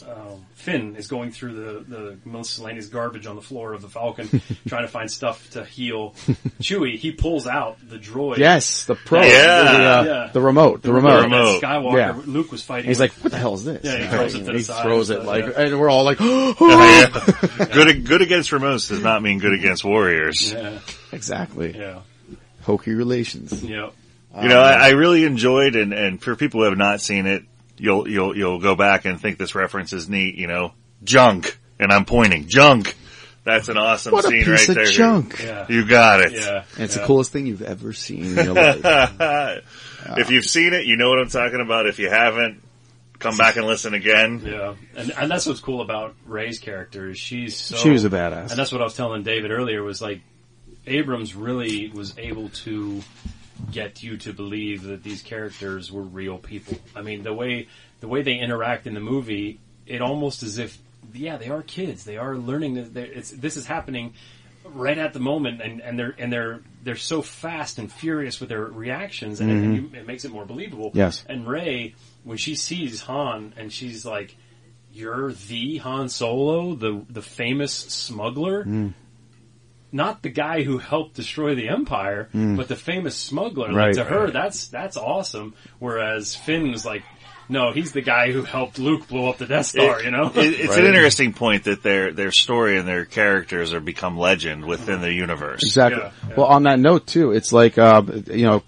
um, 0.09 0.45
Finn 0.57 0.97
is 0.97 1.07
going 1.07 1.31
through 1.31 1.55
the 1.55 1.85
the 1.97 2.17
miscellaneous 2.29 2.87
garbage 2.87 3.27
on 3.29 3.37
the 3.37 3.43
floor 3.43 3.75
of 3.75 3.81
the 3.83 3.89
Falcon, 3.89 4.29
trying 4.67 4.83
to 4.83 4.89
find 4.89 5.09
stuff 5.09 5.49
to 5.53 5.65
heal 5.65 6.15
Chewie. 6.61 6.97
He 6.99 7.13
pulls 7.13 7.47
out 7.47 7.79
the 7.89 7.97
droid. 7.97 8.39
Yes, 8.39 8.85
the 8.87 8.97
pro, 8.97 9.23
Yeah. 9.23 9.29
the, 9.29 9.69
uh, 9.69 10.05
Yeah. 10.05 10.31
the 10.33 10.41
remote, 10.41 10.83
the, 10.83 10.89
The 10.89 10.95
remote. 10.95 11.23
remote 11.23 11.63
Skywalker- 11.63 11.97
Yeah. 11.97 12.21
Luke 12.27 12.51
was 12.51 12.63
fighting 12.63 12.87
He's 12.89 12.99
with. 12.99 13.13
like, 13.17 13.23
"What 13.25 13.31
the 13.33 13.39
hell 13.39 13.55
is 13.55 13.65
this?" 13.65 13.85
Yeah, 13.85 13.99
he 13.99 14.09
throws 14.09 14.35
it 14.35 14.39
to 14.39 14.45
the 14.45 14.53
he 14.55 14.63
side 14.65 14.83
throws 14.83 15.11
it 15.11 15.15
stuff, 15.15 15.27
like, 15.27 15.45
yeah. 15.47 15.61
and 15.61 15.79
we're 15.79 15.91
all 15.91 16.03
like, 16.03 16.19
Yeah. 16.21 17.67
good, 17.73 18.05
good 18.05 18.23
against 18.23 18.51
remotes 18.51 18.89
does 18.89 19.01
not 19.01 19.23
mean 19.23 19.39
good 19.39 19.53
against 19.53 19.85
warriors. 19.85 20.53
Yeah. 20.53 20.79
exactly. 21.13 21.73
Yeah. 21.79 22.01
Hokey 22.65 22.93
relations. 22.95 23.63
Yeah. 23.63 23.91
You 24.41 24.49
know, 24.49 24.61
I, 24.61 24.73
I 24.73 24.89
really 24.91 25.25
enjoyed, 25.25 25.77
and, 25.77 25.93
and 25.93 26.21
for 26.21 26.35
people 26.35 26.61
who 26.61 26.65
have 26.69 26.77
not 26.77 27.01
seen 27.01 27.27
it, 27.27 27.45
you'll 27.79 28.09
you'll 28.09 28.37
you'll 28.37 28.59
go 28.61 28.75
back 28.75 29.05
and 29.05 29.21
think 29.21 29.39
this 29.39 29.55
reference 29.55 29.93
is 29.93 30.09
neat. 30.09 30.35
You 30.35 30.49
know, 30.49 30.73
junk, 31.05 31.57
and 31.79 31.93
I'm 31.93 32.05
pointing 32.05 32.49
junk. 32.49 32.97
That's 33.45 33.69
an 33.69 33.77
awesome 33.77 34.13
What 34.13 34.25
a 34.25 34.29
scene 34.29 34.45
piece 34.45 34.49
right 34.49 34.69
of 34.71 34.75
there. 34.75 34.85
junk. 34.87 35.39
Yeah. 35.41 35.67
You 35.69 35.87
got 35.87 36.21
it. 36.23 36.33
Yeah. 36.33 36.65
And 36.75 36.85
it's 36.85 36.97
Yeah. 36.97 37.03
the 37.03 37.07
coolest 37.07 37.31
thing 37.31 37.47
you've 37.47 37.63
ever 37.63 37.93
seen 37.93 38.37
in 38.39 38.45
your 38.47 38.55
life. 38.55 38.81
if 40.17 40.31
you've 40.31 40.47
seen 40.47 40.73
it, 40.73 40.87
you 40.87 40.97
know 40.97 41.11
what 41.11 41.19
I'm 41.21 41.29
talking 41.29 41.61
about. 41.61 41.87
If 41.87 41.99
you 41.99 42.09
haven't, 42.09 42.63
come 43.19 43.37
back 43.37 43.57
and 43.57 43.67
listen 43.67 43.95
again. 43.95 44.43
Yeah, 44.45 44.75
and 44.97 45.11
and 45.13 45.31
that's 45.31 45.47
what's 45.47 45.61
cool 45.61 45.81
about 45.83 46.15
Rey's 46.27 46.59
character 46.59 47.11
is 47.11 47.19
she's 47.19 47.57
so 47.57 47.77
She 47.77 47.91
was 47.91 48.05
a 48.05 48.11
badass. 48.11 48.51
and 48.51 48.59
that's 48.59 48.73
what 48.73 48.81
I 48.81 48.85
was 48.85 48.95
telling 48.95 49.23
David 49.23 49.51
earlier 49.51 49.83
was 49.83 50.01
like 50.03 50.23
Abrams 50.87 51.35
really 51.35 51.91
was 51.91 52.17
able 52.19 52.49
to 52.51 53.03
get 53.71 54.03
you 54.03 54.17
to 54.19 54.33
believe 54.33 54.83
that 54.85 55.03
these 55.03 55.23
characters 55.23 55.91
were 55.91 56.03
real 56.03 56.39
people. 56.39 56.79
I 56.95 57.03
mean, 57.03 57.23
the 57.23 57.33
way 57.33 57.69
the 58.01 58.09
way 58.09 58.23
they 58.23 58.39
interact 58.39 58.87
in 58.87 58.95
the 58.95 59.01
movie, 59.01 59.61
it 59.87 60.03
almost 60.03 60.43
as 60.43 60.59
if 60.59 60.79
yeah, 61.13 61.37
they 61.37 61.49
are 61.49 61.63
kids. 61.63 62.05
They 62.05 62.17
are 62.17 62.37
learning 62.37 62.93
this 62.93 63.57
is 63.57 63.67
happening 63.67 64.15
right 64.65 64.97
at 64.97 65.13
the 65.13 65.21
moment, 65.21 65.61
and, 65.61 65.81
and 65.81 65.99
they're 65.99 66.15
and 66.19 66.33
they're 66.33 66.61
they're 66.83 66.97
so 66.97 67.23
fast 67.23 67.79
and 67.79 67.91
furious 67.91 68.41
with 68.41 68.49
their 68.49 68.65
reactions, 68.65 69.41
and, 69.41 69.51
and 69.51 69.75
you, 69.75 69.83
mm-hmm. 69.83 69.95
it 69.95 70.07
makes 70.07 70.25
it 70.25 70.33
more 70.33 70.45
believable. 70.45 70.91
Yes. 70.95 71.25
And 71.29 71.47
Rey, 71.47 71.95
when 72.25 72.39
she 72.39 72.55
sees 72.55 73.03
Han, 73.03 73.55
and 73.57 73.73
she's 73.73 74.05
like, 74.05 74.37
"You're 74.93 75.33
the 75.33 75.79
Han 75.79 76.09
Solo, 76.09 76.75
the 76.75 77.05
the 77.09 77.23
famous 77.23 77.73
smuggler." 77.73 78.65
Mm. 78.65 78.95
Not 79.95 80.23
the 80.23 80.29
guy 80.29 80.65
who 80.65 80.79
helped 80.79 81.15
destroy 81.15 81.55
the 81.55 81.69
Empire, 81.69 82.29
Mm. 82.35 82.57
but 82.57 82.67
the 82.67 82.75
famous 82.75 83.15
smuggler. 83.15 83.69
Right. 83.73 83.95
Like 83.95 83.95
to 83.95 84.05
her, 84.05 84.31
that's 84.33 84.67
that's 84.67 84.97
awesome. 84.97 85.55
Whereas 85.79 86.35
Finn 86.35 86.73
was 86.73 86.85
like, 86.85 87.05
no, 87.49 87.71
he's 87.73 87.93
the 87.93 88.01
guy 88.03 88.33
who 88.33 88.43
helped 88.43 88.79
Luke 88.81 89.07
blow 89.07 89.29
up 89.29 89.39
the 89.39 89.47
Death 89.47 89.67
Star. 89.67 90.01
It- 90.01 90.07
you 90.07 90.11
know, 90.11 90.33
it- 90.35 90.61
it's 90.61 90.71
Right. 90.71 90.81
an 90.81 90.87
interesting 90.87 91.33
point 91.33 91.65
that 91.65 91.83
their 91.85 92.11
their 92.13 92.33
story 92.33 92.77
and 92.77 92.89
their 92.89 93.05
characters 93.05 93.73
are 93.73 93.81
become 93.81 94.19
legend 94.19 94.65
within 94.65 95.01
the 95.01 95.13
universe. 95.13 95.63
Exactly. 95.63 96.03
Yeah, 96.03 96.11
yeah. 96.29 96.35
Well, 96.39 96.47
on 96.47 96.65
that 96.65 96.81
note 96.81 97.07
too, 97.07 97.31
it's 97.31 97.53
like, 97.53 97.79
uh, 97.79 98.03
you 98.33 98.47
know, 98.47 98.63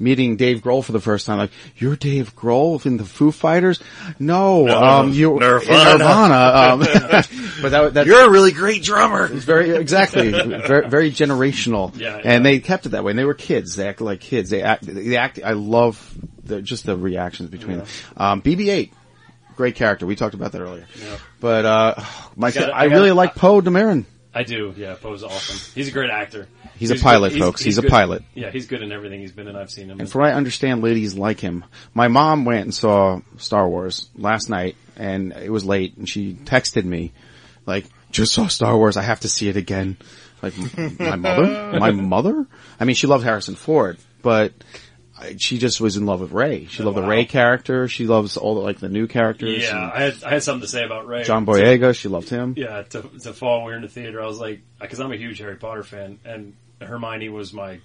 meeting 0.00 0.34
Dave 0.36 0.62
Grohl 0.62 0.82
for 0.82 0.90
the 0.92 1.00
first 1.00 1.26
time. 1.26 1.38
Like, 1.38 1.52
you're 1.76 1.94
Dave 1.94 2.34
Grohl 2.34 2.84
in 2.86 2.96
the 2.96 3.04
Foo 3.04 3.30
Fighters? 3.30 3.80
No, 4.18 4.64
No, 4.64 4.82
um, 4.82 5.12
you 5.12 5.38
Nirvana. 5.38 5.98
Nirvana. 5.98 6.72
Um, 6.72 6.78
but 7.62 7.68
that, 7.70 7.94
that's 7.94 8.06
You're 8.08 8.26
a 8.26 8.30
really 8.30 8.50
great 8.52 8.82
drummer. 8.82 9.26
It's 9.32 9.44
very 9.44 9.70
exactly 9.76 10.30
very, 10.32 10.88
very 10.88 11.10
generational. 11.12 11.96
Yeah, 11.96 12.16
yeah. 12.16 12.22
and 12.24 12.44
they 12.44 12.58
kept 12.60 12.86
it 12.86 12.90
that 12.90 13.04
way. 13.04 13.10
And 13.12 13.18
they 13.18 13.24
were 13.24 13.34
kids. 13.34 13.76
They 13.76 13.86
acted 13.86 14.04
like 14.04 14.20
kids. 14.20 14.50
They 14.50 14.62
act. 14.62 14.82
They 14.86 15.16
act. 15.16 15.38
I 15.44 15.52
love 15.52 16.18
the, 16.42 16.62
just 16.62 16.86
the 16.86 16.96
reactions 16.96 17.50
between 17.50 17.78
them. 17.78 17.86
Um, 18.16 18.42
BB-8, 18.42 18.90
great 19.56 19.74
character. 19.76 20.06
We 20.06 20.16
talked 20.16 20.34
about 20.34 20.52
that 20.52 20.62
earlier. 20.62 20.86
Yeah. 20.98 21.16
But 21.40 21.64
uh, 21.66 21.94
my 22.36 22.48
I 22.48 22.50
gotta- 22.50 22.72
I, 22.74 22.78
I 22.80 22.88
gotta- 22.88 22.98
really 23.00 23.12
like 23.12 23.34
Poe 23.34 23.60
Dameron. 23.60 24.06
I 24.32 24.44
do, 24.44 24.72
yeah. 24.76 24.94
Poe's 24.94 25.24
awesome. 25.24 25.72
He's 25.74 25.88
a 25.88 25.90
great 25.90 26.08
actor. 26.10 26.46
He's 26.80 26.90
a 26.90 26.96
pilot, 26.96 27.32
good- 27.34 27.38
folks. 27.40 27.62
He's 27.62 27.78
a 27.78 27.82
good- 27.82 27.90
pilot. 27.90 28.24
Yeah, 28.34 28.50
he's 28.50 28.66
good 28.66 28.82
in 28.82 28.90
everything 28.90 29.20
he's 29.20 29.32
been 29.32 29.46
in. 29.46 29.54
I've 29.54 29.70
seen 29.70 29.88
him. 29.90 30.00
And 30.00 30.10
from 30.10 30.22
what 30.22 30.30
I 30.30 30.34
understand, 30.34 30.82
ladies 30.82 31.14
like 31.14 31.38
him. 31.38 31.64
My 31.94 32.08
mom 32.08 32.44
went 32.44 32.62
and 32.64 32.74
saw 32.74 33.20
Star 33.36 33.68
Wars 33.68 34.08
last 34.16 34.48
night, 34.50 34.76
and 34.96 35.32
it 35.32 35.50
was 35.50 35.64
late, 35.64 35.96
and 35.96 36.08
she 36.08 36.34
texted 36.34 36.84
me, 36.84 37.12
like, 37.66 37.84
"Just 38.10 38.32
saw 38.34 38.46
Star 38.48 38.76
Wars. 38.76 38.96
I 38.96 39.02
have 39.02 39.20
to 39.20 39.28
see 39.28 39.48
it 39.48 39.56
again." 39.56 39.96
Like, 40.42 40.54
my 40.98 41.16
mother, 41.16 41.72
my 41.78 41.90
mother. 41.90 42.46
I 42.80 42.84
mean, 42.86 42.96
she 42.96 43.06
loved 43.06 43.24
Harrison 43.24 43.54
Ford, 43.56 43.98
but 44.22 44.52
she 45.36 45.58
just 45.58 45.82
was 45.82 45.98
in 45.98 46.06
love 46.06 46.22
with 46.22 46.32
Rey. 46.32 46.64
She 46.70 46.82
loved 46.82 46.96
the 46.96 47.02
Rey 47.02 47.26
character. 47.26 47.88
She 47.88 48.06
loves 48.06 48.38
all 48.38 48.54
the 48.54 48.62
like 48.62 48.78
the 48.78 48.88
new 48.88 49.06
characters. 49.06 49.62
yeah, 49.64 49.90
I 49.92 50.00
had 50.04 50.24
I 50.24 50.30
had 50.30 50.42
something 50.42 50.62
to 50.62 50.66
say 50.68 50.82
about 50.82 51.06
Rey. 51.06 51.24
John 51.24 51.44
Boyega. 51.44 51.94
She 51.94 52.08
loved 52.08 52.30
him. 52.30 52.54
Yeah, 52.56 52.80
to 52.84 53.02
to 53.02 53.34
fall 53.34 53.58
when 53.58 53.66
we 53.66 53.70
were 53.72 53.76
in 53.76 53.82
the 53.82 53.88
theater, 53.88 54.22
I 54.22 54.26
was 54.26 54.38
like, 54.40 54.62
because 54.80 54.98
I'm 54.98 55.12
a 55.12 55.16
huge 55.18 55.38
Harry 55.40 55.56
Potter 55.56 55.82
fan, 55.82 56.18
and 56.24 56.54
Hermione 56.80 57.28
was 57.28 57.52
my 57.52 57.80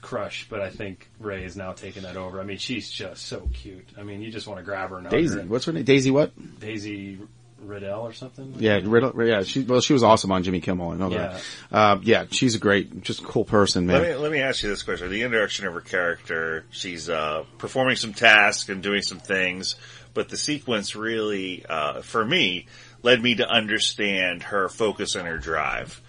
crush, 0.00 0.46
but 0.50 0.60
I 0.60 0.70
think 0.70 1.08
Rey 1.18 1.44
is 1.44 1.56
now 1.56 1.72
taking 1.72 2.02
that 2.02 2.16
over. 2.16 2.40
I 2.40 2.44
mean, 2.44 2.58
she's 2.58 2.90
just 2.90 3.26
so 3.26 3.48
cute. 3.52 3.88
I 3.98 4.02
mean, 4.02 4.20
you 4.20 4.30
just 4.30 4.46
want 4.46 4.58
to 4.58 4.64
grab 4.64 4.90
her 4.90 4.98
and 4.98 5.08
Daisy. 5.08 5.38
her. 5.40 5.46
What's 5.46 5.64
her 5.64 5.72
name? 5.72 5.84
Daisy 5.84 6.10
what? 6.10 6.32
Daisy 6.60 7.18
Riddell 7.60 8.02
or 8.02 8.12
something. 8.12 8.54
Yeah, 8.58 8.80
Riddle, 8.84 9.24
yeah, 9.26 9.42
she, 9.42 9.62
well, 9.62 9.80
she 9.80 9.94
was 9.94 10.02
awesome 10.02 10.30
on 10.32 10.42
Jimmy 10.42 10.60
Kimmel. 10.60 10.90
I 10.90 10.96
know 10.96 11.10
Yeah. 11.10 11.38
that. 11.70 11.76
Uh, 11.76 11.98
yeah, 12.02 12.24
she's 12.30 12.54
a 12.54 12.58
great, 12.58 13.02
just 13.02 13.24
cool 13.24 13.44
person, 13.44 13.86
man. 13.86 14.02
Let 14.02 14.08
me 14.10 14.14
let 14.16 14.32
me 14.32 14.40
ask 14.40 14.62
you 14.62 14.68
this 14.68 14.82
question: 14.82 15.10
the 15.10 15.22
introduction 15.22 15.66
of 15.66 15.72
her 15.72 15.80
character, 15.80 16.64
she's 16.70 17.08
uh, 17.08 17.44
performing 17.58 17.96
some 17.96 18.12
tasks 18.12 18.68
and 18.68 18.82
doing 18.82 19.00
some 19.02 19.18
things, 19.20 19.76
but 20.12 20.28
the 20.28 20.36
sequence 20.36 20.94
really, 20.94 21.64
uh, 21.66 22.02
for 22.02 22.24
me, 22.24 22.66
led 23.02 23.22
me 23.22 23.36
to 23.36 23.48
understand 23.48 24.42
her 24.44 24.68
focus 24.68 25.14
and 25.14 25.26
her 25.26 25.38
drive. 25.38 26.02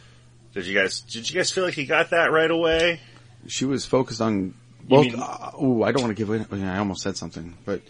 Did 0.56 0.66
you 0.66 0.74
guys 0.74 1.02
did 1.02 1.30
you 1.30 1.36
guys 1.36 1.52
feel 1.52 1.66
like 1.66 1.74
he 1.74 1.86
got 1.86 2.10
that 2.10 2.32
right 2.32 2.50
away? 2.50 3.02
She 3.48 3.66
was 3.66 3.86
focused 3.86 4.22
on. 4.22 4.56
Well, 4.90 5.04
mean- 5.04 5.20
uh, 5.20 5.52
ooh, 5.62 5.84
I 5.84 5.92
don't 5.92 6.02
want 6.02 6.16
to 6.18 6.26
give 6.26 6.30
it. 6.32 6.48
I 6.52 6.78
almost 6.78 7.04
said 7.04 7.18
something, 7.18 7.56
but 7.66 7.82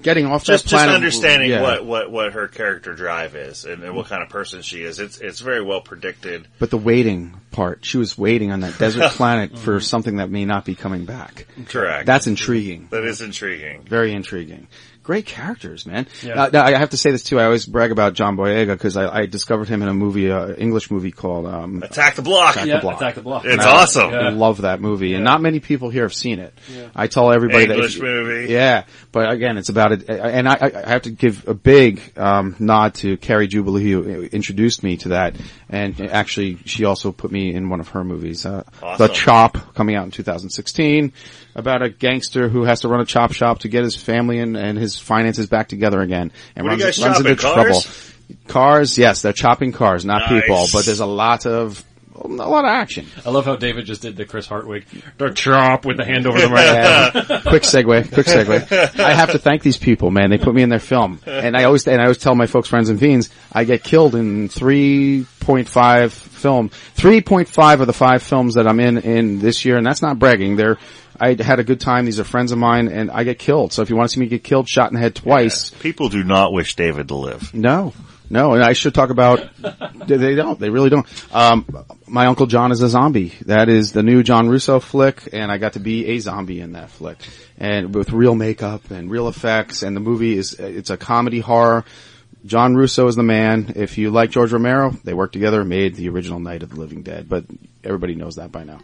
getting 0.00 0.26
off 0.26 0.44
Just 0.44 0.64
that 0.64 0.70
just 0.70 0.80
planet. 0.80 0.94
understanding 0.94 1.50
yeah. 1.50 1.62
what, 1.62 1.84
what, 1.84 2.10
what 2.10 2.32
her 2.32 2.48
character 2.48 2.94
drive 2.94 3.34
is 3.34 3.64
and, 3.64 3.82
and 3.82 3.94
what 3.94 4.06
kind 4.06 4.22
of 4.22 4.28
person 4.28 4.62
she 4.62 4.82
is. 4.82 4.98
It's 5.00 5.18
it's 5.18 5.40
very 5.40 5.62
well 5.62 5.80
predicted. 5.80 6.48
But 6.58 6.70
the 6.70 6.78
waiting 6.78 7.34
part, 7.50 7.84
she 7.84 7.98
was 7.98 8.16
waiting 8.16 8.52
on 8.52 8.60
that 8.60 8.78
desert 8.78 9.10
planet 9.12 9.58
for 9.58 9.80
something 9.80 10.16
that 10.16 10.30
may 10.30 10.44
not 10.44 10.64
be 10.64 10.74
coming 10.74 11.04
back. 11.04 11.46
Correct. 11.66 12.06
That's 12.06 12.26
intriguing. 12.26 12.88
That 12.90 13.04
is 13.04 13.20
intriguing. 13.20 13.82
Very 13.82 14.12
intriguing. 14.12 14.68
Great 15.02 15.26
characters, 15.26 15.84
man. 15.84 16.06
Yeah. 16.22 16.44
Uh, 16.44 16.50
now, 16.52 16.64
I 16.64 16.78
have 16.78 16.90
to 16.90 16.96
say 16.96 17.10
this 17.10 17.24
too. 17.24 17.40
I 17.40 17.44
always 17.46 17.66
brag 17.66 17.90
about 17.90 18.14
John 18.14 18.36
Boyega 18.36 18.68
because 18.68 18.96
I, 18.96 19.22
I 19.22 19.26
discovered 19.26 19.68
him 19.68 19.82
in 19.82 19.88
a 19.88 19.94
movie, 19.94 20.30
uh, 20.30 20.54
English 20.54 20.92
movie 20.92 21.10
called 21.10 21.46
um, 21.46 21.82
Attack 21.82 22.14
the 22.14 22.22
Block. 22.22 22.54
Attack 22.54 22.66
Yeah, 22.68 22.74
the 22.76 22.80
Block. 22.82 22.96
Attack 23.00 23.14
the 23.16 23.22
Block. 23.22 23.44
It's 23.44 23.52
And 23.54 23.62
I 23.62 23.82
awesome. 23.82 24.12
Yeah. 24.12 24.30
love 24.30 24.60
that 24.62 24.80
movie, 24.80 25.14
and 25.14 25.24
not 25.24 25.40
many 25.42 25.58
people 25.58 25.90
here 25.90 26.04
have 26.04 26.14
seen 26.14 26.38
it. 26.38 26.54
Yeah. 26.72 26.88
I 26.94 27.08
tell 27.08 27.32
everybody 27.32 27.66
that 27.66 27.74
English 27.74 27.96
if- 27.96 28.02
movie. 28.02 28.52
Yeah, 28.52 28.84
but 29.10 29.28
again, 29.30 29.58
it's 29.58 29.70
about 29.70 29.90
it, 29.90 30.08
and 30.08 30.48
I, 30.48 30.54
I 30.60 30.72
I 30.84 30.88
have 30.90 31.02
to 31.02 31.10
give 31.10 31.48
a 31.48 31.54
big 31.54 32.00
um, 32.16 32.54
nod 32.60 32.94
to 32.96 33.16
Carrie 33.16 33.48
Jubilee 33.48 33.90
who 33.90 34.22
introduced 34.22 34.84
me 34.84 34.98
to 34.98 35.08
that, 35.08 35.34
and 35.68 36.00
actually, 36.00 36.58
she 36.64 36.84
also 36.84 37.10
put 37.10 37.32
me 37.32 37.52
in 37.52 37.68
one 37.70 37.80
of 37.80 37.88
her 37.88 38.04
movies, 38.04 38.46
uh, 38.46 38.62
Awesome. 38.80 39.06
The 39.08 39.12
Chop, 39.12 39.74
coming 39.74 39.96
out 39.96 40.04
in 40.04 40.12
2016, 40.12 41.12
about 41.54 41.82
a 41.82 41.90
gangster 41.90 42.48
who 42.48 42.64
has 42.64 42.80
to 42.80 42.88
run 42.88 43.00
a 43.00 43.04
chop 43.06 43.32
shop 43.32 43.60
to 43.60 43.68
get 43.68 43.84
his 43.84 43.96
family 43.96 44.38
and, 44.38 44.56
and 44.56 44.78
his 44.78 44.98
finances 44.98 45.46
back 45.46 45.68
together 45.68 46.00
again, 46.00 46.32
and 46.56 46.64
What 46.66 46.74
are 46.74 46.76
runs, 46.84 46.98
guys 46.98 47.04
runs 47.04 47.18
into 47.20 47.36
chopping, 47.36 47.62
trouble. 47.64 47.70
cars? 47.80 48.12
Cars, 48.48 48.98
yes, 48.98 49.22
they're 49.22 49.32
chopping 49.32 49.72
cars, 49.72 50.04
not 50.04 50.30
Nice. 50.30 50.42
people, 50.42 50.66
but 50.72 50.84
there's 50.86 51.00
a 51.00 51.06
lot 51.06 51.44
of 51.46 51.84
a 52.14 52.28
lot 52.28 52.64
of 52.64 52.68
action. 52.70 53.06
I 53.26 53.30
love 53.30 53.46
how 53.46 53.56
David 53.56 53.84
just 53.84 54.02
did 54.02 54.16
the 54.16 54.24
Chris 54.24 54.46
Hartwig, 54.46 54.84
the 55.18 55.30
chop 55.30 55.84
with 55.84 55.96
the 55.96 56.04
hand 56.04 56.26
over 56.26 56.40
the 56.40 56.48
mouth. 56.50 57.14
Yeah. 57.30 57.40
quick 57.40 57.62
segue, 57.64 58.12
quick 58.12 58.26
segue. 58.26 59.00
I 59.00 59.12
have 59.14 59.32
to 59.32 59.38
thank 59.38 59.62
these 59.62 59.76
people, 59.78 60.10
man. 60.10 60.30
They 60.30 60.38
put 60.38 60.54
me 60.54 60.62
in 60.62 60.68
their 60.68 60.78
film, 60.78 61.18
and 61.26 61.56
I 61.56 61.64
always 61.64 61.86
and 61.88 62.00
I 62.00 62.04
always 62.04 62.18
tell 62.18 62.34
my 62.34 62.46
folks, 62.46 62.68
friends, 62.68 62.90
and 62.90 63.00
fiends, 63.00 63.30
I 63.52 63.64
get 63.64 63.82
killed 63.82 64.14
in 64.14 64.48
three 64.48 65.26
point 65.40 65.68
five 65.68 66.12
film, 66.12 66.68
three 66.68 67.22
point 67.22 67.48
five 67.48 67.80
of 67.80 67.86
the 67.86 67.92
five 67.92 68.22
films 68.22 68.54
that 68.54 68.68
I'm 68.68 68.78
in 68.78 68.98
in 68.98 69.38
this 69.40 69.64
year, 69.64 69.76
and 69.76 69.84
that's 69.84 70.02
not 70.02 70.18
bragging. 70.18 70.56
They're 70.56 70.78
I 71.30 71.42
had 71.42 71.60
a 71.60 71.64
good 71.64 71.80
time. 71.80 72.04
These 72.04 72.18
are 72.20 72.24
friends 72.24 72.50
of 72.52 72.58
mine, 72.58 72.88
and 72.88 73.10
I 73.10 73.22
get 73.24 73.38
killed. 73.38 73.72
So 73.72 73.82
if 73.82 73.90
you 73.90 73.96
want 73.96 74.10
to 74.10 74.14
see 74.14 74.20
me 74.20 74.26
get 74.26 74.42
killed, 74.42 74.68
shot 74.68 74.88
in 74.90 74.94
the 74.94 75.00
head 75.00 75.14
twice, 75.14 75.70
People 75.70 76.08
do 76.08 76.24
not 76.24 76.52
wish 76.52 76.74
David 76.74 77.08
to 77.08 77.14
live. 77.14 77.54
no, 77.54 77.92
no, 78.28 78.54
and 78.54 78.62
I 78.64 78.72
should 78.72 78.94
talk 78.94 79.10
about. 79.10 79.46
they 80.06 80.16
they 80.16 80.34
don't. 80.34 80.58
They 80.58 80.70
really 80.70 80.88
don't. 80.90 81.06
Um, 81.34 81.66
my 82.06 82.26
uncle 82.26 82.46
John 82.46 82.72
is 82.72 82.80
a 82.82 82.88
zombie. 82.88 83.34
That 83.46 83.68
is 83.68 83.92
the 83.92 84.02
new 84.02 84.22
John 84.22 84.48
Russo 84.48 84.80
flick, 84.80 85.28
and 85.32 85.52
I 85.52 85.58
got 85.58 85.74
to 85.74 85.80
be 85.80 86.06
a 86.06 86.18
zombie 86.18 86.60
in 86.60 86.72
that 86.72 86.88
flick, 86.90 87.18
and 87.58 87.94
with 87.94 88.10
real 88.10 88.34
makeup 88.34 88.90
and 88.90 89.10
real 89.10 89.28
effects. 89.28 89.82
And 89.82 89.94
the 89.94 90.00
movie 90.00 90.36
is 90.36 90.54
it's 90.54 90.90
a 90.90 90.96
comedy 90.96 91.40
horror. 91.40 91.84
John 92.44 92.74
Russo 92.74 93.06
is 93.06 93.16
the 93.16 93.22
man. 93.22 93.72
If 93.76 93.98
you 93.98 94.10
like 94.10 94.30
George 94.30 94.52
Romero, 94.52 94.90
they 95.04 95.14
worked 95.14 95.32
together, 95.32 95.64
made 95.64 95.94
the 95.94 96.08
original 96.08 96.40
Night 96.40 96.62
of 96.62 96.70
the 96.70 96.76
Living 96.76 97.02
Dead, 97.02 97.28
but 97.28 97.44
everybody 97.84 98.14
knows 98.14 98.36
that 98.36 98.50
by 98.50 98.64
now. 98.64 98.80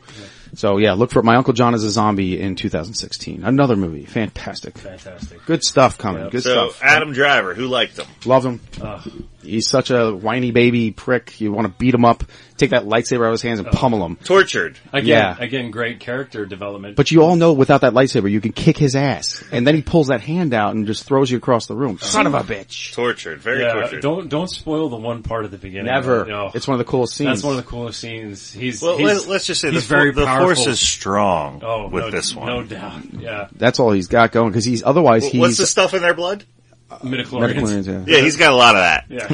So 0.54 0.78
yeah, 0.78 0.92
look 0.92 1.10
for 1.10 1.22
My 1.22 1.36
Uncle 1.36 1.52
John 1.52 1.74
is 1.74 1.84
a 1.84 1.90
Zombie 1.90 2.40
in 2.40 2.54
2016. 2.56 3.44
Another 3.44 3.76
movie. 3.76 4.04
Fantastic. 4.04 4.78
Fantastic. 4.78 5.44
Good 5.44 5.64
stuff 5.64 5.98
coming. 5.98 6.28
Good 6.30 6.42
so 6.42 6.70
stuff. 6.70 6.82
Adam 6.82 7.12
Driver, 7.12 7.54
who 7.54 7.66
liked 7.66 7.98
him? 7.98 8.06
Loved 8.24 8.46
him. 8.46 8.60
Ugh. 8.80 9.12
He's 9.42 9.68
such 9.68 9.90
a 9.90 10.10
whiny 10.12 10.50
baby 10.50 10.90
prick. 10.90 11.40
You 11.40 11.52
want 11.52 11.66
to 11.68 11.72
beat 11.78 11.94
him 11.94 12.04
up, 12.04 12.24
take 12.56 12.70
that 12.70 12.84
lightsaber 12.86 13.20
out 13.24 13.26
of 13.28 13.32
his 13.32 13.42
hands 13.42 13.60
and 13.60 13.68
oh. 13.68 13.70
pummel 13.72 14.04
him. 14.04 14.16
Tortured. 14.16 14.78
Again, 14.92 15.06
Yeah. 15.06 15.36
again, 15.38 15.70
great 15.70 16.00
character 16.00 16.44
development. 16.44 16.96
But 16.96 17.10
you 17.12 17.22
all 17.22 17.36
know 17.36 17.52
without 17.52 17.82
that 17.82 17.92
lightsaber, 17.92 18.28
you 18.30 18.40
can 18.40 18.52
kick 18.52 18.76
his 18.76 18.96
ass. 18.96 19.44
And 19.52 19.64
then 19.66 19.76
he 19.76 19.82
pulls 19.82 20.08
that 20.08 20.20
hand 20.22 20.54
out 20.54 20.74
and 20.74 20.86
just 20.86 21.04
throws 21.04 21.30
you 21.30 21.36
across 21.38 21.66
the 21.66 21.76
room. 21.76 21.98
Son 21.98 22.26
of 22.26 22.34
a 22.34 22.40
bitch. 22.40 22.94
Tortured. 22.94 23.40
Very 23.40 23.60
yeah, 23.62 23.74
tortured. 23.74 24.02
don't 24.02 24.28
don't 24.28 24.48
spoil 24.48 24.88
the 24.88 24.96
one 24.96 25.22
part 25.22 25.44
of 25.44 25.50
the 25.52 25.58
beginning. 25.58 25.86
Never. 25.86 26.24
No. 26.26 26.50
It's 26.52 26.66
one 26.66 26.74
of 26.74 26.84
the 26.84 26.90
coolest 26.90 27.14
scenes. 27.14 27.28
That's 27.28 27.42
one 27.44 27.56
of 27.56 27.64
the 27.64 27.70
coolest 27.70 28.00
scenes. 28.00 28.52
He's 28.52 28.82
Well, 28.82 28.98
he's, 28.98 29.26
let, 29.28 29.36
us 29.36 29.46
just 29.46 29.60
say 29.60 29.68
the, 29.68 29.74
he's 29.74 29.84
fo- 29.86 29.94
very 29.96 30.12
the 30.12 30.24
powerful. 30.24 30.56
force 30.56 30.66
is 30.66 30.80
strong 30.80 31.62
Oh, 31.64 31.88
with 31.88 32.04
no, 32.04 32.10
this 32.10 32.34
one. 32.34 32.46
no 32.46 32.62
doubt. 32.64 33.02
Yeah, 33.18 33.48
That's 33.52 33.78
all 33.78 33.92
he's 33.92 34.08
got 34.08 34.32
going 34.32 34.48
because 34.50 34.64
he's 34.64 34.82
otherwise 34.82 35.24
Wh- 35.26 35.30
he's 35.30 35.40
What's 35.40 35.56
the 35.58 35.66
stuff 35.66 35.94
in 35.94 36.02
their 36.02 36.14
blood? 36.14 36.44
Midichlorians. 36.90 37.54
Midichlorians, 37.54 37.86
yeah. 38.06 38.16
Yeah, 38.16 38.22
he's 38.22 38.36
got 38.36 38.52
a 38.52 38.56
lot 38.56 38.74
of 38.76 38.82
that. 38.82 39.04
Yeah. 39.10 39.28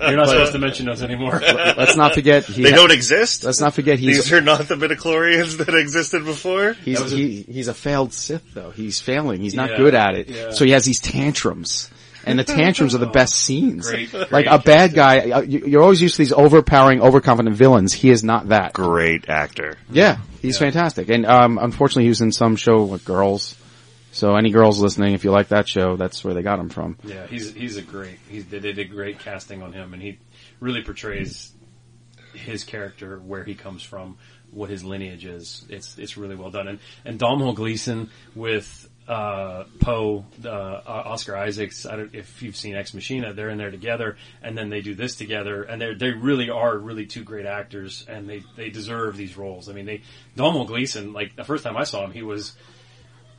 You're 0.08 0.16
not 0.16 0.28
supposed 0.28 0.52
to 0.52 0.58
mention 0.58 0.86
those 0.86 1.02
anymore. 1.02 1.40
Let's 1.42 1.96
not 1.96 2.14
forget 2.14 2.44
he 2.44 2.62
They 2.62 2.70
ha- 2.70 2.76
don't 2.76 2.92
exist. 2.92 3.44
Let's 3.44 3.60
not 3.60 3.74
forget 3.74 3.98
he's 3.98 4.16
These 4.24 4.32
are 4.32 4.40
not 4.40 4.68
the 4.68 4.76
midichlorians 4.76 5.58
that 5.64 5.74
existed 5.74 6.24
before. 6.24 6.74
he's 6.74 7.00
a- 7.00 7.16
he, 7.16 7.42
he's 7.42 7.68
a 7.68 7.74
failed 7.74 8.12
Sith 8.12 8.54
though. 8.54 8.70
He's 8.70 9.00
failing. 9.00 9.40
He's 9.40 9.54
not 9.54 9.70
Yeah, 9.70 9.76
good 9.76 9.94
at 9.94 10.14
it. 10.14 10.28
yeah. 10.28 10.50
So 10.50 10.64
he 10.64 10.70
has 10.72 10.84
these 10.84 11.00
tantrums. 11.00 11.90
And 12.26 12.38
the 12.38 12.44
tantrums 12.44 12.94
are 12.94 12.98
the 12.98 13.06
best 13.06 13.32
scenes. 13.34 13.88
Great, 13.90 14.12
like 14.12 14.28
great 14.28 14.46
a 14.46 14.58
bad 14.58 14.92
guy, 14.94 15.30
uh, 15.30 15.40
you- 15.40 15.64
you're 15.66 15.82
always 15.82 16.02
used 16.02 16.16
to 16.16 16.22
these 16.22 16.32
overpowering, 16.32 17.00
overconfident 17.00 17.56
villains. 17.56 17.94
He 17.94 18.10
is 18.10 18.22
not 18.22 18.50
that. 18.50 18.74
Great 18.74 19.28
actor. 19.30 19.78
Yeah, 19.90 20.18
he's 20.42 20.58
fantastic. 20.58 21.08
And 21.08 21.24
um, 21.24 21.58
unfortunately, 21.58 22.02
he 22.04 22.08
was 22.10 22.20
in 22.20 22.30
some 22.30 22.56
show 22.56 22.84
with 22.84 23.04
girls. 23.06 23.56
So 24.20 24.36
any 24.36 24.50
girls 24.50 24.78
listening, 24.78 25.14
if 25.14 25.24
you 25.24 25.30
like 25.30 25.48
that 25.48 25.66
show, 25.66 25.96
that's 25.96 26.22
where 26.22 26.34
they 26.34 26.42
got 26.42 26.58
him 26.58 26.68
from. 26.68 26.98
Yeah, 27.04 27.26
he's 27.26 27.54
he's 27.54 27.78
a 27.78 27.82
great. 27.82 28.18
He's, 28.28 28.44
they 28.44 28.58
did 28.58 28.78
a 28.78 28.84
great 28.84 29.18
casting 29.18 29.62
on 29.62 29.72
him, 29.72 29.94
and 29.94 30.02
he 30.02 30.18
really 30.60 30.82
portrays 30.82 31.54
his 32.34 32.62
character, 32.62 33.18
where 33.18 33.44
he 33.44 33.54
comes 33.54 33.82
from, 33.82 34.18
what 34.50 34.68
his 34.68 34.84
lineage 34.84 35.24
is. 35.24 35.64
It's 35.70 35.96
it's 35.96 36.18
really 36.18 36.36
well 36.36 36.50
done. 36.50 36.68
And 36.68 36.80
and 37.06 37.18
Domhnall 37.18 37.54
Gleeson 37.54 38.10
with 38.34 38.90
uh, 39.08 39.64
Poe, 39.78 40.26
uh, 40.44 40.82
Oscar 40.84 41.34
Isaacs. 41.38 41.86
I 41.86 41.96
don't 41.96 42.14
if 42.14 42.42
you've 42.42 42.56
seen 42.56 42.76
Ex 42.76 42.92
Machina. 42.92 43.32
They're 43.32 43.48
in 43.48 43.56
there 43.56 43.70
together, 43.70 44.18
and 44.42 44.54
then 44.54 44.68
they 44.68 44.82
do 44.82 44.94
this 44.94 45.16
together, 45.16 45.62
and 45.62 45.80
they 45.80 45.94
they 45.94 46.10
really 46.10 46.50
are 46.50 46.76
really 46.76 47.06
two 47.06 47.24
great 47.24 47.46
actors, 47.46 48.04
and 48.06 48.28
they 48.28 48.42
they 48.54 48.68
deserve 48.68 49.16
these 49.16 49.38
roles. 49.38 49.70
I 49.70 49.72
mean, 49.72 49.86
they 49.86 50.02
Domhnall 50.36 50.66
Gleeson. 50.66 51.14
Like 51.14 51.36
the 51.36 51.44
first 51.44 51.64
time 51.64 51.78
I 51.78 51.84
saw 51.84 52.04
him, 52.04 52.12
he 52.12 52.22
was 52.22 52.54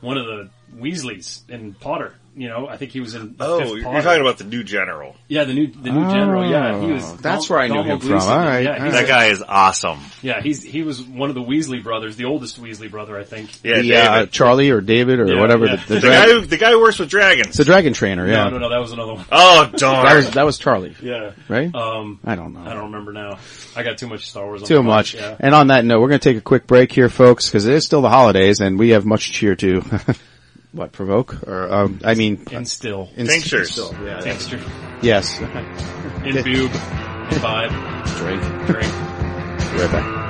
one 0.02 0.18
of 0.18 0.26
the 0.26 0.50
Weasleys 0.76 1.48
in 1.48 1.72
Potter. 1.74 2.14
You 2.34 2.48
know, 2.48 2.66
I 2.66 2.78
think 2.78 2.92
he 2.92 3.00
was 3.00 3.14
in. 3.14 3.36
The 3.36 3.44
Oh, 3.44 3.58
fifth 3.60 3.68
you're 3.82 4.00
talking 4.02 4.20
about 4.22 4.38
the 4.38 4.44
new 4.44 4.64
general. 4.64 5.14
Yeah, 5.28 5.44
the 5.44 5.52
new 5.52 5.66
the 5.66 5.90
new 5.90 6.10
general. 6.10 6.48
Yeah, 6.48 6.80
he 6.80 6.90
was. 6.92 7.04
Oh, 7.04 7.16
that's 7.20 7.46
Dom- 7.46 7.54
where 7.54 7.62
I 7.64 7.68
knew 7.68 7.74
Domhnall 7.74 7.92
him 7.96 8.00
from. 8.00 8.08
Gleeson. 8.08 8.32
All 8.32 8.38
right, 8.38 8.60
Yeah, 8.64 8.84
all 8.84 8.90
That 8.90 9.04
a- 9.04 9.06
guy 9.06 9.24
is 9.26 9.42
awesome. 9.46 9.98
Yeah, 10.22 10.40
he's 10.40 10.62
he 10.62 10.82
was 10.82 11.02
one 11.02 11.28
of 11.28 11.34
the 11.34 11.42
Weasley 11.42 11.82
brothers, 11.82 12.16
the 12.16 12.24
oldest 12.24 12.58
Weasley 12.62 12.90
brother, 12.90 13.18
I 13.18 13.24
think. 13.24 13.50
Yeah, 13.62 13.82
the, 13.82 13.94
uh, 13.96 14.26
Charlie 14.26 14.70
or 14.70 14.80
David 14.80 15.20
or 15.20 15.26
Yeah, 15.26 15.40
whatever 15.40 15.66
yeah. 15.66 15.76
the, 15.76 15.94
the, 15.96 16.00
The 16.00 16.08
guy 16.08 16.26
who 16.26 16.40
the 16.40 16.56
guy 16.56 16.70
who 16.70 16.80
works 16.80 16.98
with 16.98 17.10
dragons. 17.10 17.48
It's 17.48 17.58
the 17.58 17.64
dragon 17.64 17.92
trainer. 17.92 18.26
Yeah. 18.26 18.44
No, 18.44 18.50
no, 18.50 18.58
no, 18.60 18.68
that 18.70 18.80
was 18.80 18.92
another 18.92 19.12
one. 19.14 19.24
Oh 19.30 19.70
darn! 19.76 20.06
That 20.06 20.14
was 20.16 20.30
that 20.30 20.46
was 20.46 20.56
Charlie. 20.58 20.96
Yeah. 21.02 21.32
Right? 21.50 21.74
Um, 21.74 22.18
I 22.24 22.34
don't 22.34 22.54
know. 22.54 22.60
I 22.60 22.72
don't 22.72 22.84
remember 22.84 23.12
now. 23.12 23.38
I 23.76 23.82
got 23.82 23.98
too 23.98 24.06
much 24.06 24.26
Star 24.30 24.46
Wars. 24.46 24.62
On 24.62 24.68
Too 24.68 24.82
my 24.82 24.96
much. 24.96 25.14
Yeah. 25.14 25.36
And 25.38 25.54
on 25.54 25.66
that 25.66 25.84
note, 25.84 26.00
we're 26.00 26.08
going 26.08 26.20
to 26.20 26.28
take 26.30 26.38
a 26.38 26.42
quick 26.42 26.66
break 26.66 26.92
here, 26.92 27.08
folks, 27.10 27.46
because 27.48 27.66
it 27.66 27.74
is 27.74 27.84
still 27.84 28.00
the 28.00 28.08
holidays, 28.10 28.60
and 28.60 28.78
we 28.78 28.90
have 28.90 29.04
much 29.04 29.32
cheer 29.32 29.54
to 29.56 29.82
what 30.72 30.92
provoke 30.92 31.46
or 31.46 31.70
um, 31.72 32.00
I 32.04 32.14
mean 32.14 32.42
Instill. 32.50 33.08
inst- 33.16 33.32
Tinctures. 33.32 33.78
instill, 33.78 34.04
yeah. 34.04 34.20
Texture. 34.20 34.60
Yes. 35.02 35.38
Imbue. 36.24 36.68
Imbibe. 37.32 37.70
Drink. 38.18 38.42
Drink. 38.66 38.92
Be 38.92 39.78
right 39.78 39.92
back. 39.92 40.21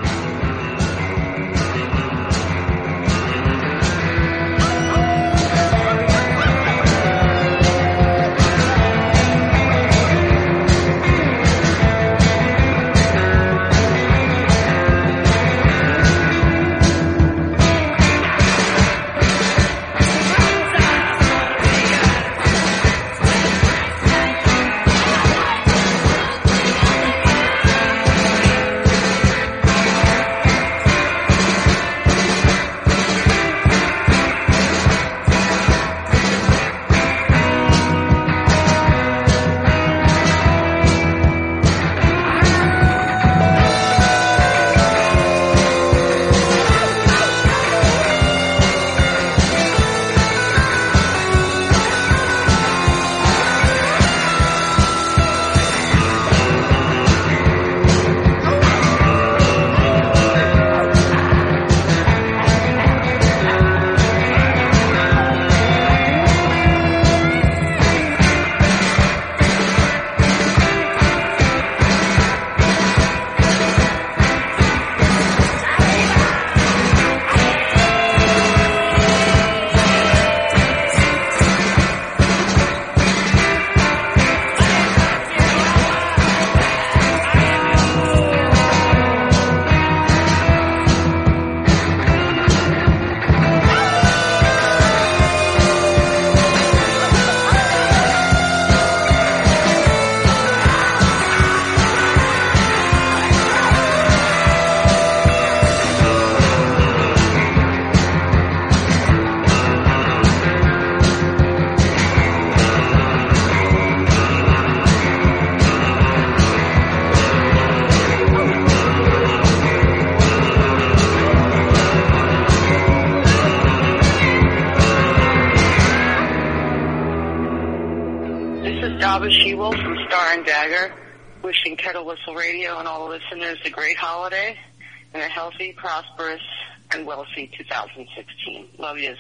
2016. 137.95 138.68
Love 138.78 138.99
yous. 138.99 139.18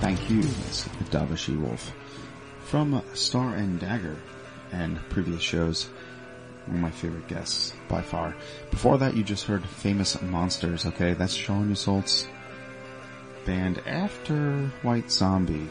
Thank 0.00 0.30
you, 0.30 0.36
Miss 0.36 0.88
Davashi 1.10 1.60
Wolf. 1.60 1.92
From 2.64 3.02
Star 3.14 3.54
and 3.54 3.78
Dagger 3.78 4.16
and 4.72 4.96
previous 5.08 5.42
shows, 5.42 5.88
one 6.66 6.76
of 6.76 6.82
my 6.82 6.90
favorite 6.90 7.28
guests 7.28 7.72
by 7.88 8.02
far. 8.02 8.34
Before 8.70 8.98
that, 8.98 9.16
you 9.16 9.22
just 9.22 9.44
heard 9.44 9.64
Famous 9.64 10.20
Monsters, 10.22 10.86
okay? 10.86 11.14
That's 11.14 11.34
Sean 11.34 11.70
Yseult's 11.70 12.28
band 13.44 13.78
after 13.86 14.70
White 14.82 15.10
Zombie 15.10 15.68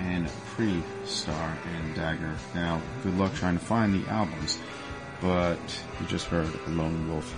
and 0.00 0.28
pre-Star 0.54 1.58
and 1.74 1.94
Dagger. 1.94 2.36
Now, 2.54 2.80
good 3.02 3.16
luck 3.18 3.34
trying 3.34 3.58
to 3.58 3.64
find 3.64 3.94
the 3.94 4.08
albums, 4.10 4.58
but 5.20 5.58
you 6.00 6.06
just 6.06 6.26
heard 6.26 6.48
Lone 6.68 7.08
Wolf 7.08 7.34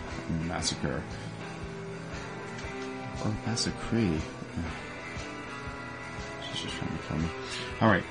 Massacre. 0.47 1.03
Or 3.24 3.35
Massacre. 3.47 4.20
She's 6.53 6.62
just 6.62 6.74
trying 6.76 6.97
to 6.97 7.05
kill 7.09 7.18
me. 7.18 7.29
Alright. 7.83 8.05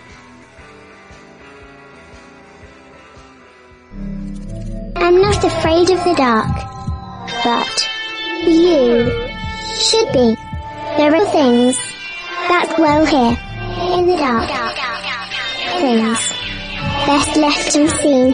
I'm 4.96 5.22
not 5.22 5.44
afraid 5.44 5.90
of 5.90 6.04
the 6.04 6.14
dark, 6.16 6.56
but 7.44 7.90
you 8.44 9.10
should 9.76 10.12
be. 10.12 10.36
There 10.98 11.16
are 11.16 11.26
things 11.32 11.78
that 12.48 12.74
dwell 12.76 13.06
here 13.06 13.38
in 13.98 14.08
the 14.08 14.18
dark. 14.18 14.50
Things 15.80 16.34
best 17.06 17.38
left 17.38 17.76
unseen. 17.76 18.34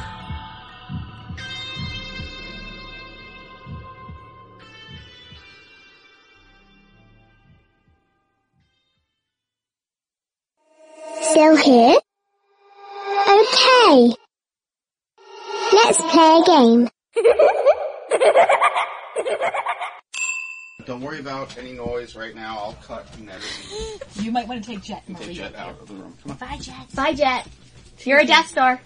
Okay. 13.91 14.15
Let's 15.73 16.01
play 16.01 16.39
a 16.39 16.43
game. 16.45 16.89
Don't 20.85 21.01
worry 21.01 21.19
about 21.19 21.57
any 21.57 21.73
noise 21.73 22.15
right 22.15 22.33
now. 22.33 22.57
I'll 22.57 22.77
cut 22.85 23.05
and 23.17 23.29
edit. 23.29 23.43
You 24.15 24.31
might 24.31 24.47
want 24.47 24.63
to 24.63 24.69
take 24.69 24.81
Jet. 24.81 25.03
Take 25.17 25.35
Jet 25.35 25.55
out 25.55 25.79
of 25.81 25.87
the 25.89 25.93
room. 25.95 26.15
Come 26.23 26.31
on. 26.31 26.37
Bye, 26.37 26.57
Jet. 26.57 26.95
Bye, 26.95 27.13
Jet. 27.13 27.47
You're 27.99 28.19
a 28.19 28.25
Death 28.25 28.47
Star. 28.47 28.79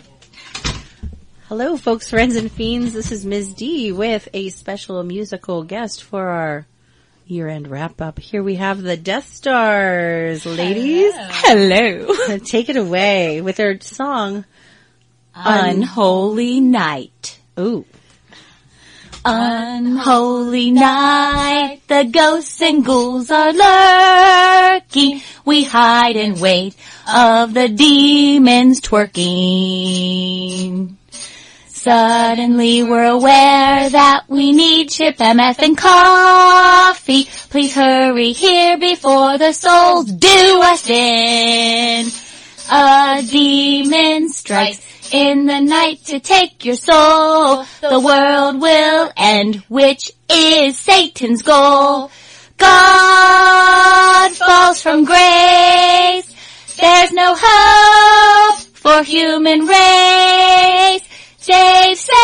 Hello, 1.50 1.78
folks, 1.78 2.10
friends, 2.10 2.36
and 2.36 2.52
fiends. 2.52 2.94
This 2.94 3.12
is 3.12 3.24
Ms. 3.26 3.54
D 3.54 3.92
with 3.92 4.28
a 4.34 4.50
special 4.50 5.04
musical 5.04 5.64
guest 5.64 6.04
for 6.04 6.28
our 6.28 6.66
year-end 7.28 7.68
wrap-up. 7.68 8.20
Here 8.20 8.42
we 8.42 8.56
have 8.56 8.82
the 8.82 8.98
Death 8.98 9.32
Stars, 9.32 10.46
ladies. 10.46 11.14
Hello. 11.16 12.38
Take 12.46 12.70
it 12.70 12.78
away 12.78 13.42
with 13.42 13.56
their 13.56 13.80
song, 13.82 14.46
Unholy 15.36 16.62
Night. 16.62 17.40
Ooh. 17.60 17.86
Unholy 19.28 20.70
night, 20.70 21.82
the 21.88 22.04
ghosts 22.04 22.62
and 22.62 22.86
ghouls 22.86 23.32
are 23.32 23.52
lurking. 23.54 25.20
We 25.44 25.64
hide 25.64 26.16
and 26.16 26.40
wait 26.40 26.76
of 27.12 27.56
the 27.56 27.68
demons 27.68 28.82
twerking. 28.82 29.26
Suddenly 31.70 32.84
we're 32.84 33.06
aware 33.06 33.90
that 33.90 34.26
we 34.28 34.52
need 34.52 34.90
chip 34.90 35.18
MF 35.18 35.58
and 35.58 35.76
coffee. 35.76 37.28
Please 37.50 37.74
hurry 37.74 38.32
here 38.32 38.78
before 38.78 39.40
the 39.40 39.54
souls 39.54 40.06
do 40.06 40.62
us 40.62 40.88
in. 40.88 42.06
A 42.72 43.24
demon 43.28 44.30
strikes 44.30 44.95
in 45.12 45.46
the 45.46 45.60
night 45.60 46.04
to 46.06 46.20
take 46.20 46.66
your 46.66 46.76
soul. 46.76 47.66
The 47.82 48.00
world 48.00 48.62
will 48.62 49.12
end, 49.16 49.64
which 49.70 50.12
is 50.30 50.78
Satan's 50.78 51.42
goal. 51.42 52.12
God 52.58 54.32
falls 54.32 54.82
from 54.82 55.06
grace. 55.06 56.34
There's 56.80 57.12
no 57.12 57.36
hope 57.38 58.60
for 58.74 59.04
human 59.04 59.66
race. 59.66 61.04
Save, 61.38 61.98
save 61.98 62.16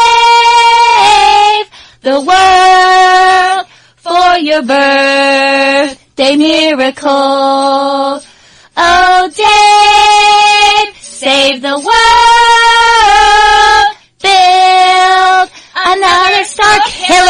the 2.02 2.20
world 2.22 3.68
for 3.98 4.38
your 4.40 4.64
birthday 4.64 6.36
miracle. 6.36 8.22
Oh, 8.78 9.30
Dave, 9.36 10.96
save 10.98 11.62
the 11.62 11.78
world. 11.78 12.61
Another 15.94 16.44
star 16.46 16.80
killer. 16.86 17.28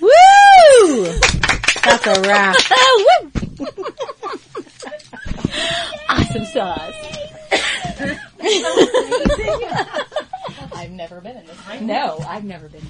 Woo! 0.00 1.04
That's 1.84 2.06
a 2.06 2.20
wrap. 2.22 2.56
awesome 6.08 6.44
sauce. 6.46 6.94
I've 10.74 10.90
never 10.90 11.20
been 11.20 11.36
in 11.36 11.46
this. 11.46 11.56
No, 11.82 12.18
I've 12.26 12.44
never 12.44 12.68
been 12.68 12.80
in 12.80 12.86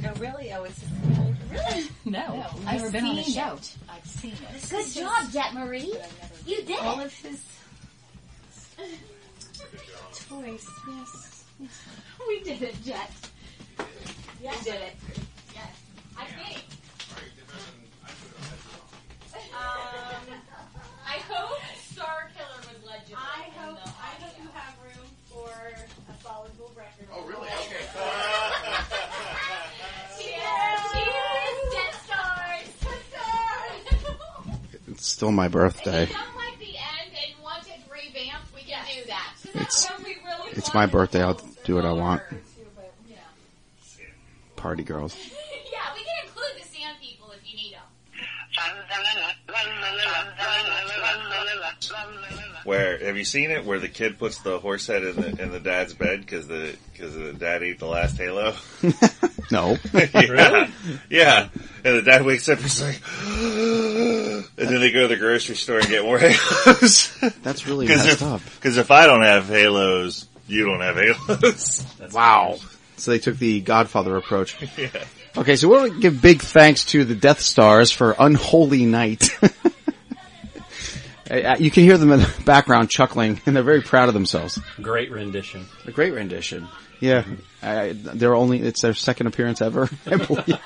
here. 0.00 0.10
Oh, 0.10 0.14
really? 0.20 0.52
Oh, 0.52 0.64
it's 0.64 0.84
really? 1.50 1.86
No, 2.04 2.20
I've 2.20 2.64
never 2.64 2.86
I've 2.86 2.92
been 2.92 3.06
on 3.06 3.18
a 3.18 3.22
show. 3.24 3.54
it. 3.54 3.76
I've 3.88 4.04
seen 4.06 4.32
it. 4.32 4.70
Good 4.70 4.86
job, 4.92 5.30
Jet 5.32 5.54
Marie. 5.54 5.94
You 6.46 6.62
did 6.64 6.78
All 6.80 7.00
it. 7.00 7.06
of 7.06 7.14
his 7.20 7.40
toys. 10.28 10.66
Yes. 10.88 11.33
We 12.28 12.40
did 12.42 12.62
it, 12.62 12.74
Jet. 12.84 13.10
Yes. 14.42 14.64
We 14.64 14.70
did 14.70 14.80
it. 14.80 14.94
Yes. 15.54 15.80
I 16.16 16.24
think. 16.24 16.64
Um, 19.54 20.34
I 21.06 21.18
hope 21.28 21.60
Star 21.92 22.30
Killer 22.36 22.60
was 22.72 22.84
legible. 22.88 23.18
I 23.18 23.50
hope, 23.58 23.78
I 23.84 24.22
hope 24.22 24.34
you 24.42 24.48
have 24.54 24.74
room 24.82 25.06
for 25.30 25.48
a 25.48 26.22
solid 26.22 26.50
gold 26.58 26.72
record. 26.76 27.08
Oh, 27.12 27.22
really? 27.26 27.48
Okay. 27.48 27.86
Cheers! 30.18 30.80
Jet 31.72 31.94
Stars! 32.04 32.68
It's 34.88 35.06
still 35.06 35.30
my 35.32 35.48
birthday. 35.48 36.02
If 36.04 36.08
you 36.10 36.14
don't 36.16 36.36
like 36.36 36.58
the 36.58 36.76
end 36.76 37.10
and 37.12 37.42
want 37.42 37.66
it 37.68 37.80
revamped, 37.90 38.54
we 38.54 38.62
can 38.62 38.84
do 38.92 39.04
that. 39.08 39.34
It's 39.54 39.84
When 39.88 39.93
we 39.93 39.93
really 39.93 39.93
it's 40.56 40.72
my 40.74 40.86
birthday. 40.86 41.22
I'll 41.22 41.40
do 41.64 41.74
what 41.76 41.84
I 41.84 41.92
want. 41.92 42.22
Party 44.56 44.82
girls. 44.82 45.16
Yeah, 45.72 45.80
we 45.94 46.04
can 46.04 46.14
include 46.26 46.62
the 46.62 46.66
sand 46.68 46.96
people 47.02 47.30
if 47.32 47.40
you 47.50 47.56
need 47.56 47.74
them. 47.74 47.80
Where 52.64 52.98
have 53.04 53.16
you 53.16 53.24
seen 53.24 53.50
it? 53.50 53.64
Where 53.66 53.78
the 53.78 53.88
kid 53.88 54.18
puts 54.18 54.38
the 54.38 54.58
horse 54.58 54.86
head 54.86 55.04
in 55.04 55.16
the 55.16 55.42
in 55.42 55.50
the 55.52 55.60
dad's 55.60 55.92
bed 55.92 56.20
because 56.20 56.46
the 56.46 56.74
because 56.92 57.14
the 57.14 57.32
dad 57.34 57.62
ate 57.62 57.78
the 57.78 57.86
last 57.86 58.16
Halo. 58.16 58.54
No. 59.50 59.76
yeah, 59.92 60.70
yeah. 61.10 61.48
And 61.84 61.98
the 61.98 62.02
dad 62.02 62.24
wakes 62.24 62.48
up, 62.48 62.54
and 62.56 62.62
he's 62.66 62.80
like, 62.82 62.98
and 63.26 64.44
then 64.56 64.80
they 64.80 64.90
go 64.90 65.02
to 65.02 65.08
the 65.08 65.18
grocery 65.18 65.54
store 65.54 65.80
and 65.80 65.86
get 65.88 66.02
more 66.02 66.18
Halos. 66.18 67.14
That's 67.42 67.66
really 67.66 67.86
Because 67.86 68.06
messed 68.06 68.22
if, 68.22 68.26
up. 68.26 68.40
'cause 68.62 68.78
if 68.78 68.90
I 68.90 69.06
don't 69.06 69.20
have 69.22 69.46
Halos, 69.48 70.26
you 70.46 70.64
don't 70.66 70.80
have 70.80 70.96
Halos. 70.96 71.84
wow. 72.12 72.56
So 72.96 73.10
they 73.10 73.18
took 73.18 73.38
the 73.38 73.60
Godfather 73.60 74.16
approach. 74.16 74.56
Yeah. 74.78 74.88
Okay, 75.36 75.56
so 75.56 75.68
we 75.68 75.76
want 75.76 75.92
to 75.94 76.00
give 76.00 76.22
big 76.22 76.42
thanks 76.42 76.84
to 76.86 77.04
the 77.04 77.16
Death 77.16 77.40
Stars 77.40 77.90
for 77.90 78.14
Unholy 78.18 78.84
Night. 78.86 79.30
Uh, 81.30 81.56
you 81.58 81.70
can 81.70 81.84
hear 81.84 81.96
them 81.96 82.12
in 82.12 82.20
the 82.20 82.42
background 82.44 82.90
chuckling, 82.90 83.40
and 83.46 83.56
they're 83.56 83.62
very 83.62 83.80
proud 83.80 84.08
of 84.08 84.14
themselves. 84.14 84.60
Great 84.82 85.10
rendition. 85.10 85.64
A 85.86 85.90
great 85.90 86.12
rendition. 86.12 86.68
Yeah, 87.00 87.24
I, 87.62 87.92
they're 87.94 88.34
only 88.34 88.60
it's 88.60 88.82
their 88.82 88.92
second 88.92 89.28
appearance 89.28 89.62
ever. 89.62 89.88
I 90.06 90.16
believe. 90.16 90.58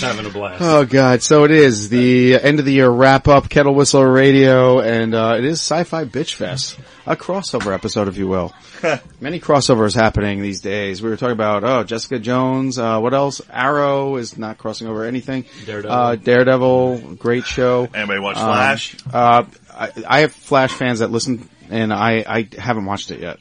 Having 0.00 0.26
a 0.26 0.30
blast. 0.30 0.62
Oh 0.62 0.86
god, 0.86 1.22
so 1.22 1.44
it 1.44 1.50
is 1.50 1.90
the 1.90 2.40
end 2.40 2.60
of 2.60 2.64
the 2.64 2.72
year 2.72 2.88
wrap 2.88 3.28
up, 3.28 3.50
Kettle 3.50 3.74
Whistle 3.74 4.04
Radio, 4.04 4.80
and 4.80 5.14
uh, 5.14 5.34
it 5.36 5.44
is 5.44 5.60
Sci-Fi 5.60 6.06
Bitch 6.06 6.32
Fest, 6.34 6.78
a 7.06 7.16
crossover 7.16 7.74
episode, 7.74 8.08
if 8.08 8.16
you 8.16 8.28
will. 8.28 8.52
Many 9.20 9.40
crossovers 9.40 9.94
happening 9.94 10.40
these 10.42 10.60
days. 10.60 11.02
We 11.02 11.10
were 11.10 11.16
talking 11.16 11.32
about 11.32 11.64
oh 11.64 11.84
Jessica 11.84 12.18
Jones, 12.18 12.78
uh, 12.78 12.98
what 13.00 13.14
else? 13.14 13.40
Arrow 13.50 14.16
is 14.16 14.36
not 14.38 14.58
crossing 14.58 14.86
over 14.88 15.04
anything. 15.04 15.44
Daredevil. 15.66 15.90
uh, 15.96 16.16
Daredevil, 16.16 17.14
great 17.16 17.44
show. 17.44 17.88
Anybody 17.94 18.20
watch 18.20 18.36
Um, 18.36 18.44
Flash? 18.46 18.96
Uh, 19.12 19.44
I, 19.74 19.92
I 20.06 20.20
have 20.20 20.32
Flash 20.32 20.72
fans 20.72 20.98
that 21.00 21.10
listen, 21.10 21.48
and 21.70 21.92
I 21.92 22.24
I 22.26 22.48
haven't 22.58 22.84
watched 22.86 23.10
it 23.10 23.20
yet. 23.20 23.38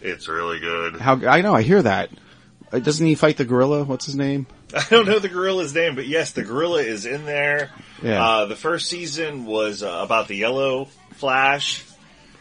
It's 0.00 0.28
really 0.28 0.60
good. 0.60 0.96
How 1.00 1.16
I 1.26 1.40
know 1.42 1.54
I 1.54 1.62
hear 1.62 1.82
that. 1.82 2.10
Uh, 2.72 2.78
Doesn't 2.78 3.06
he 3.06 3.14
fight 3.14 3.36
the 3.36 3.44
gorilla? 3.44 3.84
What's 3.84 4.06
his 4.06 4.16
name? 4.16 4.46
I 4.76 4.84
don't 4.90 5.06
know 5.06 5.18
the 5.20 5.28
gorilla's 5.28 5.72
name, 5.74 5.94
but 5.94 6.06
yes, 6.08 6.32
the 6.32 6.42
gorilla 6.42 6.82
is 6.82 7.06
in 7.06 7.24
there. 7.26 7.70
Yeah. 8.02 8.22
Uh, 8.24 8.44
the 8.46 8.56
first 8.56 8.88
season 8.88 9.46
was 9.46 9.82
uh, 9.82 10.00
about 10.02 10.26
the 10.28 10.34
yellow 10.36 10.86
Flash. 11.12 11.84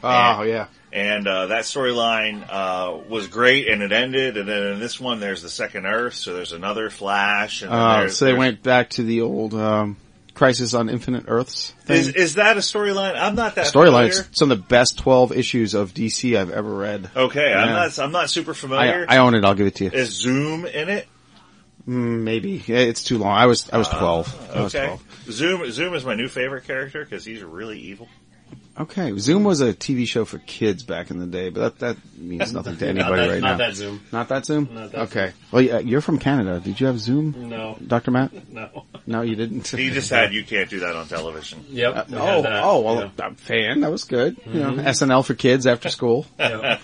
Oh 0.03 0.41
And- 0.41 0.49
yeah. 0.49 0.65
And 0.95 1.27
uh, 1.27 1.47
that 1.47 1.63
storyline 1.63 2.45
uh, 2.47 2.99
was 3.09 3.25
great, 3.25 3.67
and 3.67 3.81
it 3.81 3.91
ended. 3.91 4.37
And 4.37 4.47
then 4.47 4.73
in 4.73 4.79
this 4.79 4.99
one, 4.99 5.19
there's 5.19 5.41
the 5.41 5.49
second 5.49 5.87
Earth, 5.87 6.13
so 6.13 6.35
there's 6.35 6.51
another 6.51 6.91
Flash. 6.91 7.63
Uh, 7.63 8.01
there's, 8.01 8.15
so 8.17 8.25
they 8.25 8.33
went 8.35 8.61
back 8.61 8.91
to 8.91 9.01
the 9.03 9.21
old 9.21 9.55
um, 9.55 9.97
Crisis 10.35 10.75
on 10.75 10.89
Infinite 10.89 11.25
Earths 11.27 11.71
thing. 11.85 11.97
Is 11.97 12.09
is 12.09 12.35
that 12.35 12.57
a 12.57 12.59
storyline? 12.59 13.15
I'm 13.19 13.33
not 13.33 13.55
that 13.55 13.65
storyline. 13.65 14.09
It's 14.09 14.21
some 14.37 14.51
of 14.51 14.59
the 14.59 14.63
best 14.65 14.99
twelve 14.99 15.31
issues 15.31 15.73
of 15.73 15.95
DC 15.95 16.37
I've 16.37 16.51
ever 16.51 16.71
read. 16.75 17.09
Okay, 17.15 17.51
I'm 17.51 17.69
not. 17.69 17.97
I'm 17.97 18.11
not 18.11 18.29
super 18.29 18.53
familiar. 18.53 19.07
I, 19.09 19.15
I 19.15 19.17
own 19.17 19.33
it. 19.33 19.43
I'll 19.43 19.55
give 19.55 19.65
it 19.65 19.73
to 19.77 19.85
you. 19.85 19.89
is 19.89 20.11
Zoom 20.11 20.67
in 20.67 20.89
it? 20.89 21.07
Mm, 21.87 22.21
maybe 22.21 22.63
Yeah, 22.67 22.77
it's 22.77 23.03
too 23.03 23.17
long. 23.17 23.35
I 23.35 23.47
was 23.47 23.67
I 23.71 23.77
was 23.79 23.87
twelve. 23.87 24.27
I 24.55 24.61
was 24.61 24.75
Okay. 24.75 24.85
twelve. 24.85 25.03
Zoom 25.31 25.71
Zoom 25.71 25.95
is 25.95 26.05
my 26.05 26.13
new 26.13 26.27
favorite 26.27 26.65
character 26.65 27.03
because 27.03 27.25
he's 27.25 27.41
really 27.43 27.79
evil. 27.79 28.07
Okay, 28.75 29.15
Zoom 29.19 29.43
was 29.43 29.61
a 29.61 29.71
TV 29.71 30.07
show 30.07 30.25
for 30.25 30.39
kids 30.39 30.81
back 30.81 31.11
in 31.11 31.19
the 31.19 31.27
day, 31.27 31.49
but 31.49 31.77
that 31.77 31.95
that 31.95 32.17
means 32.17 32.51
nothing 32.53 32.75
to 32.77 32.91
Not 32.91 33.03
anybody 33.05 33.21
that- 33.27 33.33
right 33.33 33.41
not 33.41 33.45
now. 33.45 33.51
Not 33.51 33.57
that 33.59 33.75
Zoom. 33.75 34.01
Not 34.11 34.29
that 34.29 34.45
Zoom. 34.47 34.69
Not 34.73 34.91
that 34.91 35.01
okay. 35.01 35.31
Well, 35.51 35.61
yeah, 35.61 35.77
you're 35.77 36.01
from 36.01 36.17
Canada. 36.17 36.59
Did 36.59 36.79
you 36.81 36.87
have 36.87 36.99
Zoom? 36.99 37.49
No. 37.49 37.77
Doctor 37.85 38.09
Matt. 38.09 38.31
No. 38.53 38.85
No, 39.05 39.21
you 39.21 39.35
didn't. 39.35 39.67
He 39.67 39.89
just 39.89 40.09
had 40.09 40.33
you 40.33 40.43
can't 40.45 40.69
do 40.69 40.79
that 40.79 40.95
on 40.95 41.07
television. 41.07 41.65
Yep. 41.69 41.93
Uh, 41.95 42.03
we 42.09 42.17
oh, 42.17 42.43
oh, 42.45 42.81
well, 42.81 42.95
yeah. 43.01 43.25
I'm 43.25 43.33
a 43.33 43.35
fan. 43.35 43.81
That 43.81 43.91
was 43.91 44.05
good. 44.05 44.37
You 44.45 44.59
know, 44.61 44.71
Mhm. 44.71 44.85
SNL 44.85 45.25
for 45.25 45.33
kids 45.33 45.67
after 45.67 45.89
school. 45.89 46.25
Yeah. 46.39 46.79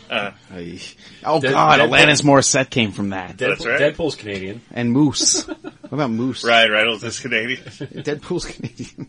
Ay. 0.51 0.79
Oh 1.23 1.39
Dead- 1.39 1.51
God, 1.53 1.79
Deadpool- 1.79 1.89
Alanis 1.97 2.21
Morissette 2.23 2.69
came 2.69 2.91
from 2.91 3.09
that. 3.11 3.37
Deadpool, 3.37 3.79
Deadpool's 3.79 4.15
Canadian. 4.15 4.61
And 4.71 4.91
Moose. 4.91 5.47
what 5.47 5.57
about 5.93 6.11
Moose? 6.11 6.43
Ryan 6.43 6.71
Reynolds 6.71 7.03
is 7.03 7.19
Canadian. 7.19 7.61
Deadpool's 7.63 8.45
Canadian. 8.45 9.07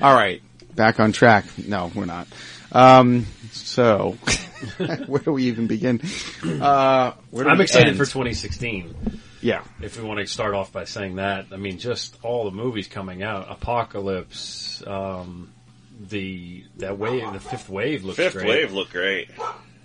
All 0.00 0.14
right, 0.14 0.40
back 0.76 1.00
on 1.00 1.12
track. 1.12 1.44
No, 1.58 1.90
we're 1.94 2.04
not. 2.04 2.28
Um, 2.72 3.26
so, 3.52 4.16
where 5.06 5.22
do 5.22 5.32
we 5.32 5.44
even 5.44 5.66
begin? 5.66 6.00
Uh, 6.44 7.12
where 7.30 7.44
do 7.44 7.50
I'm 7.50 7.58
we 7.58 7.64
excited 7.64 7.88
end? 7.88 7.96
for 7.96 8.04
2016. 8.04 9.20
Yeah. 9.40 9.62
If 9.80 10.00
we 10.00 10.06
want 10.06 10.20
to 10.20 10.26
start 10.26 10.54
off 10.54 10.72
by 10.72 10.84
saying 10.84 11.16
that, 11.16 11.46
I 11.52 11.56
mean, 11.56 11.78
just 11.78 12.16
all 12.22 12.44
the 12.44 12.50
movies 12.56 12.88
coming 12.88 13.22
out, 13.22 13.46
Apocalypse, 13.50 14.82
um, 14.86 15.52
the 16.08 16.64
that 16.76 16.98
wave, 16.98 17.32
the 17.32 17.40
fifth 17.40 17.68
wave 17.68 18.04
looks 18.04 18.16
Fifth 18.16 18.34
great. 18.34 18.48
Wave 18.48 18.72
looked 18.72 18.92
great. 18.92 19.30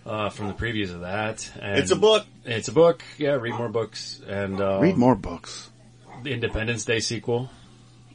Uh, 0.04 0.30
from 0.30 0.48
the 0.48 0.54
previews 0.56 0.92
of 0.94 1.02
that. 1.02 1.48
And 1.62 1.78
It's 1.78 1.92
a 1.92 1.96
book. 1.96 2.26
It's 2.44 2.68
a 2.70 2.72
book. 2.72 3.04
Yeah, 3.20 3.34
read 3.34 3.54
more 3.54 3.70
books 3.70 4.20
and 4.28 4.60
um, 4.60 4.82
Read 4.82 4.98
more 4.98 5.16
books. 5.16 5.70
The 6.24 6.32
Independence 6.34 6.86
Day 6.86 7.00
sequel. 7.00 7.52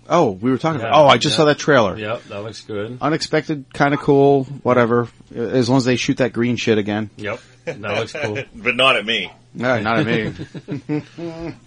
Oh, 0.09 0.31
we 0.31 0.51
were 0.51 0.59
talking 0.59 0.81
Yeah, 0.81 0.89
about. 0.89 1.05
Oh, 1.05 1.09
I 1.09 1.19
just 1.19 1.35
yeah. 1.35 1.37
saw 1.39 1.45
that 1.47 1.59
trailer. 1.59 1.97
Yep, 1.99 2.25
that 2.25 2.43
looks 2.43 2.61
good. 2.63 2.99
Unexpected, 3.01 3.65
kind 3.73 3.95
of 3.95 4.01
cool. 4.01 4.45
Whatever. 4.63 5.09
As 5.35 5.69
long 5.69 5.79
as 5.79 5.85
they 5.85 5.97
shoot 5.97 6.19
that 6.19 6.33
green 6.33 6.57
shit 6.57 6.79
again. 6.79 7.11
Yep, 7.17 7.41
that 7.65 7.81
looks 7.81 8.13
cool. 8.13 8.39
but 8.55 8.77
not 8.77 8.97
at 8.97 9.05
me. 9.05 9.33
No, 9.55 9.81
not 9.81 10.07
at 10.07 10.07
me. 10.07 11.55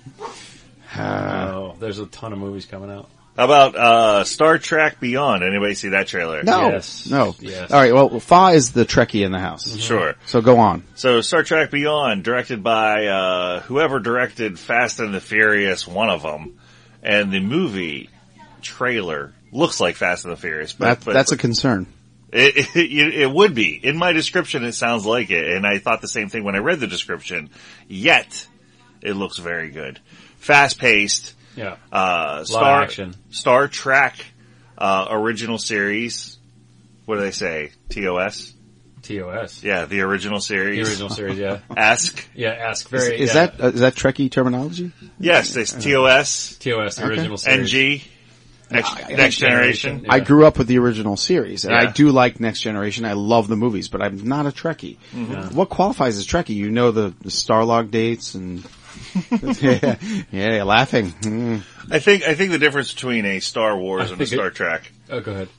Uh, 0.98 1.52
oh, 1.54 1.76
there's 1.80 2.00
a 2.00 2.08
ton 2.08 2.34
of 2.34 2.40
movies 2.40 2.66
coming 2.66 2.90
out. 2.90 3.08
How 3.38 3.46
about 3.46 3.76
uh, 3.76 4.24
Star 4.26 4.58
Trek 4.58 5.00
Beyond? 5.00 5.44
Anybody 5.44 5.76
see 5.76 5.90
that 5.90 6.08
trailer? 6.08 6.44
No, 6.44 6.82
no. 7.10 7.26
All 7.28 7.34
right. 7.72 7.94
Well, 7.94 8.20
Fa 8.20 8.48
is 8.48 8.72
the 8.72 8.86
Trekkie 8.86 9.24
in 9.24 9.32
the 9.32 9.40
house. 9.40 9.78
Sure. 9.78 10.16
So 10.26 10.42
go 10.42 10.58
on. 10.58 10.84
So 10.96 11.22
Star 11.22 11.44
Trek 11.44 11.72
Beyond, 11.72 12.24
directed 12.24 12.64
by 12.64 13.06
uh, 13.06 13.60
whoever 13.62 14.00
directed 14.00 14.60
Fast 14.60 15.00
and 15.00 15.14
the 15.14 15.22
Furious, 15.22 15.88
one 15.88 16.10
of 16.10 16.22
them, 16.24 16.60
and 17.02 17.32
the 17.32 17.40
movie 17.40 18.10
trailer 18.62 19.34
looks 19.52 19.80
like 19.80 19.96
Fast 19.96 20.26
and 20.26 20.32
the 20.32 20.38
Furious. 20.38 20.74
But, 20.74 20.86
That, 21.00 21.06
but 21.06 21.14
that's 21.14 21.32
a 21.32 21.38
concern. 21.38 21.88
It, 22.32 22.76
it, 22.76 23.22
it 23.22 23.32
would 23.32 23.56
be. 23.56 23.74
In 23.74 23.98
my 23.98 24.12
description, 24.12 24.64
it 24.64 24.74
sounds 24.74 25.04
like 25.04 25.32
it, 25.32 25.50
and 25.50 25.66
I 25.66 25.80
thought 25.80 26.00
the 26.02 26.08
same 26.08 26.30
thing 26.30 26.44
when 26.44 26.54
I 26.54 26.60
read 26.60 26.80
the 26.80 26.86
description. 26.86 27.50
Yet, 27.88 28.48
it 29.02 29.14
looks 29.14 29.40
very 29.40 29.72
good. 29.72 30.00
Fast 30.38 30.78
paced. 30.78 31.34
Yeah. 31.56 31.78
Uh, 31.92 32.44
Star, 32.44 32.84
action. 32.84 33.16
Star 33.32 33.68
Trek, 33.68 34.24
uh, 34.78 35.08
original 35.10 35.58
series. 35.58 36.38
What 37.06 37.16
do 37.16 37.22
they 37.22 37.32
say? 37.32 37.72
TOS? 37.90 38.54
TOS. 39.02 39.64
Yeah, 39.64 39.86
the 39.86 40.02
original 40.02 40.40
series. 40.40 40.86
The 40.86 40.92
original 40.92 41.10
series, 41.10 41.40
yeah. 41.40 41.60
Ask. 41.76 42.30
Yeah, 42.36 42.50
ask 42.52 42.86
Is, 42.86 42.92
very. 42.92 43.20
is 43.20 43.34
yeah. 43.34 43.48
that 43.48 43.60
uh, 43.64 43.68
is 43.70 43.80
that 43.80 43.96
Trekkie 43.96 44.30
terminology? 44.30 44.92
Yes, 45.20 45.56
it's 45.56 45.72
TOS. 45.74 46.58
TOS, 46.60 46.96
the 46.98 47.04
Okay. 47.06 47.10
original 47.10 47.38
series. 47.38 47.74
NG. 47.74 48.02
Next, 48.72 49.10
next 49.10 49.36
generation. 49.38 50.06
I 50.10 50.20
grew 50.20 50.46
up 50.46 50.58
with 50.58 50.68
the 50.68 50.78
original 50.78 51.18
series, 51.18 51.66
and 51.66 51.74
I 51.74 51.92
do 51.92 52.10
like 52.10 52.40
Next 52.40 52.62
Generation. 52.62 53.04
I 53.06 53.14
love 53.14 53.48
the 53.48 53.56
movies, 53.56 53.88
but 53.88 54.02
I'm 54.02 54.28
not 54.28 54.46
a 54.46 54.50
Trekkie. 54.52 54.98
Mhm. 55.14 55.54
What 55.54 55.70
qualifies 55.70 56.18
as 56.18 56.28
Trekkie? 56.28 56.56
You 56.56 56.70
know 56.70 56.92
the, 56.92 57.14
the 57.22 57.30
Starlog 57.30 57.90
dates 57.92 58.36
and 58.36 58.64
yeah, 59.32 59.96
yeah, 60.32 60.56
you're 60.56 60.64
laughing. 60.66 61.08
Mm. 61.22 61.62
I 61.90 62.00
think 62.00 62.24
I 62.28 62.36
think 62.36 62.52
the 62.52 62.60
difference 62.60 62.94
between 62.94 63.26
a 63.26 63.40
Star 63.40 63.78
Wars 63.78 64.02
I 64.10 64.14
and 64.14 64.14
a 64.14 64.18
think 64.18 64.32
it- 64.34 64.36
Star 64.36 64.50
Trek 64.52 64.92
Oh, 65.10 65.20
go 65.22 65.32
ahead. 65.32 65.50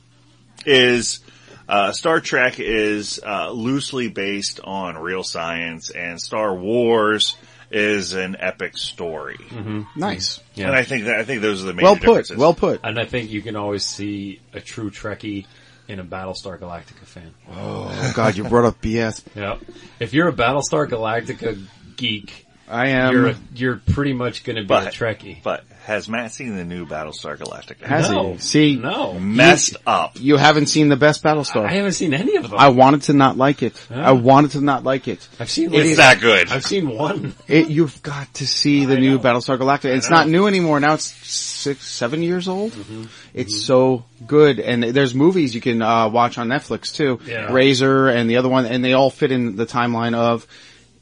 is 0.65 1.19
uh, 1.67 1.91
Star 1.91 2.19
Trek 2.19 2.59
is 2.59 3.19
uh, 3.25 3.49
loosely 3.51 4.09
based 4.09 4.59
on 4.63 4.97
real 4.97 5.23
science, 5.23 5.89
and 5.89 6.19
Star 6.21 6.53
Wars 6.55 7.35
is 7.71 8.13
an 8.13 8.35
epic 8.39 8.77
story. 8.77 9.37
Mm-hmm. 9.37 9.81
Nice. 9.95 10.39
Yeah. 10.55 10.67
And 10.67 10.75
I 10.75 10.83
think 10.83 11.05
that 11.05 11.19
I 11.19 11.23
think 11.23 11.41
those 11.41 11.63
are 11.63 11.67
the 11.67 11.73
major 11.73 11.85
Well 11.85 11.95
put. 11.95 12.01
differences. 12.05 12.37
Well 12.37 12.53
put. 12.53 12.81
And 12.83 12.99
I 12.99 13.05
think 13.05 13.31
you 13.31 13.41
can 13.41 13.55
always 13.55 13.85
see 13.85 14.39
a 14.53 14.59
true 14.59 14.91
Trekkie 14.91 15.45
in 15.87 15.99
a 15.99 16.03
Battlestar 16.03 16.59
Galactica 16.59 17.05
fan. 17.05 17.33
Oh 17.51 18.13
God, 18.15 18.37
you 18.37 18.43
brought 18.43 18.65
up 18.65 18.81
BS. 18.81 19.23
Yep. 19.35 19.61
If 19.99 20.13
you're 20.13 20.27
a 20.29 20.33
Battlestar 20.33 20.87
Galactica 20.87 21.61
geek, 21.97 22.45
I 22.69 22.89
am. 22.89 23.13
you're, 23.13 23.33
you're 23.53 23.77
pretty 23.77 24.13
much 24.13 24.43
going 24.43 24.55
to 24.57 24.63
be 24.63 24.73
a 24.73 24.91
Trekkie. 24.91 25.41
But 25.43 25.63
has 25.83 26.07
Matt 26.07 26.31
seen 26.31 26.55
the 26.55 26.63
new 26.63 26.85
Battlestar 26.85 27.37
Galactica? 27.37 27.81
Has 27.85 28.09
No. 28.09 28.33
he? 28.33 28.37
See, 28.39 28.75
No. 28.75 29.13
Messed 29.19 29.77
up. 29.87 30.11
you 30.19 30.37
haven't 30.37 30.67
seen 30.67 30.89
the 30.89 30.95
best 30.95 31.23
Battlestar. 31.23 31.65
I 31.65 31.73
haven't 31.73 31.93
seen 31.93 32.13
any 32.13 32.35
of 32.35 32.43
them. 32.49 32.59
I 32.59 32.69
wanted 32.69 33.03
to 33.03 33.13
not 33.13 33.37
like 33.37 33.63
it. 33.63 33.73
Yeah. 33.89 34.07
I 34.09 34.11
wanted 34.11 34.51
to 34.51 34.61
not 34.61 34.83
like 34.83 35.07
it. 35.07 35.27
I've 35.39 35.49
seen 35.49 35.73
It 35.73 35.85
like- 35.87 35.95
that 35.97 36.19
good. 36.21 36.51
I've 36.51 36.63
seen 36.65 36.87
one. 36.89 37.33
It, 37.47 37.67
you've 37.69 38.01
got 38.03 38.33
to 38.35 38.47
see 38.47 38.85
the 38.85 38.95
I 38.97 38.99
new 38.99 39.15
know. 39.17 39.19
Battlestar 39.19 39.57
Galactica. 39.57 39.95
It's 39.95 40.09
not 40.09 40.27
new 40.27 40.47
anymore. 40.47 40.79
Now 40.79 40.93
it's 40.93 41.05
six, 41.05 41.87
seven 41.87 42.21
years 42.23 42.47
old. 42.47 42.71
Mm-hmm. 42.73 43.05
It's 43.33 43.61
so 43.63 44.05
good. 44.27 44.59
And 44.59 44.83
there's 44.83 45.15
movies 45.15 45.55
you 45.55 45.61
can 45.61 45.81
uh, 45.81 46.09
watch 46.09 46.37
on 46.37 46.47
Netflix 46.47 46.93
too. 46.93 47.19
Yeah. 47.25 47.51
Razor 47.51 48.07
and 48.09 48.29
the 48.29 48.37
other 48.37 48.49
one, 48.49 48.65
and 48.65 48.83
they 48.85 48.93
all 48.93 49.09
fit 49.09 49.31
in 49.31 49.55
the 49.55 49.65
timeline 49.65 50.13
of, 50.15 50.45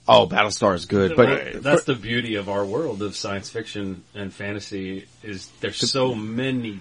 oh, 0.10 0.28
Battlestar 0.28 0.76
is 0.76 0.86
good. 0.86 1.16
But 1.16 1.28
Right. 1.28 1.64
that's 1.64 1.84
the 1.84 1.96
beauty 1.96 2.36
of 2.36 2.50
our 2.50 2.66
world 2.66 3.02
of 3.02 3.16
science 3.16 3.50
fiction 3.50 4.04
and 4.16 4.34
fantasy 4.34 5.06
is 5.24 5.48
there's 5.62 5.90
so 5.90 6.16
many 6.16 6.80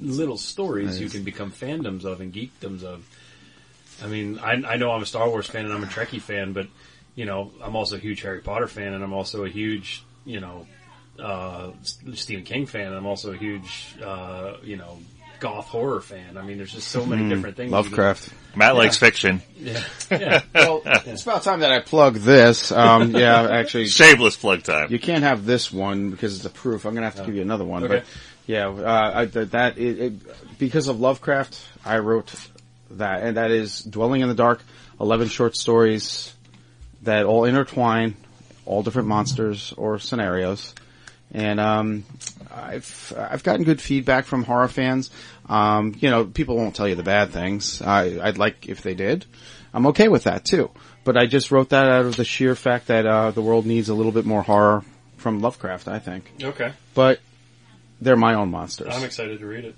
little 0.00 0.36
stories 0.38 1.00
you 1.00 1.08
can 1.08 1.24
become 1.24 1.50
fandoms 1.50 2.04
of 2.04 2.20
and 2.20 2.32
geekdoms 2.32 2.84
of. 2.84 3.04
I 4.02 4.06
mean, 4.06 4.38
I, 4.38 4.52
I 4.52 4.76
know 4.76 4.92
I'm 4.92 5.02
a 5.02 5.06
Star 5.06 5.28
Wars 5.28 5.48
fan 5.48 5.64
and 5.64 5.74
I'm 5.74 5.82
a 5.82 5.86
Trekkie 5.86 6.20
fan, 6.20 6.52
but 6.52 6.68
you 7.16 7.24
know, 7.24 7.50
I'm 7.60 7.74
also 7.74 7.96
a 7.96 7.98
huge 7.98 8.20
Harry 8.22 8.40
Potter 8.40 8.68
fan 8.68 8.92
and 8.92 9.02
I'm 9.02 9.12
also 9.12 9.44
a 9.44 9.48
huge, 9.48 10.04
you 10.24 10.38
know, 10.38 10.66
uh, 11.18 11.72
Stephen 12.14 12.44
King 12.44 12.66
fan. 12.66 12.86
And 12.86 12.94
I'm 12.94 13.06
also 13.06 13.32
a 13.32 13.36
huge, 13.36 13.96
uh, 14.00 14.58
you 14.62 14.76
know, 14.76 14.98
goth 15.40 15.66
horror 15.68 16.00
fan. 16.00 16.36
I 16.36 16.42
mean, 16.42 16.56
there's 16.58 16.72
just 16.72 16.88
so 16.88 17.04
many 17.06 17.22
Mm, 17.22 17.28
different 17.30 17.56
things. 17.56 17.72
Lovecraft. 17.72 18.30
Matt 18.56 18.72
Yeah. 18.74 18.78
likes 18.78 18.96
fiction. 18.96 19.42
Yeah. 19.56 19.82
Yeah. 20.10 20.40
well, 20.54 20.82
it's 20.86 21.22
about 21.22 21.42
time 21.42 21.60
that 21.60 21.70
I 21.72 21.80
plug 21.80 22.14
this. 22.16 22.72
Um, 22.72 23.10
yeah, 23.16 23.48
actually, 23.50 23.86
Shameless 23.86 24.36
plug 24.36 24.62
time. 24.62 24.90
You 24.90 24.98
can't 24.98 25.22
have 25.24 25.44
this 25.46 25.72
one 25.72 26.10
because 26.10 26.36
it's 26.36 26.44
a 26.44 26.50
proof. 26.50 26.84
I'm 26.84 26.94
gonna 26.94 27.06
have 27.06 27.16
to 27.16 27.24
give 27.24 27.34
you 27.34 27.42
another 27.42 27.64
one. 27.64 27.84
Okay. 27.84 27.96
But 27.98 28.04
yeah, 28.46 28.68
uh, 28.68 29.12
I, 29.14 29.24
that, 29.26 29.50
that 29.52 29.78
it, 29.78 29.98
it, 29.98 30.58
because 30.58 30.88
of 30.88 30.98
Lovecraft, 31.00 31.60
I 31.84 31.98
wrote 31.98 32.32
that, 32.92 33.22
and 33.22 33.36
that 33.36 33.50
is 33.50 33.80
Dwelling 33.82 34.22
in 34.22 34.28
the 34.28 34.34
Dark. 34.34 34.60
Eleven 35.00 35.28
short 35.28 35.54
stories 35.56 36.34
that 37.02 37.24
all 37.26 37.44
intertwine, 37.44 38.16
all 38.66 38.82
different 38.82 39.06
monsters 39.08 39.72
or 39.76 39.98
scenarios. 40.00 40.74
And 41.32 41.60
um, 41.60 42.04
I've 42.62 43.12
I've 43.16 43.42
gotten 43.42 43.64
good 43.64 43.80
feedback 43.80 44.24
from 44.26 44.44
horror 44.44 44.68
fans. 44.68 45.10
Um, 45.48 45.94
you 45.98 46.10
know, 46.10 46.24
people 46.24 46.56
won't 46.56 46.74
tell 46.74 46.88
you 46.88 46.94
the 46.94 47.02
bad 47.02 47.30
things. 47.30 47.80
I, 47.82 48.18
I'd 48.20 48.38
like 48.38 48.68
if 48.68 48.82
they 48.82 48.94
did. 48.94 49.26
I'm 49.72 49.86
okay 49.88 50.08
with 50.08 50.24
that 50.24 50.44
too. 50.44 50.70
But 51.04 51.16
I 51.16 51.26
just 51.26 51.50
wrote 51.50 51.70
that 51.70 51.88
out 51.88 52.06
of 52.06 52.16
the 52.16 52.24
sheer 52.24 52.54
fact 52.54 52.88
that 52.88 53.06
uh, 53.06 53.30
the 53.30 53.42
world 53.42 53.64
needs 53.64 53.88
a 53.88 53.94
little 53.94 54.12
bit 54.12 54.26
more 54.26 54.42
horror 54.42 54.84
from 55.16 55.40
Lovecraft. 55.40 55.88
I 55.88 55.98
think. 55.98 56.30
Okay. 56.42 56.72
But 56.94 57.20
they're 58.00 58.16
my 58.16 58.34
own 58.34 58.50
monsters. 58.50 58.94
I'm 58.94 59.04
excited 59.04 59.40
to 59.40 59.46
read 59.46 59.64
it. 59.64 59.74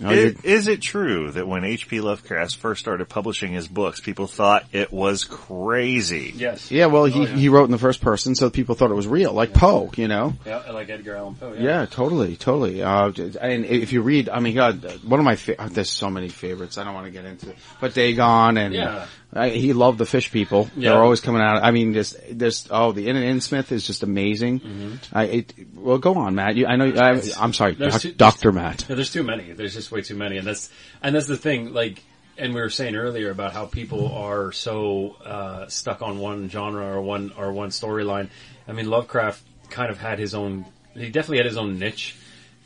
No, 0.00 0.10
Is, 0.10 0.44
is 0.44 0.68
it 0.68 0.80
true 0.80 1.32
that 1.32 1.48
when 1.48 1.64
H.P. 1.64 2.00
Lovecraft 2.00 2.56
first 2.56 2.80
started 2.80 3.08
publishing 3.08 3.52
his 3.52 3.66
books, 3.66 3.98
people 4.00 4.26
thought 4.28 4.64
it 4.72 4.92
was 4.92 5.24
crazy? 5.24 6.32
Yes. 6.36 6.70
yeah, 6.70 6.86
well, 6.86 7.04
he, 7.06 7.18
Oh, 7.20 7.22
yeah. 7.24 7.34
he 7.34 7.48
wrote 7.48 7.64
in 7.64 7.70
the 7.72 7.78
first 7.78 8.00
person, 8.00 8.34
so 8.36 8.48
people 8.48 8.74
thought 8.76 8.90
it 8.90 8.94
was 8.94 9.08
real, 9.08 9.32
like 9.32 9.52
Poe, 9.52 9.90
you 9.96 10.06
know. 10.06 10.34
Yeah, 10.46 10.58
like 10.70 10.88
Edgar 10.88 11.16
Allan 11.16 11.34
Poe. 11.34 11.54
Yeah, 11.58 11.84
totally, 11.86 12.36
totally. 12.36 12.82
Uh, 12.82 13.10
and 13.40 13.64
if 13.64 13.92
you 13.92 14.02
read, 14.02 14.28
I 14.28 14.38
mean, 14.40 14.54
God, 14.54 14.84
one 15.04 15.18
of 15.18 15.24
my 15.24 15.34
fa- 15.36 15.56
there's 15.70 15.90
so 15.90 16.08
many 16.10 16.28
favorites. 16.28 16.78
I 16.78 16.84
don't 16.84 16.94
want 16.94 17.06
to 17.06 17.12
get 17.12 17.24
into, 17.24 17.50
it. 17.50 17.56
but 17.80 17.92
Dagon 17.94 18.56
and 18.56 18.74
Yeah. 18.74 19.06
I, 19.32 19.50
he 19.50 19.74
loved 19.74 19.98
the 19.98 20.06
fish 20.06 20.32
people. 20.32 20.70
Yeah. 20.74 20.90
They're 20.92 21.02
always 21.02 21.20
coming 21.20 21.42
out. 21.42 21.62
I 21.62 21.70
mean, 21.70 21.92
just 21.92 22.16
there's 22.30 22.66
oh, 22.70 22.92
the 22.92 23.08
In 23.08 23.16
and 23.16 23.24
In 23.26 23.40
Smith 23.42 23.70
is 23.72 23.86
just 23.86 24.02
amazing. 24.02 24.60
Mm-hmm. 24.60 24.94
I 25.12 25.24
it, 25.24 25.54
well, 25.74 25.98
go 25.98 26.14
on, 26.14 26.34
Matt. 26.34 26.56
You, 26.56 26.66
I 26.66 26.76
know. 26.76 26.86
I, 26.96 27.20
I'm 27.38 27.52
sorry, 27.52 27.74
doc, 27.74 28.00
too- 28.00 28.12
Doctor 28.12 28.52
Matt. 28.52 28.86
Yeah, 28.88 28.94
there's 28.94 29.12
too 29.12 29.22
many. 29.22 29.52
There's 29.52 29.74
just 29.74 29.92
way 29.92 30.00
too 30.00 30.16
many, 30.16 30.38
and 30.38 30.46
that's 30.46 30.70
and 31.02 31.14
that's 31.14 31.26
the 31.26 31.36
thing. 31.36 31.74
Like, 31.74 32.02
and 32.38 32.54
we 32.54 32.60
were 32.62 32.70
saying 32.70 32.96
earlier 32.96 33.30
about 33.30 33.52
how 33.52 33.66
people 33.66 34.10
are 34.14 34.50
so 34.52 35.16
uh, 35.24 35.66
stuck 35.68 36.00
on 36.00 36.18
one 36.20 36.48
genre 36.48 36.86
or 36.86 37.02
one 37.02 37.32
or 37.36 37.52
one 37.52 37.68
storyline. 37.68 38.30
I 38.66 38.72
mean, 38.72 38.88
Lovecraft 38.88 39.42
kind 39.68 39.90
of 39.90 39.98
had 39.98 40.18
his 40.18 40.34
own. 40.34 40.64
He 40.94 41.10
definitely 41.10 41.36
had 41.38 41.46
his 41.46 41.58
own 41.58 41.78
niche, 41.78 42.16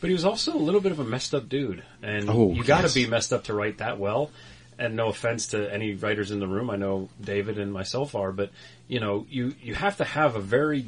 but 0.01 0.09
he 0.11 0.15
was 0.15 0.25
also 0.25 0.55
a 0.55 0.59
little 0.59 0.81
bit 0.81 0.93
of 0.93 1.01
a 1.01 1.05
messed 1.05 1.35
up 1.35 1.49
dude, 1.49 1.83
and 2.05 2.31
Oh, 2.31 2.53
you 2.53 2.63
got 2.63 2.79
to 2.79 2.83
yes. 2.85 2.95
be 2.95 3.07
messed 3.09 3.33
up 3.33 3.45
to 3.45 3.53
write 3.55 3.79
that 3.79 3.99
well. 3.99 4.31
And 4.79 4.97
no 4.97 5.09
offense 5.09 5.49
to 5.49 5.73
any 5.73 5.95
writers 5.95 6.31
in 6.31 6.41
the 6.41 6.47
room, 6.49 6.71
I 6.71 6.77
know 6.77 7.09
David 7.21 7.59
and 7.59 7.73
myself 7.73 8.15
are, 8.15 8.33
but 8.33 8.51
you 8.89 9.01
know, 9.01 9.27
you 9.29 9.55
you 9.63 9.75
have 9.75 9.99
to 9.99 10.05
have 10.05 10.35
a 10.35 10.41
very 10.41 10.87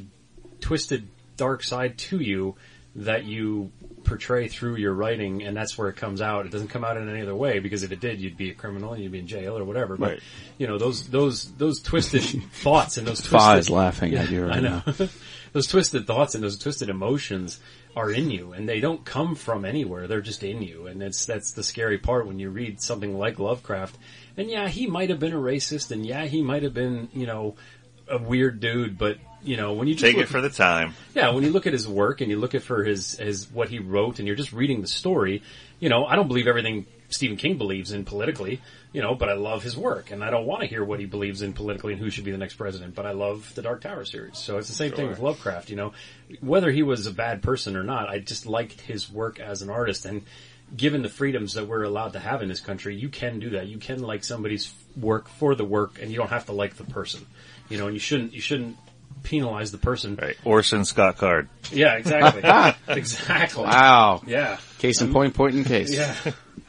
twisted 0.59 1.07
dark 1.37 1.63
side 1.63 1.97
to 1.97 2.19
you 2.19 2.55
that 2.97 3.25
you 3.25 3.71
portray 4.05 4.47
through 4.47 4.77
your 4.77 4.93
writing, 4.93 5.43
and 5.43 5.55
that's 5.55 5.77
where 5.77 5.89
it 5.89 5.95
comes 5.97 6.21
out. 6.21 6.45
It 6.45 6.51
doesn't 6.51 6.69
come 6.69 6.83
out 6.85 6.95
in 6.97 7.09
any 7.09 7.21
other 7.21 7.35
way 7.35 7.59
because 7.59 7.83
if 7.83 7.91
it 7.91 7.99
did, 7.99 8.19
you'd 8.21 8.37
be 8.37 8.49
a 8.51 8.53
criminal 8.53 8.93
and 8.93 9.03
you'd 9.03 9.11
be 9.11 9.19
in 9.19 9.27
jail 9.27 9.57
or 9.57 9.63
whatever. 9.65 9.97
But 9.97 10.11
Right. 10.11 10.19
you 10.57 10.67
know 10.67 10.77
those 10.77 11.07
those 11.09 11.51
those 11.53 11.81
twisted 11.81 12.23
thoughts 12.53 12.97
and 12.97 13.05
those 13.07 13.21
Fa 13.21 13.29
twisted 13.29 13.57
is 13.59 13.69
laughing 13.69 14.15
at 14.15 14.29
you 14.31 14.45
right 14.45 14.57
I 14.57 14.59
know. 14.61 14.81
now. 14.85 14.93
those 15.55 15.67
twisted 15.67 16.05
thoughts 16.05 16.35
and 16.35 16.43
those 16.43 16.57
twisted 16.59 16.89
emotions 16.89 17.61
are 17.95 18.11
in 18.11 18.29
you, 18.29 18.51
and 18.51 18.67
they 18.67 18.81
don't 18.81 19.05
come 19.05 19.35
from 19.35 19.63
anywhere. 19.63 20.05
They're 20.05 20.19
just 20.19 20.43
in 20.43 20.61
you, 20.61 20.87
and 20.87 21.01
that's 21.01 21.25
that's 21.25 21.53
the 21.53 21.63
scary 21.63 21.97
part 21.97 22.27
when 22.27 22.39
you 22.39 22.49
read 22.49 22.81
something 22.81 23.17
like 23.17 23.39
Lovecraft. 23.39 23.97
And 24.35 24.49
yeah, 24.51 24.67
he 24.67 24.85
might 24.85 25.09
have 25.09 25.19
been 25.21 25.31
a 25.31 25.37
racist, 25.37 25.91
and 25.91 26.05
yeah, 26.05 26.25
he 26.25 26.41
might 26.41 26.63
have 26.63 26.73
been 26.73 27.07
you 27.13 27.25
know 27.25 27.55
a 28.09 28.17
weird 28.17 28.59
dude, 28.59 28.97
but 28.97 29.17
you 29.43 29.55
know 29.55 29.71
when 29.71 29.87
you 29.87 29.93
just 29.93 30.03
Take 30.03 30.17
look- 30.17 30.25
it 30.25 30.29
for 30.29 30.41
the 30.41 30.49
time. 30.49 30.93
yeah, 31.15 31.29
when 31.33 31.45
you 31.45 31.51
look 31.51 31.67
at 31.67 31.71
his 31.73 31.87
work 31.87 32.19
and 32.19 32.29
you 32.29 32.37
look 32.37 32.53
at 32.53 32.61
for 32.61 32.83
his 32.83 33.17
his 33.17 33.49
what 33.49 33.69
he 33.69 33.79
wrote, 33.79 34.19
and 34.19 34.27
you're 34.27 34.35
just 34.35 34.51
reading 34.51 34.81
the 34.81 34.89
story, 34.89 35.41
you 35.79 35.87
know, 35.87 36.05
I 36.05 36.17
don't 36.17 36.27
believe 36.27 36.47
everything 36.47 36.85
Stephen 37.09 37.37
King 37.37 37.57
believes 37.57 37.91
in 37.91 38.05
politically, 38.05 38.61
you 38.91 39.01
know, 39.01 39.15
but 39.15 39.29
I 39.29 39.33
love 39.33 39.63
his 39.63 39.77
work, 39.77 40.11
and 40.11 40.23
I 40.23 40.29
don't 40.29 40.45
want 40.45 40.61
to 40.61 40.67
hear 40.67 40.83
what 40.83 40.99
he 40.99 41.05
believes 41.05 41.41
in 41.41 41.53
politically 41.53 41.93
and 41.93 42.01
who 42.01 42.09
should 42.09 42.25
be 42.25 42.31
the 42.31 42.37
next 42.37 42.55
president. 42.55 42.95
But 42.95 43.05
I 43.05 43.11
love 43.11 43.51
the 43.55 43.61
Dark 43.61 43.81
Tower 43.81 44.05
series, 44.05 44.37
so 44.37 44.57
it's 44.57 44.67
the 44.67 44.73
same 44.73 44.91
thing 44.91 45.09
with 45.09 45.19
Lovecraft. 45.19 45.69
You 45.69 45.75
know, 45.75 45.93
whether 46.41 46.71
he 46.71 46.83
was 46.83 47.05
a 47.07 47.11
bad 47.11 47.41
person 47.41 47.75
or 47.75 47.83
not, 47.83 48.09
I 48.09 48.19
just 48.19 48.45
liked 48.45 48.81
his 48.81 49.11
work 49.11 49.39
as 49.39 49.61
an 49.61 49.69
artist, 49.69 50.05
and 50.05 50.23
given 50.75 51.01
the 51.01 51.09
freedoms 51.09 51.53
that 51.53 51.67
we're 51.67 51.83
allowed 51.83 52.13
to 52.13 52.19
have 52.19 52.41
in 52.41 52.49
this 52.49 52.59
country, 52.59 52.95
you 52.95 53.09
can 53.09 53.39
do 53.39 53.51
that. 53.51 53.67
You 53.67 53.77
can 53.77 54.01
like 54.01 54.23
somebody's 54.23 54.73
work 54.99 55.27
for 55.27 55.55
the 55.55 55.65
work, 55.65 55.99
and 56.01 56.11
you 56.11 56.17
don't 56.17 56.29
have 56.29 56.45
to 56.47 56.53
like 56.53 56.75
the 56.75 56.85
person. 56.85 57.25
You 57.69 57.77
know, 57.77 57.85
and 57.85 57.93
you 57.93 57.99
shouldn't 57.99 58.33
you 58.33 58.41
shouldn't 58.41 58.77
penalize 59.23 59.71
the 59.71 59.77
person. 59.77 60.15
Right. 60.15 60.37
Orson 60.43 60.85
Scott 60.85 61.17
Card. 61.17 61.49
Yeah, 61.71 61.95
exactly. 61.95 62.41
exactly. 62.95 63.63
Wow. 63.63 64.21
Yeah. 64.25 64.57
Case 64.77 65.01
in 65.01 65.11
point, 65.11 65.33
point 65.33 65.55
in 65.55 65.63
case. 65.63 65.93
Yeah. 65.93 66.15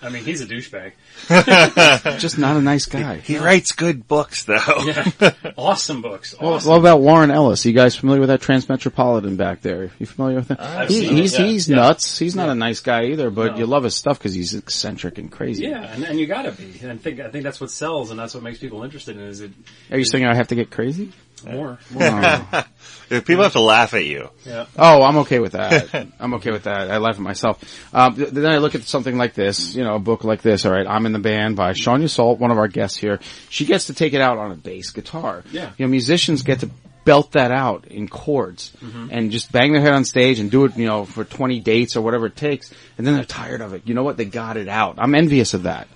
I 0.03 0.09
mean, 0.11 0.24
he's 0.24 0.41
a 0.41 0.47
douchebag. 0.47 0.93
Just 2.18 2.39
not 2.39 2.57
a 2.57 2.61
nice 2.61 2.87
guy. 2.87 3.16
He 3.16 3.39
writes 3.39 3.72
good 3.72 4.07
books, 4.07 4.45
though. 4.45 4.59
Yeah. 4.84 5.11
Awesome 5.57 6.03
books. 6.03 6.34
Well, 6.39 6.55
Awesome. 6.55 6.70
what 6.70 6.78
about 6.78 7.01
Warren 7.01 7.30
Ellis? 7.30 7.64
You 7.64 7.72
guys 7.72 7.97
familiar 7.97 8.20
with 8.20 8.28
that 8.28 8.41
Transmetropolitan 8.41 9.37
back 9.37 9.62
there? 9.62 9.91
You 9.99 10.07
familiar 10.07 10.37
with 10.37 10.49
him? 10.51 10.59
I've 10.61 10.89
He, 10.89 11.01
seen 11.01 11.16
it, 11.16 11.20
he's 11.20 11.39
yeah. 11.39 11.45
he's 11.47 11.68
Yeah. 11.68 11.76
nuts. 11.76 12.18
He's 12.18 12.37
not 12.37 12.49
a 12.51 12.55
nice 12.55 12.80
guy 12.80 13.07
either, 13.07 13.30
but 13.30 13.53
No. 13.53 13.59
you 13.59 13.66
love 13.66 13.84
his 13.84 13.95
stuff 13.95 14.18
because 14.18 14.34
he's 14.34 14.55
eccentric 14.55 15.18
and 15.18 15.30
crazy. 15.32 15.64
yeah, 15.64 15.82
and, 15.93 16.05
and 16.05 16.20
you 16.20 16.26
gotta 16.26 16.53
be. 16.53 16.78
And 16.82 16.93
I 16.93 16.97
think 16.97 17.20
I 17.20 17.30
think 17.30 17.43
that's 17.45 17.61
what 17.61 17.70
sells, 17.70 18.11
and 18.11 18.18
that's 18.20 18.34
what 18.34 18.43
makes 18.43 18.59
people 18.59 18.82
interested 18.84 19.16
in. 19.16 19.22
it, 19.22 19.28
Is 19.28 19.41
it 19.41 19.53
Are 19.91 19.99
you 19.99 20.05
saying 20.05 20.26
I 20.26 20.34
have 20.34 20.49
to 20.49 20.55
get 20.55 20.70
crazy? 20.70 21.12
more? 21.53 21.78
Oh. 21.99 22.64
People 23.09 23.42
have 23.44 23.53
to 23.53 23.61
laugh 23.61 23.94
at 23.94 24.05
you. 24.05 24.28
Yeah. 24.44 24.66
Oh, 24.76 25.03
I'm 25.03 25.18
okay 25.18 25.38
with 25.38 25.53
that. 25.53 25.94
I'm 26.20 26.34
okay 26.34 26.51
with 26.51 26.64
that. 26.64 26.90
I 26.90 26.99
laugh 26.99 27.14
at 27.16 27.20
myself. 27.20 27.62
Um, 27.94 28.16
th- 28.16 28.30
then 28.30 28.47
I 28.47 28.59
look 28.59 28.74
at 28.74 28.82
something 28.82 29.16
like 29.16 29.34
this, 29.34 29.74
you 29.74 29.84
know, 29.84 29.94
a 29.94 29.99
book 30.01 30.24
like 30.24 30.42
this. 30.42 30.66
All 30.66 30.72
right, 30.72 30.86
I'm 30.86 31.07
in 31.07 31.12
the 31.12 31.18
band 31.20 31.57
by 31.57 31.72
Sean 31.72 32.03
Yseult, 32.03 32.38
one 32.38 32.51
of 32.51 32.59
our 32.59 32.68
guests 32.68 32.97
here. 32.99 33.20
She 33.49 33.64
gets 33.64 33.86
to 33.86 33.94
take 33.94 34.12
it 34.14 34.20
out 34.20 34.38
on 34.38 34.51
a 34.51 34.57
bass 34.57 34.90
guitar. 34.90 35.44
Yeah. 35.53 35.70
You 35.78 35.86
know, 35.86 35.90
musicians 35.90 36.42
get 36.42 36.61
to 36.61 36.70
belt 37.05 37.32
that 37.32 37.53
out 37.53 37.86
in 37.86 38.09
chords 38.09 38.72
Mhm. 38.84 39.11
and 39.12 39.30
just 39.30 39.53
bang 39.53 39.72
their 39.72 39.80
head 39.80 39.92
on 39.92 40.05
stage 40.05 40.40
and 40.40 40.51
do 40.51 40.64
it, 40.64 40.76
you 40.76 40.86
know, 40.86 41.05
for 41.05 41.22
20 41.22 41.61
dates 41.61 41.94
or 41.94 42.01
whatever 42.01 42.26
it 42.26 42.34
takes. 42.34 42.72
And 42.99 43.07
then 43.07 43.14
they're 43.14 43.22
tired 43.24 43.61
of 43.61 43.74
it. 43.74 43.82
You 43.84 43.94
know 43.94 44.03
what? 44.03 44.16
They 44.16 44.24
got 44.24 44.57
it 44.57 44.66
out. 44.68 44.97
I'm 44.99 45.14
envious 45.14 45.55
of 45.55 45.62
that. 45.62 45.86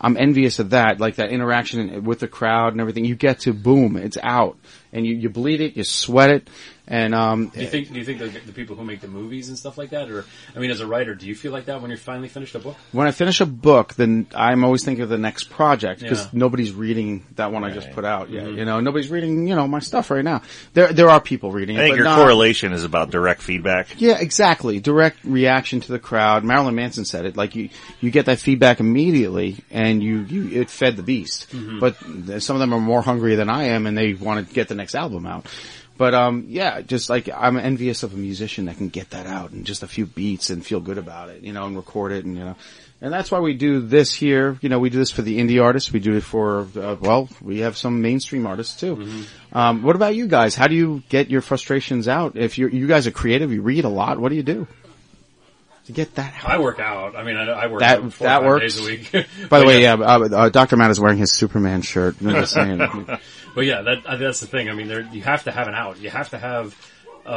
I'm 0.00 0.16
envious 0.16 0.58
of 0.58 0.70
that, 0.70 0.98
like 1.00 1.16
that 1.16 1.30
interaction 1.30 2.02
with 2.04 2.18
the 2.20 2.28
crowd 2.28 2.72
and 2.72 2.80
everything. 2.80 3.04
You 3.04 3.14
get 3.16 3.40
to 3.40 3.52
boom, 3.52 3.96
it's 3.96 4.16
out, 4.22 4.56
and 4.92 5.06
you 5.06 5.14
you 5.14 5.28
bleed 5.28 5.60
it, 5.60 5.76
you 5.76 5.84
sweat 5.84 6.30
it, 6.30 6.50
and 6.88 7.14
um. 7.14 7.48
Do 7.48 7.60
you 7.60 7.66
think? 7.68 7.92
Do 7.92 7.98
you 7.98 8.04
think 8.04 8.18
the, 8.18 8.28
the 8.46 8.52
people 8.52 8.74
who 8.74 8.82
make 8.84 9.00
the 9.00 9.08
movies 9.08 9.48
and 9.48 9.56
stuff 9.58 9.78
like 9.78 9.90
that, 9.90 10.10
or 10.10 10.24
I 10.56 10.58
mean, 10.58 10.70
as 10.70 10.80
a 10.80 10.86
writer, 10.86 11.14
do 11.14 11.26
you 11.26 11.34
feel 11.36 11.52
like 11.52 11.66
that 11.66 11.80
when 11.80 11.90
you're 11.90 11.98
finally 11.98 12.28
finished 12.28 12.54
a 12.54 12.58
book? 12.58 12.76
when 12.92 13.06
I 13.06 13.10
finish 13.12 13.40
a 13.40 13.46
book, 13.46 13.94
then 13.94 14.26
I'm 14.34 14.64
always 14.64 14.84
thinking 14.84 15.02
of 15.02 15.08
the 15.10 15.18
next 15.18 15.44
project 15.50 16.00
because 16.00 16.24
Yeah. 16.24 16.30
nobody's 16.32 16.72
reading 16.72 17.24
that 17.36 17.52
one 17.52 17.62
I 17.62 17.70
just 17.70 17.92
put 17.92 18.04
out 18.04 18.30
yet. 18.30 18.46
Mhm. 18.46 18.56
You 18.56 18.64
know, 18.64 18.80
nobody's 18.80 19.10
reading, 19.10 19.46
you 19.46 19.54
know, 19.54 19.68
my 19.68 19.78
stuff 19.80 20.10
right 20.10 20.24
now. 20.24 20.42
There, 20.74 20.92
there 20.92 21.10
are 21.10 21.20
people 21.20 21.52
reading 21.52 21.76
I 21.76 21.80
it, 21.80 21.82
think 21.84 21.92
but 21.92 21.96
your 21.98 22.04
not- 22.06 22.18
correlation 22.18 22.72
is 22.72 22.84
about 22.84 23.10
direct 23.10 23.42
feedback. 23.42 23.88
Yeah, 24.00 24.18
exactly. 24.18 24.80
Direct 24.80 25.18
reaction 25.24 25.80
to 25.80 25.92
the 25.92 25.98
crowd. 25.98 26.42
Marilyn 26.44 26.74
Manson 26.74 27.04
said 27.04 27.26
it. 27.26 27.36
Like 27.36 27.54
you, 27.54 27.68
you 28.00 28.10
get 28.10 28.26
that 28.26 28.38
feedback 28.38 28.80
immediately, 28.80 29.56
and 29.70 30.02
you, 30.02 30.20
you 30.28 30.60
it 30.62 30.70
fed 30.70 30.96
the 30.96 31.02
beast. 31.02 31.50
Mhm. 31.52 31.80
But 31.80 31.96
some 32.42 32.56
of 32.56 32.60
them 32.60 32.72
are 32.72 32.80
more 32.80 33.02
hungry 33.02 33.34
than 33.34 33.50
I 33.50 33.64
am, 33.64 33.86
and 33.86 33.96
they 33.96 34.14
want 34.14 34.46
to 34.48 34.54
get 34.54 34.68
the 34.68 34.74
next 34.74 34.94
album 34.94 35.26
out. 35.26 35.46
But 35.98 36.14
um, 36.14 36.46
yeah, 36.48 36.80
just 36.80 37.10
like 37.10 37.28
I'm 37.28 37.58
envious 37.58 38.04
of 38.04 38.14
a 38.14 38.16
musician 38.16 38.66
that 38.66 38.76
can 38.76 38.88
get 38.88 39.10
that 39.10 39.26
out 39.26 39.50
in 39.50 39.64
just 39.64 39.82
a 39.82 39.88
few 39.88 40.06
beats 40.06 40.48
and 40.48 40.64
feel 40.64 40.80
good 40.80 40.96
about 40.96 41.28
it, 41.28 41.42
you 41.42 41.52
know, 41.52 41.66
and 41.66 41.76
record 41.76 42.12
it, 42.12 42.24
and 42.24 42.36
you 42.38 42.44
know. 42.44 42.56
And 43.00 43.12
that's 43.12 43.30
why 43.30 43.40
we 43.40 43.54
do 43.54 43.80
this 43.80 44.12
here. 44.14 44.58
You 44.60 44.68
know, 44.68 44.78
we 44.78 44.90
do 44.90 44.98
this 44.98 45.10
for 45.10 45.22
the 45.22 45.38
indie 45.38 45.62
artists. 45.62 45.92
We 45.92 46.00
do 46.00 46.16
it 46.16 46.22
for, 46.22 46.66
uh, 46.76 46.96
well, 47.00 47.28
we 47.40 47.60
have 47.60 47.76
some 47.76 48.02
mainstream 48.02 48.44
artists 48.44 48.80
too. 48.80 49.24
Um, 49.52 49.84
what 49.84 49.94
about 49.94 50.16
you 50.16 50.26
guys? 50.26 50.56
How 50.56 50.66
do 50.66 50.74
you 50.74 51.04
get 51.08 51.30
your 51.30 51.40
frustrations 51.40 52.08
out? 52.08 52.36
If 52.36 52.58
you 52.58 52.68
you 52.68 52.86
guys 52.86 53.06
are 53.06 53.12
creative, 53.12 53.52
you 53.52 53.62
read 53.62 53.84
a 53.84 53.88
lot. 53.88 54.18
What 54.18 54.30
do 54.30 54.36
you 54.36 54.42
do 54.42 54.66
to 55.88 55.92
get 55.92 56.14
that 56.16 56.34
out? 56.44 56.50
I 56.50 56.58
work 56.58 56.78
out. 56.80 57.16
I 57.16 57.24
mean, 57.24 57.36
I, 57.36 57.44
I 57.46 57.66
work 57.66 57.80
That 57.80 58.00
out 58.02 58.12
four 58.12 58.26
that 58.26 58.44
works. 58.44 58.60
days 58.62 58.78
a 58.78 58.84
week. 58.84 59.26
By 59.48 59.60
the 59.60 59.66
way, 59.66 59.82
yeah, 59.82 59.94
uh, 59.94 60.28
uh, 60.30 60.48
Doctor 60.50 60.76
Matt 60.76 60.90
is 60.90 61.00
wearing 61.00 61.16
his 61.18 61.32
Superman 61.32 61.80
shirt. 61.82 62.16
I'm 62.20 62.30
just 62.30 62.52
saying. 62.52 62.78
but 63.54 63.64
yeah, 63.64 63.80
that 63.82 64.06
uh, 64.06 64.16
that's 64.16 64.40
the 64.40 64.46
thing. 64.46 64.68
I 64.68 64.74
mean, 64.74 64.86
there 64.86 65.00
you 65.00 65.22
have 65.22 65.44
to 65.44 65.50
have 65.50 65.66
an 65.66 65.74
out. 65.74 65.98
You 65.98 66.10
have 66.10 66.28
to 66.30 66.38
have 66.38 66.76
uh, 67.24 67.28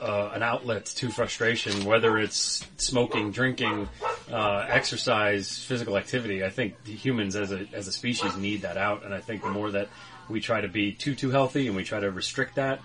uh, 0.00 0.32
an 0.34 0.42
outlet 0.42 0.86
to 0.86 1.10
frustration, 1.10 1.84
whether 1.84 2.18
it's 2.18 2.66
smoking, 2.76 3.30
drinking, 3.30 3.88
uh, 4.32 4.66
exercise, 4.68 5.56
physical 5.64 5.96
activity. 5.96 6.44
I 6.44 6.50
think 6.50 6.84
humans 6.86 7.36
as 7.36 7.52
a 7.52 7.66
as 7.72 7.86
a 7.86 7.92
species 7.92 8.36
need 8.36 8.62
that 8.62 8.76
out, 8.76 9.04
and 9.04 9.14
I 9.14 9.20
think 9.20 9.42
the 9.42 9.50
more 9.50 9.70
that 9.70 9.88
we 10.28 10.40
try 10.40 10.60
to 10.60 10.68
be 10.68 10.90
too 10.92 11.14
too 11.14 11.30
healthy 11.30 11.68
and 11.68 11.76
we 11.76 11.84
try 11.84 12.00
to 12.00 12.10
restrict 12.10 12.56
that, 12.56 12.80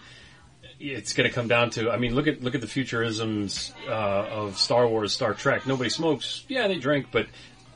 it's 0.81 1.13
going 1.13 1.29
to 1.29 1.33
come 1.33 1.47
down 1.47 1.69
to. 1.71 1.91
I 1.91 1.97
mean, 1.97 2.15
look 2.15 2.27
at 2.27 2.41
look 2.43 2.55
at 2.55 2.61
the 2.61 2.67
futurisms 2.67 3.71
uh, 3.87 3.91
of 3.91 4.57
Star 4.57 4.87
Wars, 4.87 5.13
Star 5.13 5.33
Trek. 5.33 5.65
Nobody 5.67 5.89
smokes. 5.89 6.43
Yeah, 6.47 6.67
they 6.67 6.77
drink, 6.77 7.07
but 7.11 7.27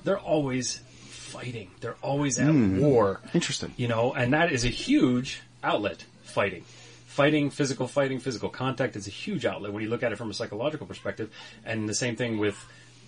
they're 0.04 0.20
always 0.20 0.78
fighting. 1.08 1.70
They're 1.82 1.98
always 2.02 2.38
at 2.40 2.48
Hmm. 2.48 2.80
war. 2.80 3.22
Interesting. 3.34 3.74
You 3.78 3.88
know, 3.88 4.14
and 4.14 4.34
that 4.34 4.52
is 4.52 4.66
a 4.66 4.70
huge 4.70 5.42
outlet. 5.64 6.06
Fighting, 6.24 6.64
fighting, 7.06 7.50
physical 7.50 7.88
fighting, 7.88 8.20
physical 8.20 8.50
contact 8.50 8.96
is 8.98 9.08
a 9.08 9.12
huge 9.12 9.46
outlet 9.46 9.72
when 9.72 9.82
you 9.84 9.90
look 9.90 10.04
at 10.04 10.12
it 10.12 10.18
from 10.18 10.30
a 10.30 10.34
psychological 10.34 10.86
perspective. 10.86 11.30
And 11.66 11.88
the 11.88 11.94
same 11.94 12.16
thing 12.18 12.38
with 12.40 12.58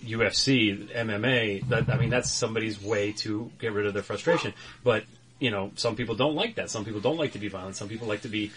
UFC, 0.06 0.90
MMA. 0.96 1.68
That 1.70 1.90
I 1.90 1.98
mean, 1.98 2.10
that's 2.10 2.32
somebody's 2.32 2.82
way 2.82 3.12
to 3.14 3.52
get 3.60 3.74
rid 3.74 3.86
of 3.86 3.94
their 3.94 4.04
frustration. 4.04 4.54
But 4.84 5.04
you 5.40 5.52
know, 5.52 5.72
some 5.76 5.96
people 5.96 6.16
don't 6.16 6.36
like 6.36 6.56
that. 6.56 6.70
Some 6.70 6.84
people 6.86 7.00
don't 7.02 7.18
like 7.18 7.34
to 7.34 7.40
be 7.40 7.48
violent. 7.48 7.76
Some 7.76 7.90
people 7.90 8.08
like 8.08 8.22
to 8.22 8.28
be 8.30 8.52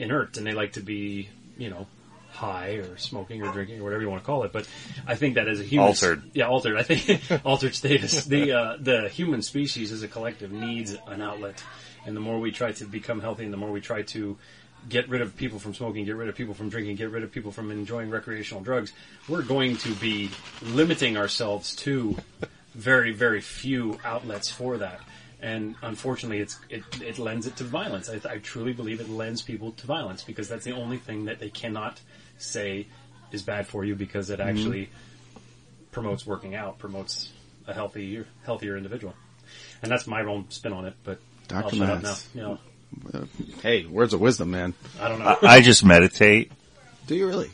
inert 0.00 0.36
and 0.36 0.46
they 0.46 0.52
like 0.52 0.72
to 0.72 0.80
be, 0.80 1.28
you 1.58 1.70
know, 1.70 1.86
high 2.32 2.74
or 2.74 2.96
smoking 2.96 3.42
or 3.42 3.52
drinking 3.52 3.80
or 3.80 3.84
whatever 3.84 4.02
you 4.02 4.08
want 4.08 4.22
to 4.22 4.26
call 4.26 4.44
it. 4.44 4.52
But 4.52 4.68
I 5.06 5.14
think 5.14 5.34
that 5.34 5.48
as 5.48 5.60
a 5.60 5.64
human, 5.64 5.88
Altered. 5.88 6.22
yeah, 6.32 6.46
altered. 6.46 6.76
I 6.76 6.82
think 6.82 7.20
altered 7.44 7.74
status. 7.74 8.24
The 8.24 8.52
uh, 8.52 8.76
the 8.80 9.08
human 9.08 9.42
species 9.42 9.92
as 9.92 10.02
a 10.02 10.08
collective 10.08 10.50
needs 10.52 10.96
an 11.06 11.20
outlet, 11.20 11.62
and 12.06 12.16
the 12.16 12.20
more 12.20 12.38
we 12.38 12.50
try 12.50 12.72
to 12.72 12.84
become 12.84 13.20
healthy, 13.20 13.44
and 13.44 13.52
the 13.52 13.56
more 13.58 13.70
we 13.70 13.80
try 13.80 14.02
to 14.02 14.38
get 14.88 15.08
rid 15.10 15.20
of 15.20 15.36
people 15.36 15.58
from 15.58 15.74
smoking, 15.74 16.06
get 16.06 16.16
rid 16.16 16.28
of 16.30 16.34
people 16.34 16.54
from 16.54 16.70
drinking, 16.70 16.96
get 16.96 17.10
rid 17.10 17.22
of 17.22 17.30
people 17.30 17.52
from 17.52 17.70
enjoying 17.70 18.08
recreational 18.08 18.62
drugs, 18.62 18.92
we're 19.28 19.42
going 19.42 19.76
to 19.76 19.94
be 19.96 20.30
limiting 20.62 21.18
ourselves 21.18 21.76
to 21.76 22.16
very 22.74 23.12
very 23.12 23.40
few 23.42 23.98
outlets 24.04 24.50
for 24.50 24.78
that. 24.78 25.00
And 25.42 25.74
unfortunately, 25.82 26.38
it's 26.40 26.58
it, 26.68 26.82
it 27.00 27.18
lends 27.18 27.46
it 27.46 27.56
to 27.56 27.64
violence. 27.64 28.10
I, 28.10 28.20
I 28.28 28.38
truly 28.38 28.72
believe 28.74 29.00
it 29.00 29.08
lends 29.08 29.40
people 29.42 29.72
to 29.72 29.86
violence 29.86 30.22
because 30.22 30.48
that's 30.48 30.64
the 30.64 30.72
only 30.72 30.98
thing 30.98 31.24
that 31.26 31.38
they 31.40 31.48
cannot 31.48 32.00
say 32.38 32.86
is 33.32 33.42
bad 33.42 33.66
for 33.66 33.84
you 33.84 33.94
because 33.94 34.28
it 34.30 34.38
Mhm. 34.38 34.46
actually 34.48 34.90
promotes 35.92 36.26
working 36.26 36.54
out, 36.54 36.78
promotes 36.78 37.30
a 37.66 37.72
healthy, 37.74 38.22
healthier 38.44 38.76
individual. 38.76 39.14
And 39.82 39.90
that's 39.90 40.06
my 40.06 40.22
own 40.22 40.50
spin 40.50 40.72
on 40.72 40.84
it. 40.84 40.94
But 41.04 41.20
I'll 41.50 41.62
Dr. 41.62 41.76
shut 41.76 41.90
up 41.90 42.02
now. 42.02 42.16
You 42.34 42.40
know, 42.42 42.58
Uh, 43.14 43.24
hey, 43.62 43.86
words 43.86 44.12
of 44.12 44.20
wisdom, 44.20 44.50
man. 44.50 44.74
I 45.00 45.08
don't 45.08 45.20
know. 45.20 45.36
I, 45.42 45.56
I 45.56 45.60
just 45.62 45.84
meditate. 45.84 46.50
Do 47.06 47.14
you 47.14 47.26
really? 47.26 47.50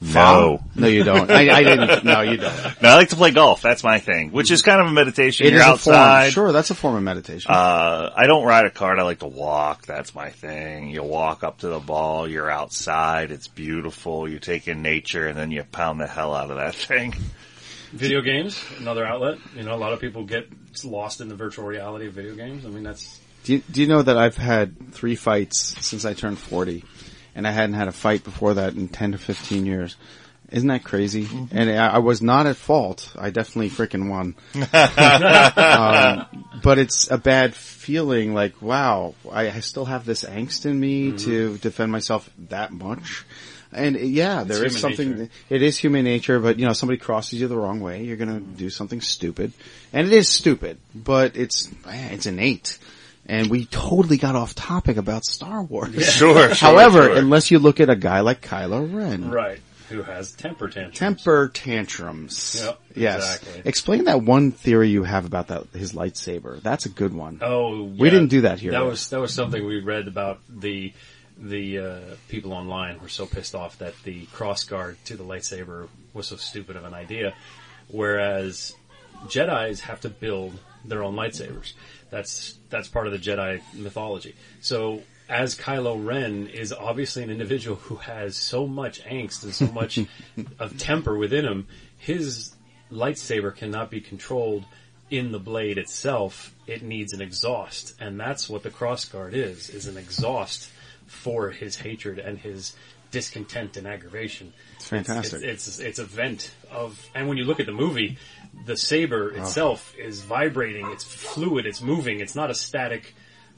No. 0.00 0.62
No, 0.74 0.86
you 0.86 1.04
don't. 1.04 1.30
I, 1.30 1.50
I 1.50 1.62
didn't. 1.62 2.04
No, 2.04 2.22
you 2.22 2.38
don't. 2.38 2.82
No, 2.82 2.88
I 2.88 2.94
like 2.94 3.10
to 3.10 3.16
play 3.16 3.32
golf. 3.32 3.60
That's 3.60 3.84
my 3.84 3.98
thing, 3.98 4.32
which 4.32 4.50
is 4.50 4.62
kind 4.62 4.80
of 4.80 4.86
a 4.86 4.92
meditation. 4.92 5.46
It 5.46 5.52
You're 5.52 5.62
is 5.62 5.68
a 5.68 5.76
form. 5.76 6.30
Sure, 6.30 6.52
that's 6.52 6.70
a 6.70 6.74
form 6.74 6.96
of 6.96 7.02
meditation. 7.02 7.50
Uh, 7.50 8.10
I 8.16 8.26
don't 8.26 8.44
ride 8.44 8.64
a 8.64 8.70
cart. 8.70 8.98
I 8.98 9.02
like 9.02 9.18
to 9.18 9.26
walk. 9.26 9.84
That's 9.84 10.14
my 10.14 10.30
thing. 10.30 10.88
You 10.88 11.02
walk 11.02 11.44
up 11.44 11.58
to 11.58 11.68
the 11.68 11.80
ball. 11.80 12.26
You're 12.26 12.50
outside. 12.50 13.30
It's 13.30 13.48
beautiful. 13.48 14.28
You 14.28 14.38
take 14.38 14.68
in 14.68 14.80
nature 14.82 15.28
and 15.28 15.36
then 15.38 15.50
you 15.50 15.62
pound 15.64 16.00
the 16.00 16.06
hell 16.06 16.34
out 16.34 16.50
of 16.50 16.56
that 16.56 16.74
thing. 16.74 17.14
video 17.92 18.22
games, 18.22 18.62
another 18.78 19.04
outlet. 19.04 19.38
You 19.54 19.64
know, 19.64 19.74
a 19.74 19.76
lot 19.76 19.92
of 19.92 20.00
people 20.00 20.24
get 20.24 20.48
lost 20.82 21.20
in 21.20 21.28
the 21.28 21.34
virtual 21.34 21.66
reality 21.66 22.06
of 22.06 22.14
video 22.14 22.34
games. 22.34 22.64
I 22.64 22.68
mean, 22.70 22.84
that's 22.84 23.20
Do 23.44 23.54
you, 23.54 23.62
do 23.70 23.82
you 23.82 23.86
know 23.86 24.00
that 24.02 24.16
I've 24.16 24.36
had 24.36 24.92
three 24.92 25.16
fights 25.16 25.76
since 25.84 26.04
I 26.04 26.14
turned 26.14 26.38
40? 26.38 26.84
And 27.34 27.46
I 27.46 27.50
hadn't 27.50 27.74
had 27.74 27.88
a 27.88 27.92
fight 27.92 28.24
before 28.24 28.54
that 28.54 28.74
in 28.74 28.88
10 28.88 29.12
to 29.12 29.18
15 29.18 29.66
years. 29.66 29.96
Isn't 30.50 30.68
that 30.68 30.82
crazy? 30.82 31.28
And 31.52 31.70
I, 31.70 31.94
I 31.94 31.98
was 31.98 32.20
not 32.20 32.46
at 32.46 32.56
fault. 32.56 33.12
I 33.16 33.30
definitely 33.30 33.70
freaking 33.70 34.08
won. 34.08 34.34
um, 34.54 36.44
but 36.62 36.78
it's 36.78 37.08
a 37.08 37.18
bad 37.18 37.54
feeling 37.54 38.34
like, 38.34 38.60
wow, 38.60 39.14
I, 39.30 39.48
I 39.48 39.60
still 39.60 39.84
have 39.84 40.04
this 40.04 40.24
angst 40.24 40.66
in 40.66 40.78
me 40.78 41.16
to 41.18 41.56
defend 41.58 41.92
myself 41.92 42.28
that 42.48 42.72
much. 42.72 43.24
And 43.72 43.96
uh, 43.96 44.00
yeah, 44.00 44.42
there 44.42 44.64
is 44.64 44.74
human 44.74 44.80
something, 44.80 45.18
nature. 45.18 45.30
it 45.48 45.62
is 45.62 45.78
human 45.78 46.04
nature, 46.04 46.40
but 46.40 46.58
you 46.58 46.66
know, 46.66 46.72
somebody 46.72 46.98
crosses 46.98 47.40
you 47.40 47.46
the 47.46 47.56
wrong 47.56 47.80
way, 47.80 48.02
you're 48.02 48.16
gonna 48.16 48.40
do 48.40 48.68
something 48.70 49.00
stupid. 49.00 49.52
And 49.92 50.06
it 50.06 50.12
is 50.12 50.28
stupid, 50.28 50.78
but 50.92 51.36
it's, 51.36 51.70
man, 51.86 52.12
it's 52.12 52.26
innate. 52.26 52.78
And 53.30 53.48
we 53.48 53.64
totally 53.66 54.16
got 54.16 54.34
off 54.36 54.54
topic 54.54 54.96
about 54.96 55.24
Star 55.24 55.62
Wars. 55.62 55.94
Yeah. 55.94 56.02
Sure, 56.04 56.54
sure, 56.54 56.54
However, 56.68 57.04
sure. 57.04 57.16
unless 57.16 57.50
you 57.50 57.58
look 57.60 57.78
at 57.80 57.88
a 57.88 57.96
guy 57.96 58.20
like 58.20 58.42
Kylo 58.42 58.92
Ren. 58.92 59.30
Right. 59.30 59.60
Who 59.88 60.02
has 60.02 60.32
temper 60.32 60.68
tantrums. 60.68 60.98
Temper 60.98 61.48
tantrums. 61.52 62.62
Yep, 62.64 62.80
Yes. 62.94 63.36
exactly. 63.42 63.62
Explain 63.64 64.04
that 64.04 64.22
one 64.22 64.52
theory 64.52 64.88
you 64.88 65.02
have 65.04 65.24
about 65.26 65.48
that 65.48 65.64
his 65.72 65.92
lightsaber. 65.92 66.62
That's 66.62 66.86
a 66.86 66.90
good 66.90 67.12
one. 67.14 67.38
Oh, 67.42 67.84
we 67.84 68.06
yeah. 68.08 68.14
didn't 68.14 68.28
do 68.28 68.40
that 68.42 68.60
here. 68.60 68.70
That 68.72 68.84
was 68.84 69.10
that 69.10 69.20
was 69.20 69.32
something 69.34 69.64
we 69.66 69.80
read 69.80 70.06
about 70.06 70.40
the 70.48 70.92
the 71.36 71.78
uh, 71.78 72.00
people 72.28 72.52
online 72.52 73.00
were 73.00 73.08
so 73.08 73.26
pissed 73.26 73.54
off 73.56 73.78
that 73.78 73.94
the 74.04 74.26
cross 74.26 74.62
guard 74.64 74.96
to 75.06 75.16
the 75.16 75.24
lightsaber 75.24 75.88
was 76.14 76.28
so 76.28 76.36
stupid 76.36 76.76
of 76.76 76.84
an 76.84 76.94
idea, 76.94 77.34
whereas 77.88 78.74
Jedi's 79.26 79.80
have 79.80 80.00
to 80.02 80.08
build 80.08 80.58
their 80.84 81.02
own 81.02 81.14
lightsabers. 81.16 81.72
That's 82.10 82.58
that's 82.70 82.88
part 82.88 83.06
of 83.06 83.12
the 83.12 83.18
Jedi 83.18 83.60
mythology. 83.74 84.34
So 84.60 85.02
as 85.28 85.56
Kylo 85.56 86.04
Ren 86.04 86.48
is 86.48 86.72
obviously 86.72 87.22
an 87.22 87.30
individual 87.30 87.76
who 87.76 87.96
has 87.96 88.36
so 88.36 88.66
much 88.66 89.02
angst 89.04 89.44
and 89.44 89.54
so 89.54 89.66
much 89.72 89.98
of 90.58 90.78
temper 90.78 91.16
within 91.16 91.44
him, 91.44 91.66
his 91.98 92.52
lightsaber 92.90 93.54
cannot 93.54 93.90
be 93.90 94.00
controlled 94.00 94.64
in 95.10 95.32
the 95.32 95.38
blade 95.38 95.78
itself. 95.78 96.54
It 96.66 96.82
needs 96.82 97.12
an 97.12 97.20
exhaust, 97.20 97.94
and 98.00 98.18
that's 98.18 98.48
what 98.48 98.62
the 98.62 98.70
crossguard 98.70 99.32
is: 99.32 99.70
is 99.70 99.86
an 99.86 99.96
exhaust 99.96 100.70
for 101.06 101.50
his 101.50 101.76
hatred 101.76 102.18
and 102.18 102.38
his 102.38 102.74
discontent 103.10 103.76
and 103.76 103.86
aggravation. 103.86 104.52
It's 104.76 104.88
fantastic. 104.88 105.42
It's, 105.42 105.66
it's, 105.66 105.78
it's 105.80 105.98
a 105.98 106.04
vent 106.04 106.52
of, 106.70 107.04
and 107.14 107.28
when 107.28 107.36
you 107.36 107.44
look 107.44 107.60
at 107.60 107.66
the 107.66 107.72
movie, 107.72 108.18
the 108.66 108.76
saber 108.76 109.32
Oh. 109.36 109.40
itself 109.40 109.94
is 109.98 110.20
vibrating. 110.22 110.86
It's 110.90 111.04
fluid. 111.04 111.66
It's 111.66 111.80
moving. 111.80 112.20
It's 112.20 112.34
not 112.34 112.50
a 112.50 112.54
static 112.54 113.14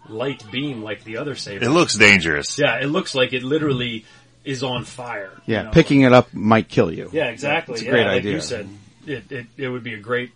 light 0.09 0.45
beam 0.51 0.83
like 0.83 1.05
the 1.05 1.17
other 1.19 1.35
saber. 1.35 1.65
It 1.65 1.71
looks 1.71 1.95
dangerous. 1.97 2.59
Yeah, 2.59 2.81
it 2.81 2.87
looks 2.87 3.15
like 3.15 3.33
it 3.33 3.43
literally 3.43 4.05
is 4.45 4.63
on 4.63 4.85
fire. 4.85 5.31
yeah, 5.47 5.59
you 5.59 5.65
know? 5.67 5.71
picking 5.71 6.01
it 6.03 6.13
up 6.13 6.35
might 6.35 6.69
kill 6.69 6.93
you. 6.93 7.09
Yeah, 7.13 7.27
exactly. 7.29 7.75
It's 7.75 7.83
a 7.83 7.85
yeah, 7.87 7.91
great 7.93 8.07
like 8.07 8.17
idea. 8.19 8.33
you 8.33 8.41
said, 8.41 8.69
it, 9.07 9.31
it 9.33 9.47
it 9.57 9.69
would 9.69 9.85
be 9.85 9.95
a 9.95 9.99
great 10.01 10.33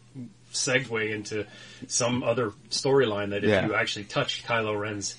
segue 0.52 1.10
into 1.12 1.46
some 1.88 2.22
other 2.22 2.52
storyline 2.70 3.30
that 3.30 3.44
if 3.44 3.50
Yeah. 3.50 3.66
you 3.66 3.74
actually 3.74 4.04
touched 4.04 4.46
Kylo 4.46 4.78
Ren's 4.78 5.16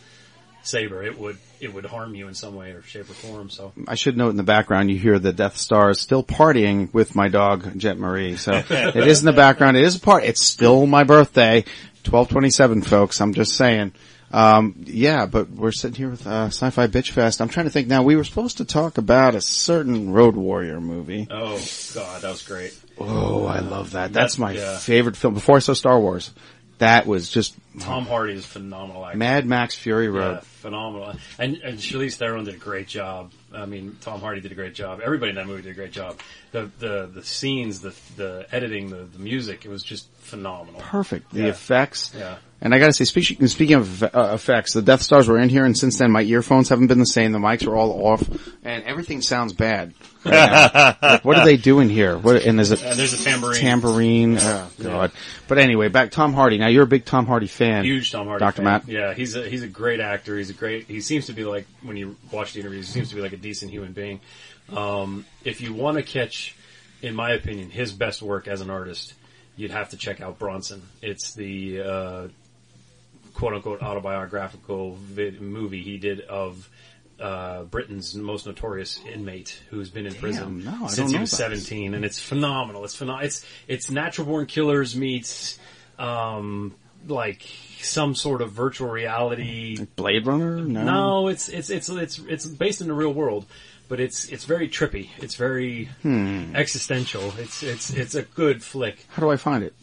saber, 0.64 1.04
it 1.04 1.18
would 1.18 1.38
it 1.60 1.74
would 1.74 1.86
harm 1.86 2.14
you 2.14 2.28
in 2.28 2.34
some 2.34 2.56
way 2.56 2.72
or 2.72 2.82
shape 2.84 3.10
or 3.10 3.14
form. 3.14 3.50
So 3.50 3.74
I 3.88 3.96
should 3.96 4.18
note 4.18 4.30
in 4.30 4.38
the 4.38 4.44
background 4.44 4.92
you 4.92 4.98
hear 4.98 5.20
the 5.20 5.34
Death 5.34 5.58
Star 5.58 5.90
is 5.90 6.00
still 6.00 6.24
partying 6.24 6.94
with 6.94 7.16
my 7.16 7.28
dog 7.30 7.78
Jet 7.78 7.98
Marie. 7.98 8.36
So 8.38 8.52
it 8.70 9.08
is 9.08 9.20
in 9.20 9.26
the 9.26 9.34
background. 9.34 9.78
It 9.78 9.84
is 9.84 9.96
a 9.96 10.00
part. 10.00 10.24
It's 10.24 10.42
still 10.42 10.86
my 10.86 11.04
birthday, 11.04 11.66
twelve 12.04 12.30
twenty 12.30 12.50
seven, 12.50 12.82
folks. 12.82 13.22
I'm 13.22 13.34
just 13.34 13.56
saying. 13.56 13.94
Um, 14.30 14.84
yeah, 14.86 15.26
but 15.26 15.50
we're 15.50 15.72
sitting 15.72 15.96
here 15.96 16.10
with 16.10 16.28
uh, 16.28 16.48
Sci-Fi 16.48 16.88
Bitch 16.88 17.12
Fest. 17.12 17.40
I'm 17.40 17.48
trying 17.48 17.66
to 17.66 17.70
think 17.70 17.88
now. 17.88 18.04
We 18.04 18.18
were 18.18 18.26
supposed 18.26 18.58
to 18.58 18.66
talk 18.66 18.98
about 18.98 19.36
a 19.36 19.42
certain 19.42 20.12
Road 20.12 20.36
Warrior 20.36 20.82
movie. 20.82 21.30
Oh 21.32 21.58
God, 21.94 22.22
that 22.24 22.30
was 22.30 22.42
great. 22.42 22.78
Oh, 22.98 23.46
I 23.46 23.60
love 23.60 23.92
that. 23.92 24.12
That's 24.12 24.38
my 24.38 24.52
yeah. 24.52 24.78
favorite 24.80 25.16
film. 25.16 25.34
Before 25.34 25.56
I 25.56 25.60
saw 25.60 25.72
Star 25.72 25.98
Wars, 25.98 26.34
that 26.80 27.06
was 27.08 27.30
just 27.30 27.56
Tom 27.80 28.06
Hardy 28.06 28.34
is 28.34 28.46
phenomenal. 28.46 29.06
Actor. 29.06 29.18
Mad 29.18 29.46
Max 29.46 29.76
Fury 29.76 30.10
Road. 30.10 30.36
Yeah, 30.36 30.40
phenomenal. 30.62 31.16
And, 31.38 31.58
and 31.58 31.78
Charlize 31.78 32.16
Theron 32.16 32.46
did 32.46 32.56
a 32.56 32.58
great 32.58 32.88
job. 32.88 33.32
I 33.54 33.66
mean, 33.66 33.98
Tom 34.02 34.20
Hardy 34.20 34.42
did 34.42 34.52
a 34.52 34.56
great 34.56 34.74
job. 34.74 35.00
Everybody 35.04 35.30
in 35.30 35.36
that 35.36 35.48
movie 35.48 35.62
did 35.64 35.72
a 35.72 35.76
great 35.76 35.92
job. 35.92 36.20
The 36.52 36.70
the 36.80 37.10
the 37.14 37.24
scenes, 37.24 37.82
the 37.82 37.94
the 38.16 38.48
editing, 38.52 38.90
the 38.90 39.04
the 39.06 39.20
music, 39.20 39.66
it 39.66 39.70
was 39.70 39.84
just 39.84 40.08
phenomenal. 40.20 40.82
perfect. 40.82 41.32
The 41.32 41.42
Yeah. 41.44 41.48
effects. 41.50 42.14
Yeah. 42.18 42.38
And 42.60 42.74
I 42.74 42.80
gotta 42.80 42.92
say, 42.94 43.06
speaking, 43.06 43.46
speaking 43.48 43.76
of 43.76 44.02
uh, 44.02 44.32
effects, 44.34 44.74
the 44.74 44.82
Death 44.82 45.04
Stars 45.04 45.28
were 45.28 45.38
in 45.38 45.48
here, 45.48 45.64
and 45.64 45.78
since 45.78 46.00
then 46.00 46.12
my 46.12 46.24
earphones 46.24 46.70
haven't 46.70 46.88
been 46.88 46.98
the 46.98 47.06
same. 47.06 47.32
The 47.32 47.38
mics 47.38 47.68
are 47.68 47.76
all 47.76 47.92
off, 48.08 48.28
and 48.64 48.84
everything 48.84 49.22
sounds 49.22 49.54
bad. 49.54 49.94
right. 50.26 50.96
Like, 51.02 51.24
what 51.24 51.38
are 51.38 51.46
they 51.46 51.56
doing 51.58 51.88
here? 51.88 52.18
What, 52.18 52.44
and 52.44 52.58
there's 52.58 52.72
a, 52.72 52.90
Uh, 52.90 52.96
there's 52.96 53.14
a 53.14 53.24
tambourine. 53.24 53.60
tambourine. 53.60 54.38
Oh 54.42 54.72
god. 54.82 55.12
But 55.48 55.60
anyway, 55.60 55.88
back 55.90 56.10
Tom 56.12 56.34
Hardy. 56.34 56.58
Now 56.58 56.68
you're 56.68 56.84
a 56.84 56.88
big 56.88 57.06
Tom 57.06 57.28
Hardy 57.28 57.46
fan. 57.48 57.86
Huge 57.86 58.12
Tom 58.12 58.26
Hardy. 58.26 58.44
Dr. 58.44 58.64
Matt. 58.64 58.88
Yeah, 58.88 59.14
he's 59.14 59.36
a, 59.36 59.48
he's 59.48 59.62
a 59.62 59.68
great 59.68 60.00
actor. 60.00 60.36
He's 60.36 60.50
a 60.50 60.54
great. 60.54 60.86
He 60.88 61.00
seems 61.02 61.28
to 61.28 61.34
be 61.34 61.44
like 61.44 61.68
when 61.84 61.96
you 61.96 62.16
watch 62.32 62.54
the 62.54 62.60
interviews, 62.62 62.88
he 62.88 62.94
seems 62.94 63.10
to 63.10 63.16
be 63.16 63.22
like 63.22 63.34
a 63.34 63.38
decent 63.38 63.70
human 63.72 63.94
being. 63.94 64.20
Um, 64.76 65.26
if 65.46 65.62
you 65.62 65.74
want 65.74 65.98
to 65.98 66.04
catch, 66.04 66.56
in 67.04 67.14
my 67.16 67.32
opinion, 67.34 67.70
his 67.70 67.92
best 67.92 68.22
work 68.24 68.48
as 68.48 68.62
an 68.62 68.70
artist, 68.72 69.14
you'd 69.56 69.72
have 69.72 69.90
to 69.90 69.98
check 69.98 70.20
out 70.22 70.40
Bronson. 70.40 70.82
It's 71.02 71.34
the 71.36 71.82
uh, 71.82 72.28
quote 73.38 73.54
unquote 73.54 73.82
autobiographical 73.82 74.96
vid- 74.96 75.42
movie 75.42 75.84
he 75.84 75.98
did 75.98 76.22
of. 76.22 76.70
Uh, 77.20 77.64
Britain's 77.64 78.14
most 78.14 78.46
notorious 78.46 79.00
inmate 79.12 79.60
who's 79.72 79.90
been 79.90 80.06
in 80.06 80.14
prison 80.14 80.64
no, 80.64 80.86
since 80.88 81.12
he 81.12 81.18
was 81.18 81.34
about 81.34 81.50
this. 81.50 81.66
17 81.66 81.96
and 81.96 82.06
it's 82.06 82.20
phenomenal. 82.20 82.84
It's 82.84 82.96
phenomenal. 82.96 83.26
It's, 83.26 83.44
it's 83.68 83.90
natural 83.90 84.28
born 84.28 84.46
killers 84.46 84.96
meets, 84.96 85.58
um, 85.98 86.76
like 87.08 87.42
some 87.82 88.14
sort 88.14 88.44
of 88.44 88.52
virtual 88.52 88.90
reality. 88.90 89.84
Blade 89.96 90.28
Runner? 90.28 90.58
No. 90.58 90.84
No, 90.84 91.28
it's, 91.30 91.50
it's, 91.50 91.72
it's, 91.72 91.90
it's, 91.90 92.20
it's 92.20 92.46
based 92.46 92.82
in 92.82 92.88
the 92.88 92.94
real 92.94 93.16
world, 93.16 93.48
but 93.90 94.00
it's, 94.00 94.26
it's 94.30 94.46
very 94.46 94.70
trippy. 94.70 95.10
It's 95.18 95.34
very 95.34 95.86
Hmm. 96.04 96.56
existential. 96.56 97.34
It's, 97.40 97.64
it's, 97.64 97.90
it's 97.90 98.14
a 98.14 98.22
good 98.22 98.62
flick. 98.62 99.08
How 99.10 99.22
do 99.24 99.32
I 99.32 99.38
find 99.38 99.64
it? 99.64 99.74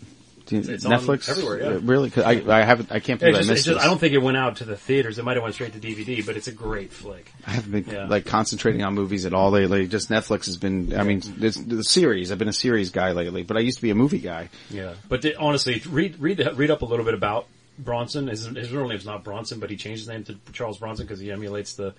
It's 0.51 0.84
on 0.84 0.92
Netflix 0.92 1.28
everywhere, 1.28 1.59
yeah. 1.61 1.66
Uh, 1.76 1.80
Really? 1.80 2.11
'Cause 2.11 2.24
I 2.24 2.32
I 2.47 2.62
haven't. 2.64 2.92
I 2.92 3.01
can't 3.01 3.18
believe 3.20 3.36
just, 3.36 3.49
I 3.49 3.53
missed 3.53 3.64
just, 3.66 3.76
this. 3.76 3.84
I 3.84 3.88
don't 3.88 3.99
think 3.99 4.12
it 4.14 4.18
went 4.18 4.36
out 4.36 4.57
to 4.57 4.64
the 4.64 4.76
theaters. 4.76 5.18
It 5.18 5.24
might 5.24 5.36
have 5.36 5.42
went 5.42 5.55
straight 5.55 5.72
to 5.72 5.78
DVD, 5.78 6.24
but 6.24 6.36
it's 6.36 6.49
a 6.49 6.53
great 6.53 6.92
flick. 6.92 7.30
I 7.47 7.53
haven't 7.53 7.72
been 7.86 7.95
Yeah. 7.95 8.07
like 8.07 8.26
concentrating 8.26 8.82
on 8.82 8.95
movies 8.95 9.24
at 9.26 9.32
all 9.34 9.51
lately. 9.51 9.86
Just 9.88 10.11
Netflix 10.11 10.47
has 10.47 10.57
been. 10.57 10.95
I 10.99 11.03
mean, 11.03 11.20
the 11.38 11.82
series. 11.84 12.30
I've 12.32 12.38
been 12.38 12.49
a 12.49 12.53
series 12.53 12.90
guy 12.90 13.12
lately, 13.12 13.42
but 13.42 13.57
I 13.57 13.61
used 13.61 13.78
to 13.78 13.82
be 13.82 13.90
a 13.90 13.95
movie 13.95 14.18
guy. 14.18 14.51
Yeah, 14.70 14.95
but 15.09 15.22
the, 15.22 15.36
honestly, 15.36 15.82
read 15.88 16.20
read 16.20 16.47
read 16.57 16.70
up 16.70 16.82
a 16.82 16.86
little 16.86 17.05
bit 17.05 17.14
about 17.14 17.47
Bronson. 17.78 18.28
His, 18.28 18.45
his 18.45 18.70
real 18.70 18.86
name's 18.88 19.07
not 19.07 19.24
Bronson, 19.24 19.61
but 19.61 19.70
he 19.70 19.76
changed 19.76 20.01
his 20.01 20.09
name 20.09 20.24
to 20.24 20.36
Charles 20.53 20.78
Bronson 20.78 21.07
because 21.07 21.20
he 21.20 21.30
emulates 21.32 21.74
the 21.74 21.95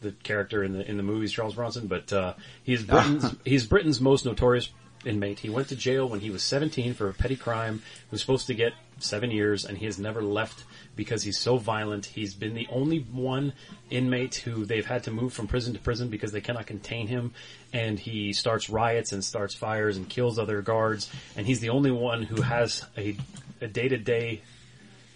the 0.00 0.12
character 0.22 0.64
in 0.64 0.72
the 0.72 0.88
in 0.90 0.96
the 0.96 1.02
movies 1.02 1.30
Charles 1.32 1.54
Bronson. 1.54 1.86
But 1.86 2.10
uh, 2.12 2.32
he's 2.62 2.82
Britain's 2.84 3.26
he's 3.44 3.66
Britain's 3.66 4.00
most 4.00 4.24
notorious 4.24 4.70
inmate. 5.04 5.38
He 5.38 5.48
went 5.48 5.68
to 5.68 5.76
jail 5.76 6.08
when 6.08 6.20
he 6.20 6.30
was 6.30 6.42
17 6.42 6.94
for 6.94 7.08
a 7.08 7.14
petty 7.14 7.36
crime. 7.36 7.78
He 7.78 8.10
was 8.10 8.20
supposed 8.20 8.46
to 8.48 8.54
get 8.54 8.72
seven 8.98 9.30
years, 9.30 9.64
and 9.64 9.78
he 9.78 9.86
has 9.86 9.98
never 9.98 10.22
left 10.22 10.64
because 10.96 11.22
he's 11.22 11.38
so 11.38 11.56
violent. 11.56 12.06
He's 12.06 12.34
been 12.34 12.54
the 12.54 12.68
only 12.70 12.98
one 12.98 13.52
inmate 13.88 14.36
who 14.36 14.64
they've 14.64 14.84
had 14.84 15.04
to 15.04 15.10
move 15.10 15.32
from 15.32 15.46
prison 15.46 15.72
to 15.74 15.80
prison 15.80 16.08
because 16.08 16.32
they 16.32 16.40
cannot 16.40 16.66
contain 16.66 17.06
him. 17.06 17.32
And 17.72 17.98
he 17.98 18.32
starts 18.32 18.68
riots 18.68 19.12
and 19.12 19.24
starts 19.24 19.54
fires 19.54 19.96
and 19.96 20.08
kills 20.08 20.38
other 20.38 20.62
guards. 20.62 21.10
And 21.36 21.46
he's 21.46 21.60
the 21.60 21.70
only 21.70 21.90
one 21.90 22.22
who 22.22 22.42
has 22.42 22.84
a 22.96 23.16
a 23.60 23.66
day 23.66 23.88
to 23.88 23.98
day. 23.98 24.42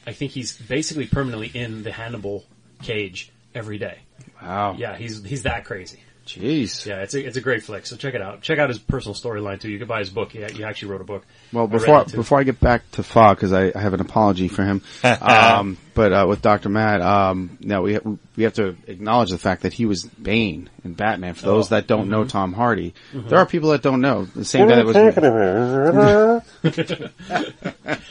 I 0.07 0.13
think 0.13 0.33
he's 0.33 0.57
basically 0.57 1.07
permanently 1.07 1.49
in 1.49 1.83
the 1.83 1.93
Hannibal 1.93 2.45
cage 2.83 3.31
every 3.55 3.79
day. 3.79 3.99
Wow. 4.43 4.75
Yeah, 4.79 4.97
he's 4.97 5.23
he's 5.25 5.45
that 5.45 5.65
crazy. 5.65 6.01
Jeez. 6.27 6.87
Yeah, 6.87 7.03
it's 7.03 7.13
a 7.15 7.23
it's 7.25 7.37
a 7.37 7.41
great 7.43 7.63
flick. 7.63 7.85
So 7.85 7.97
check 7.97 8.15
it 8.15 8.23
out. 8.23 8.41
Check 8.41 8.59
out 8.59 8.71
his 8.71 8.79
personal 8.79 9.15
storyline 9.15 9.61
too. 9.61 9.71
You 9.71 9.79
can 9.79 9.87
buy 9.87 9.99
his 9.99 10.09
book. 10.09 10.33
He, 10.33 10.43
he 10.45 10.65
actually 10.65 10.93
wrote 10.93 11.03
a 11.03 11.05
book. 11.05 11.25
Well, 11.53 11.67
before 11.67 12.01
it, 12.01 12.09
too. 12.09 12.17
before 12.17 12.41
I 12.41 12.45
get 12.45 12.61
back 12.61 12.91
to 12.93 13.03
Fogg, 13.03 13.37
because 13.37 13.53
I, 13.53 13.73
I 13.75 13.79
have 13.81 13.93
an 13.93 14.01
apology 14.01 14.49
for 14.49 14.65
him, 14.65 14.81
um, 15.05 15.77
but 15.93 16.13
uh, 16.13 16.27
with 16.27 16.41
Doctor 16.41 16.71
Matt, 16.71 17.03
um, 17.03 17.59
now 17.61 17.83
we 17.83 17.95
ha- 17.95 18.17
we 18.37 18.45
have 18.45 18.55
to 18.55 18.75
acknowledge 18.87 19.31
the 19.31 19.39
fact 19.39 19.63
that 19.63 19.75
he 19.75 19.85
was 19.85 20.05
Bane 20.05 20.71
in 20.83 20.95
Batman. 20.95 21.35
For 21.35 21.47
those 21.47 21.67
Oh, 21.67 21.75
that 21.75 21.87
don't 21.87 22.09
know 22.09 22.25
mhm. 22.25 22.29
Tom 22.31 22.53
Hardy, 22.55 22.95
Mhm. 23.13 23.29
there 23.29 23.39
are 23.39 23.47
people 23.47 23.71
that 23.71 23.83
don't 23.83 24.01
know 24.01 24.25
the 24.25 24.45
same 24.47 24.67
guy 24.67 24.77
that 24.77 24.87
was. 24.87 24.95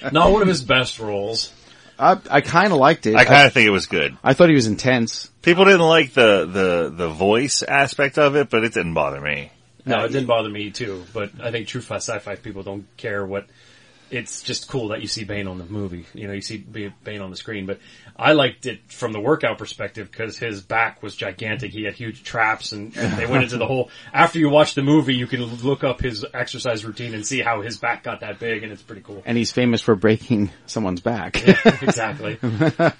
Not 0.12 0.32
one 0.32 0.42
of 0.42 0.48
his 0.48 0.62
best 0.64 1.00
roles. 1.00 1.52
I, 1.98 2.18
I 2.30 2.42
kind 2.42 2.72
of 2.72 2.78
liked 2.80 3.06
it. 3.06 3.16
I 3.16 3.26
kind 3.26 3.48
of 3.48 3.54
think 3.54 3.68
it 3.68 3.72
was 3.72 3.86
good. 3.86 4.18
I 4.24 4.34
thought 4.34 4.50
he 4.50 4.56
was 4.56 4.68
intense. 4.68 5.30
People 5.44 5.66
didn't 5.66 5.82
like 5.82 6.14
the, 6.14 6.46
the, 6.46 6.94
the 6.96 7.10
voice 7.10 7.64
aspect 7.64 8.18
of 8.18 8.36
it, 8.38 8.50
but 8.50 8.64
it 8.64 8.74
didn't 8.74 8.94
bother 8.94 9.22
me. 9.22 9.52
No, 9.86 10.06
it 10.06 10.08
didn't 10.08 10.28
bother 10.28 10.50
me 10.50 10.72
too. 10.72 11.04
But 11.14 11.32
I 11.42 11.52
think 11.52 11.68
true 11.68 11.82
sci-fi 11.82 12.36
people 12.36 12.64
don't 12.64 12.88
care 12.96 13.26
what 13.26 13.46
it's 14.14 14.44
just 14.44 14.68
cool 14.70 14.90
that 14.90 15.02
you 15.02 15.08
see 15.08 15.24
Bane 15.24 15.48
on 15.48 15.58
the 15.58 15.66
movie. 15.66 16.06
You 16.14 16.28
know, 16.28 16.34
you 16.34 16.42
see 16.42 16.58
Bane 16.58 17.22
on 17.22 17.32
the 17.32 17.36
screen. 17.36 17.66
But 17.66 17.80
I 18.16 18.34
liked 18.34 18.66
it 18.68 18.80
from 18.92 19.12
the 19.12 19.20
workout 19.20 19.58
perspective 19.58 20.10
because 20.12 20.38
his 20.38 20.62
back 20.62 21.02
was 21.02 21.16
gigantic. 21.16 21.72
He 21.72 21.84
had 21.84 21.96
huge 21.96 22.24
traps, 22.24 22.72
and, 22.72 22.96
and 22.96 23.18
they 23.18 23.26
went 23.26 23.44
into 23.44 23.58
the 23.58 23.66
whole. 23.66 23.90
After 24.14 24.38
you 24.40 24.50
watch 24.50 24.76
the 24.76 24.84
movie, 24.84 25.16
you 25.16 25.26
can 25.28 25.44
look 25.44 25.84
up 25.84 26.00
his 26.00 26.24
exercise 26.34 26.86
routine 26.86 27.14
and 27.16 27.26
see 27.26 27.40
how 27.42 27.62
his 27.62 27.78
back 27.78 28.04
got 28.04 28.20
that 28.22 28.40
big, 28.40 28.62
and 28.64 28.72
it's 28.72 28.84
pretty 28.84 29.02
cool. 29.02 29.24
And 29.26 29.38
he's 29.38 29.52
famous 29.52 29.82
for 29.82 29.96
breaking 29.96 30.52
someone's 30.68 31.02
back. 31.02 31.42
exactly. 31.82 32.38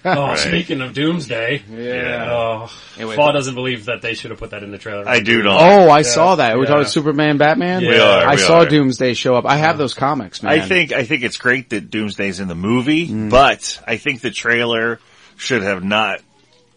Oh, 0.06 0.36
speaking 0.36 0.82
of 0.82 0.94
Doomsday, 0.94 1.64
Yeah. 1.70 2.30
Oh, 2.32 2.72
Anyway, 2.98 3.16
Faw 3.16 3.32
doesn't 3.32 3.56
believe 3.56 3.86
that 3.86 4.02
they 4.02 4.14
should 4.16 4.32
have 4.32 4.40
put 4.40 4.52
that 4.52 4.64
in 4.64 4.72
the 4.72 4.78
trailer. 4.78 5.08
I 5.08 5.20
do 5.22 5.42
not. 5.44 5.62
Oh, 5.62 5.90
I 5.90 6.00
Yeah. 6.00 6.04
saw 6.04 6.36
that. 6.36 6.56
We're 6.58 6.64
Yeah. 6.64 6.70
talking 6.70 6.88
Superman, 6.88 7.38
Batman. 7.38 7.82
We 7.82 7.98
are, 7.98 8.26
I 8.28 8.32
we 8.32 8.38
saw 8.38 8.60
are. 8.62 8.66
Doomsday 8.66 9.14
show 9.14 9.36
up. 9.36 9.46
I 9.46 9.58
have 9.58 9.78
those 9.78 9.94
comics, 9.94 10.42
man. 10.44 10.52
I 10.54 10.62
think 10.66 10.92
I 10.94 11.03
think 11.06 11.24
it's 11.24 11.38
great 11.38 11.70
that 11.72 11.90
Doomsday's 11.90 12.40
in 12.40 12.48
the 12.48 12.56
movie, 12.56 13.08
Mm. 13.08 13.30
but 13.30 13.80
I 13.88 13.98
think 13.98 14.22
the 14.22 14.32
trailer 14.32 15.00
should 15.38 15.64
have 15.64 15.84
not 15.84 16.22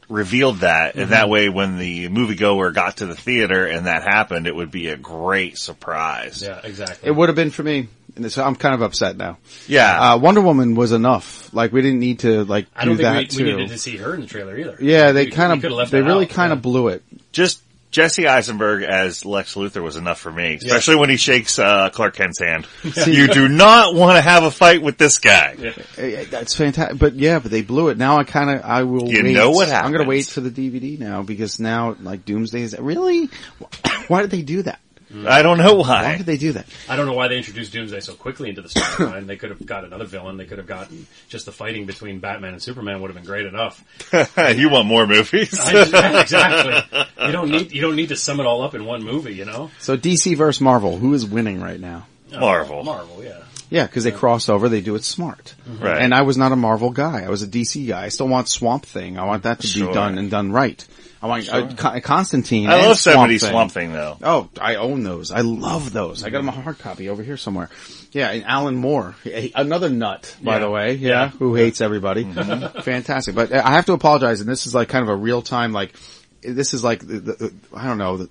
revealed 0.08 0.60
that, 0.60 0.94
and 0.94 1.06
Mhm. 1.06 1.10
that 1.10 1.28
way 1.28 1.48
when 1.48 1.78
the 1.78 2.08
moviegoer 2.08 2.72
got 2.72 2.98
to 2.98 3.06
the 3.06 3.16
theater 3.16 3.66
and 3.66 3.86
that 3.86 4.02
happened, 4.04 4.46
it 4.46 4.54
would 4.54 4.70
be 4.70 4.86
a 4.88 4.96
great 4.96 5.58
surprise. 5.58 6.42
Yeah, 6.46 6.60
exactly. 6.62 7.08
it 7.08 7.12
would 7.12 7.28
have 7.28 7.34
been 7.36 7.50
for 7.50 7.62
me. 7.64 7.88
And 8.14 8.32
so 8.32 8.42
I'm 8.44 8.54
kind 8.56 8.74
of 8.74 8.80
upset 8.82 9.16
now. 9.18 9.36
Yeah. 9.66 10.12
Uh, 10.12 10.16
Wonder 10.16 10.40
Woman 10.40 10.74
was 10.74 10.92
enough. 10.92 11.50
Like 11.52 11.72
we 11.72 11.82
didn't 11.82 11.98
need 11.98 12.20
to 12.20 12.44
like 12.44 12.66
I 12.74 12.84
do 12.84 12.90
don't 12.90 13.02
that 13.02 13.18
we, 13.18 13.26
too. 13.26 13.44
we 13.44 13.52
needed 13.52 13.68
to 13.70 13.78
see 13.78 13.96
her 13.98 14.14
in 14.14 14.20
the 14.22 14.26
trailer 14.26 14.56
either. 14.56 14.78
yeah, 14.80 15.12
they 15.12 15.26
We- 15.26 15.32
kind 15.32 15.60
we 15.60 15.66
of 15.66 15.72
left 15.74 15.90
they 15.90 16.00
that 16.00 16.06
really 16.06 16.24
out. 16.24 16.30
kind 16.30 16.52
of 16.52 16.62
blew 16.62 16.88
it. 16.88 17.02
Just 17.32 17.60
Jesse 17.90 18.26
Eisenberg 18.26 18.82
as 18.82 19.24
Lex 19.24 19.54
Luthor 19.54 19.82
was 19.82 19.96
enough 19.96 20.18
for 20.18 20.30
me, 20.30 20.54
especially 20.54 20.96
when 20.96 21.08
he 21.08 21.16
shakes 21.16 21.58
uh, 21.58 21.88
Clark 21.90 22.14
Kent's 22.14 22.40
hand. 22.40 22.66
you 23.06 23.28
do 23.28 23.48
not 23.48 23.94
want 23.94 24.16
to 24.16 24.20
have 24.20 24.42
a 24.42 24.50
fight 24.50 24.82
with 24.82 24.98
this 24.98 25.18
guy. 25.18 25.56
Uh, 25.96 26.24
That's 26.30 26.54
fantastic. 26.54 26.98
But 26.98 27.14
yeah, 27.14 27.38
but 27.38 27.50
they 27.50 27.62
blew 27.62 27.88
it. 27.88 27.96
Now 27.96 28.18
I 28.18 28.24
kind 28.24 28.50
of 28.50 28.62
I 28.64 28.82
will. 28.82 29.08
You 29.08 29.22
wait. 29.22 29.32
know 29.34 29.50
what 29.50 29.70
I'm 29.70 29.92
going 29.92 30.04
to 30.04 30.08
wait 30.08 30.26
for 30.26 30.40
the 30.40 30.50
DVD 30.50 30.98
now 30.98 31.22
because 31.22 31.60
now 31.60 31.96
like 32.00 32.24
Doomsday 32.24 32.62
is 32.62 32.78
really. 32.78 33.30
Why 34.08 34.22
did 34.22 34.30
they 34.30 34.42
do 34.42 34.62
that? 34.62 34.80
Mm. 35.16 35.26
I 35.26 35.42
don't 35.42 35.58
know 35.58 35.74
why. 35.74 36.02
Why 36.02 36.16
did 36.18 36.26
they 36.26 36.36
do 36.36 36.52
that? 36.52 36.66
I 36.88 36.96
don't 36.96 37.06
know 37.06 37.14
why 37.14 37.28
they 37.28 37.36
introduced 37.38 37.72
Doomsday 37.72 38.00
so 38.00 38.14
quickly 38.14 38.50
into 38.50 38.60
the 38.62 38.68
storyline. 38.68 39.26
they 39.26 39.36
could 39.36 39.50
have 39.50 39.64
got 39.64 39.84
another 39.84 40.04
villain. 40.04 40.36
They 40.36 40.44
could 40.44 40.58
have 40.58 40.66
gotten 40.66 41.06
just 41.28 41.46
the 41.46 41.52
fighting 41.52 41.86
between 41.86 42.18
Batman 42.18 42.52
and 42.52 42.62
Superman 42.62 43.00
would 43.00 43.08
have 43.08 43.16
been 43.16 43.24
great 43.24 43.46
enough. 43.46 43.82
you 44.56 44.68
want 44.68 44.86
more 44.86 45.06
movies? 45.06 45.58
I- 45.58 46.20
exactly. 46.20 47.06
You 47.26 47.32
don't 47.32 47.50
need 47.50 47.72
you 47.72 47.80
don't 47.80 47.96
need 47.96 48.10
to 48.10 48.16
sum 48.16 48.40
it 48.40 48.46
all 48.46 48.62
up 48.62 48.74
in 48.74 48.84
one 48.84 49.02
movie. 49.02 49.34
You 49.34 49.44
know. 49.46 49.70
So 49.80 49.96
DC 49.96 50.36
versus 50.36 50.60
Marvel, 50.60 50.96
who 50.98 51.14
is 51.14 51.24
winning 51.26 51.60
right 51.60 51.80
now? 51.80 52.06
Uh, 52.32 52.40
Marvel. 52.40 52.82
Marvel. 52.84 53.22
Yeah. 53.24 53.42
Yeah, 53.68 53.86
because 53.86 54.04
they 54.04 54.12
cross 54.12 54.48
over, 54.48 54.68
they 54.68 54.80
do 54.80 54.94
it 54.94 55.02
smart. 55.02 55.54
Mm-hmm. 55.68 55.82
Right. 55.84 56.00
And 56.00 56.14
I 56.14 56.22
was 56.22 56.36
not 56.36 56.52
a 56.52 56.56
Marvel 56.56 56.90
guy. 56.90 57.24
I 57.24 57.28
was 57.30 57.42
a 57.42 57.48
DC 57.48 57.88
guy. 57.88 58.04
I 58.04 58.08
still 58.10 58.28
want 58.28 58.48
Swamp 58.48 58.86
Thing. 58.86 59.18
I 59.18 59.24
want 59.24 59.42
that 59.42 59.60
to 59.60 59.66
Sure. 59.66 59.88
be 59.88 59.94
done 59.94 60.18
and 60.18 60.30
done 60.30 60.52
right. 60.52 60.86
I 61.22 61.26
want 61.28 61.48
uh, 61.52 62.00
Constantine. 62.00 62.68
I 62.68 62.86
love 62.86 62.98
Swamp 62.98 63.30
70s 63.32 63.48
Swamp 63.50 63.72
Thing 63.72 63.92
though. 63.92 64.18
Oh, 64.22 64.48
I 64.60 64.74
own 64.76 65.02
those. 65.02 65.30
I 65.30 65.40
love 65.40 65.92
those. 65.92 66.22
I 66.22 66.30
got 66.30 66.38
them 66.38 66.48
a 66.48 66.52
hard 66.52 66.78
copy 66.78 67.08
over 67.08 67.22
here 67.22 67.36
somewhere. 67.36 67.70
Yeah, 68.12 68.30
and 68.30 68.44
Alan 68.44 68.76
Moore, 68.76 69.14
another 69.54 69.88
nut, 69.88 70.36
by 70.42 70.54
Yeah. 70.54 70.58
the 70.60 70.70
way. 70.70 70.94
Yeah, 70.94 71.08
Yeah. 71.08 71.28
who 71.30 71.54
hates 71.54 71.80
everybody. 71.80 72.24
Fantastic. 72.82 73.34
But 73.34 73.52
I 73.52 73.72
have 73.72 73.86
to 73.86 73.92
apologize, 73.94 74.40
and 74.40 74.48
this 74.48 74.66
is 74.66 74.74
like 74.74 74.88
kind 74.88 75.02
of 75.02 75.08
a 75.08 75.16
real 75.16 75.42
time, 75.42 75.72
like 75.72 75.94
this 76.42 76.74
is 76.74 76.84
like 76.84 77.00
the, 77.00 77.18
the, 77.20 77.54
I 77.74 77.86
don't 77.86 77.98
know, 77.98 78.18
the, 78.18 78.28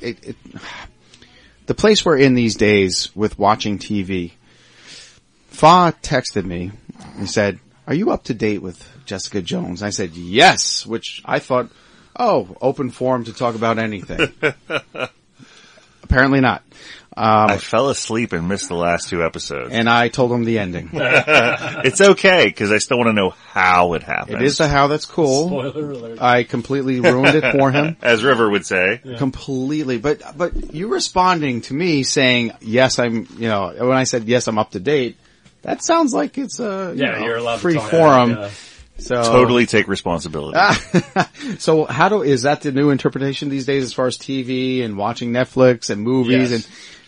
it, 0.00 0.28
it, 0.28 0.36
the 1.66 1.74
place 1.74 2.04
we're 2.04 2.18
in 2.18 2.34
these 2.34 2.56
days 2.56 3.10
with 3.14 3.38
watching 3.38 3.78
TV. 3.78 4.32
Fa 5.48 5.94
texted 6.02 6.44
me 6.44 6.70
and 7.18 7.28
said, 7.28 7.58
"Are 7.86 7.94
you 7.94 8.10
up 8.12 8.24
to 8.24 8.34
date 8.34 8.62
with 8.62 8.88
Jessica 9.04 9.42
Jones?" 9.42 9.82
I 9.82 9.90
said, 9.90 10.12
"Yes," 10.12 10.86
which 10.86 11.22
I 11.24 11.38
thought, 11.38 11.68
"Oh, 12.20 12.56
open 12.60 12.90
forum 12.90 13.24
to 13.24 13.32
talk 13.32 13.54
about 13.54 13.78
anything." 13.78 14.28
Apparently 16.02 16.40
not. 16.40 16.62
Um, 17.16 17.50
I 17.50 17.58
fell 17.58 17.88
asleep 17.90 18.32
and 18.32 18.48
missed 18.48 18.68
the 18.68 18.74
last 18.76 19.08
two 19.08 19.22
episodes. 19.24 19.72
and 19.74 19.88
I 19.88 20.08
told 20.08 20.30
him 20.32 20.44
the 20.44 20.58
ending. 20.60 20.90
it's 20.94 22.00
okay 22.00 22.46
because 22.46 22.70
I 22.72 22.78
still 22.78 22.98
want 22.98 23.08
to 23.08 23.12
know 23.12 23.30
how 23.30 23.94
it 23.94 24.02
happened. 24.04 24.36
It 24.40 24.46
is 24.46 24.58
the 24.58 24.68
how 24.68 24.86
that's 24.86 25.04
cool. 25.06 25.48
Spoiler 25.48 25.90
alert. 25.90 26.22
I 26.22 26.44
completely 26.44 27.00
ruined 27.00 27.34
it 27.36 27.52
for 27.58 27.70
him. 27.72 27.96
as 28.02 28.22
River 28.22 28.48
would 28.48 28.64
say. 28.64 29.00
Completely. 29.18 29.98
But, 29.98 30.22
but 30.36 30.72
you 30.72 30.88
responding 30.88 31.62
to 31.62 31.74
me 31.74 32.04
saying, 32.04 32.52
yes, 32.60 32.98
I'm, 32.98 33.26
you 33.36 33.48
know, 33.48 33.74
when 33.76 33.96
I 33.96 34.04
said, 34.04 34.24
yes, 34.28 34.46
I'm 34.46 34.58
up 34.58 34.70
to 34.72 34.80
date, 34.80 35.16
that 35.62 35.82
sounds 35.84 36.14
like 36.14 36.38
it's 36.38 36.58
a, 36.60 36.92
you 36.96 37.02
Yeah, 37.04 37.18
know, 37.18 37.24
you're 37.26 37.36
allowed 37.36 37.56
to 37.56 37.60
free 37.62 37.74
talk 37.74 37.90
forum. 37.90 38.30
about 38.32 38.44
it, 38.46 38.52
So 39.00 39.22
Totally 39.22 39.66
take 39.66 39.88
responsibility. 39.88 40.56
Ah, 40.60 41.28
so 41.58 41.84
how 41.84 42.08
do, 42.08 42.22
is 42.22 42.42
that 42.42 42.62
the 42.62 42.70
new 42.72 42.90
interpretation 42.90 43.48
these 43.48 43.66
days 43.66 43.84
as 43.84 43.92
far 43.92 44.06
as 44.06 44.16
TV 44.18 44.84
and 44.84 44.96
watching 44.96 45.32
Netflix 45.32 45.90
and 45.90 46.02
movies 46.02 46.50
Yes. 46.50 46.52
and 46.52 46.66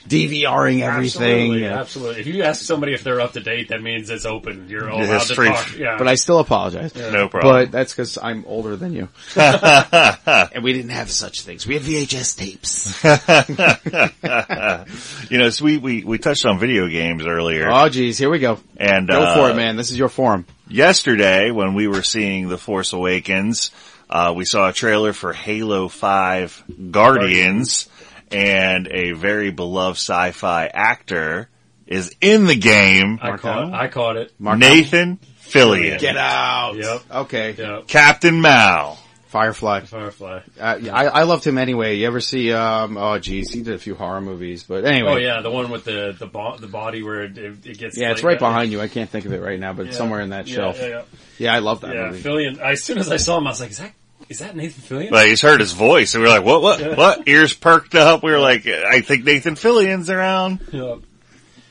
DVRing 0.09 0.81
everything? 0.83 1.23
Absolutely, 1.23 1.63
Yeah. 1.63 1.81
absolutely. 1.81 2.21
If 2.21 2.27
you 2.27 2.43
ask 2.43 2.63
somebody 2.63 2.95
if 2.95 3.05
they're 3.05 3.21
up 3.21 3.33
to 3.35 3.41
date, 3.41 3.69
that 3.69 3.83
means 3.83 4.11
it's 4.11 4.27
open. 4.27 4.67
You're 4.69 4.89
Yeah, 4.89 4.97
allowed 5.07 5.15
it's 5.17 5.29
to 5.29 5.35
free. 5.35 5.49
talk. 5.49 5.79
Yeah. 5.79 5.97
But 5.99 6.09
I 6.09 6.15
still 6.17 6.39
apologize. 6.39 6.93
Yeah. 6.95 7.11
No 7.11 7.29
problem. 7.29 7.55
But 7.55 7.73
that's 7.73 7.93
because 7.93 8.19
I'm 8.21 8.45
older 8.47 8.77
than 8.77 8.93
you. 8.93 9.09
and 9.37 10.63
we 10.65 10.73
didn't 10.73 10.91
have 10.91 11.11
such 11.11 11.43
things. 11.43 11.67
We 11.67 11.75
had 11.75 11.83
VHS 11.83 12.37
tapes. 12.37 13.05
you 15.31 15.39
know, 15.39 15.51
so 15.51 15.65
we, 15.65 15.79
we, 15.79 16.05
we 16.05 16.19
touched 16.19 16.47
on 16.47 16.59
video 16.59 16.89
games 16.89 17.27
earlier. 17.27 17.69
Oh 17.71 17.89
geez, 17.89 18.19
here 18.19 18.31
we 18.31 18.39
go. 18.39 18.59
And, 18.77 19.09
Go 19.09 19.23
uh, 19.23 19.35
for 19.35 19.51
it, 19.51 19.57
man. 19.57 19.77
This 19.77 19.91
is 19.91 19.99
your 19.99 20.09
forum. 20.09 20.47
Yesterday, 20.69 21.51
when 21.51 21.75
we 21.75 21.87
were 21.87 22.03
seeing 22.03 22.49
The 22.49 22.59
Force 22.59 22.93
Awakens, 22.93 23.71
uh, 24.09 24.33
we 24.35 24.45
saw 24.45 24.69
a 24.69 24.73
trailer 24.73 25.13
for 25.13 25.33
Halo 25.33 25.89
5 25.89 26.65
Guardians, 26.91 27.89
and 28.33 28.89
a 28.89 29.13
very 29.13 29.51
beloved 29.51 29.97
sci-fi 29.99 30.67
actor 30.67 31.49
is 31.87 32.15
in 32.21 32.47
the 32.47 32.57
game. 32.57 33.19
I 33.23 33.37
caught, 33.37 33.73
I 33.75 33.89
caught 33.89 34.17
it. 34.17 34.33
Nathan 34.41 35.19
Fillion. 35.43 35.99
Get 35.99 36.17
out. 36.17 36.77
Yep. 36.77 37.03
Okay. 37.11 37.55
Yep. 37.59 37.87
Captain 37.89 38.41
Mal. 38.41 38.99
Firefly. 39.27 39.81
Firefly. 39.81 40.41
Uh, 40.61 40.79
yeah, 40.83 40.95
I, 40.95 41.05
I 41.05 41.23
loved 41.23 41.47
him 41.47 41.57
anyway. 41.57 41.97
You 41.97 42.07
ever 42.07 42.21
see? 42.21 42.53
Um, 42.53 42.99
oh, 42.99 43.19
geez, 43.19 43.51
he 43.51 43.63
did 43.63 43.73
a 43.73 43.79
few 43.79 43.95
horror 43.95 44.21
movies, 44.21 44.63
but 44.65 44.85
anyway. 44.85 45.13
Oh 45.13 45.17
yeah, 45.17 45.41
the 45.41 45.51
one 45.51 45.71
with 45.71 45.85
the 45.85 46.15
the, 46.19 46.27
bo- 46.27 46.59
the 46.59 46.67
body 46.67 47.03
where 47.03 47.23
it, 47.23 47.39
it, 47.39 47.65
it 47.67 47.79
gets. 47.79 47.97
Yeah, 47.97 48.11
it's 48.11 48.23
right 48.23 48.39
that. 48.39 48.45
behind 48.45 48.73
you. 48.73 48.81
I 48.83 48.89
can't 48.89 49.09
think 49.09 49.25
of 49.25 49.33
it 49.33 49.41
right 49.41 49.59
now, 49.59 49.73
but 49.73 49.87
Yeah. 49.87 49.93
somewhere 49.93 50.21
in 50.21 50.31
that 50.31 50.49
Yeah, 50.49 50.55
shelf. 50.55 50.79
yeah, 50.79 50.87
yeah. 50.89 51.03
Yeah, 51.39 51.55
I 51.55 51.61
love 51.61 51.81
that 51.81 51.95
Yeah, 51.95 52.11
movie. 52.11 52.23
Fillion. 52.23 52.59
As 52.59 52.85
soon 52.85 52.99
as 52.99 53.11
I 53.11 53.17
saw 53.17 53.39
him, 53.39 53.47
I 53.47 53.51
was 53.51 53.61
like, 53.61 53.71
"Is 53.71 53.79
that 53.79 53.93
is 54.29 54.39
that 54.41 54.55
Nathan 54.57 54.83
Fillion?" 54.99 55.11
Like, 55.11 55.29
he's 55.29 55.41
heard 55.43 55.61
his 55.61 55.73
voice, 55.73 56.15
and 56.15 56.23
we 56.23 56.29
are 56.29 56.33
like, 56.39 56.45
what, 56.45 56.63
what, 56.63 56.81
Yeah. 56.81 56.95
what? 56.95 57.29
Ears 57.29 57.55
perked 57.55 57.95
up. 57.95 58.23
We 58.23 58.31
were 58.33 58.39
like, 58.39 58.67
I 58.67 59.01
think 59.01 59.25
Nathan 59.25 59.55
Fillion's 59.57 60.11
around. 60.11 60.61
Yeah. 60.73 60.97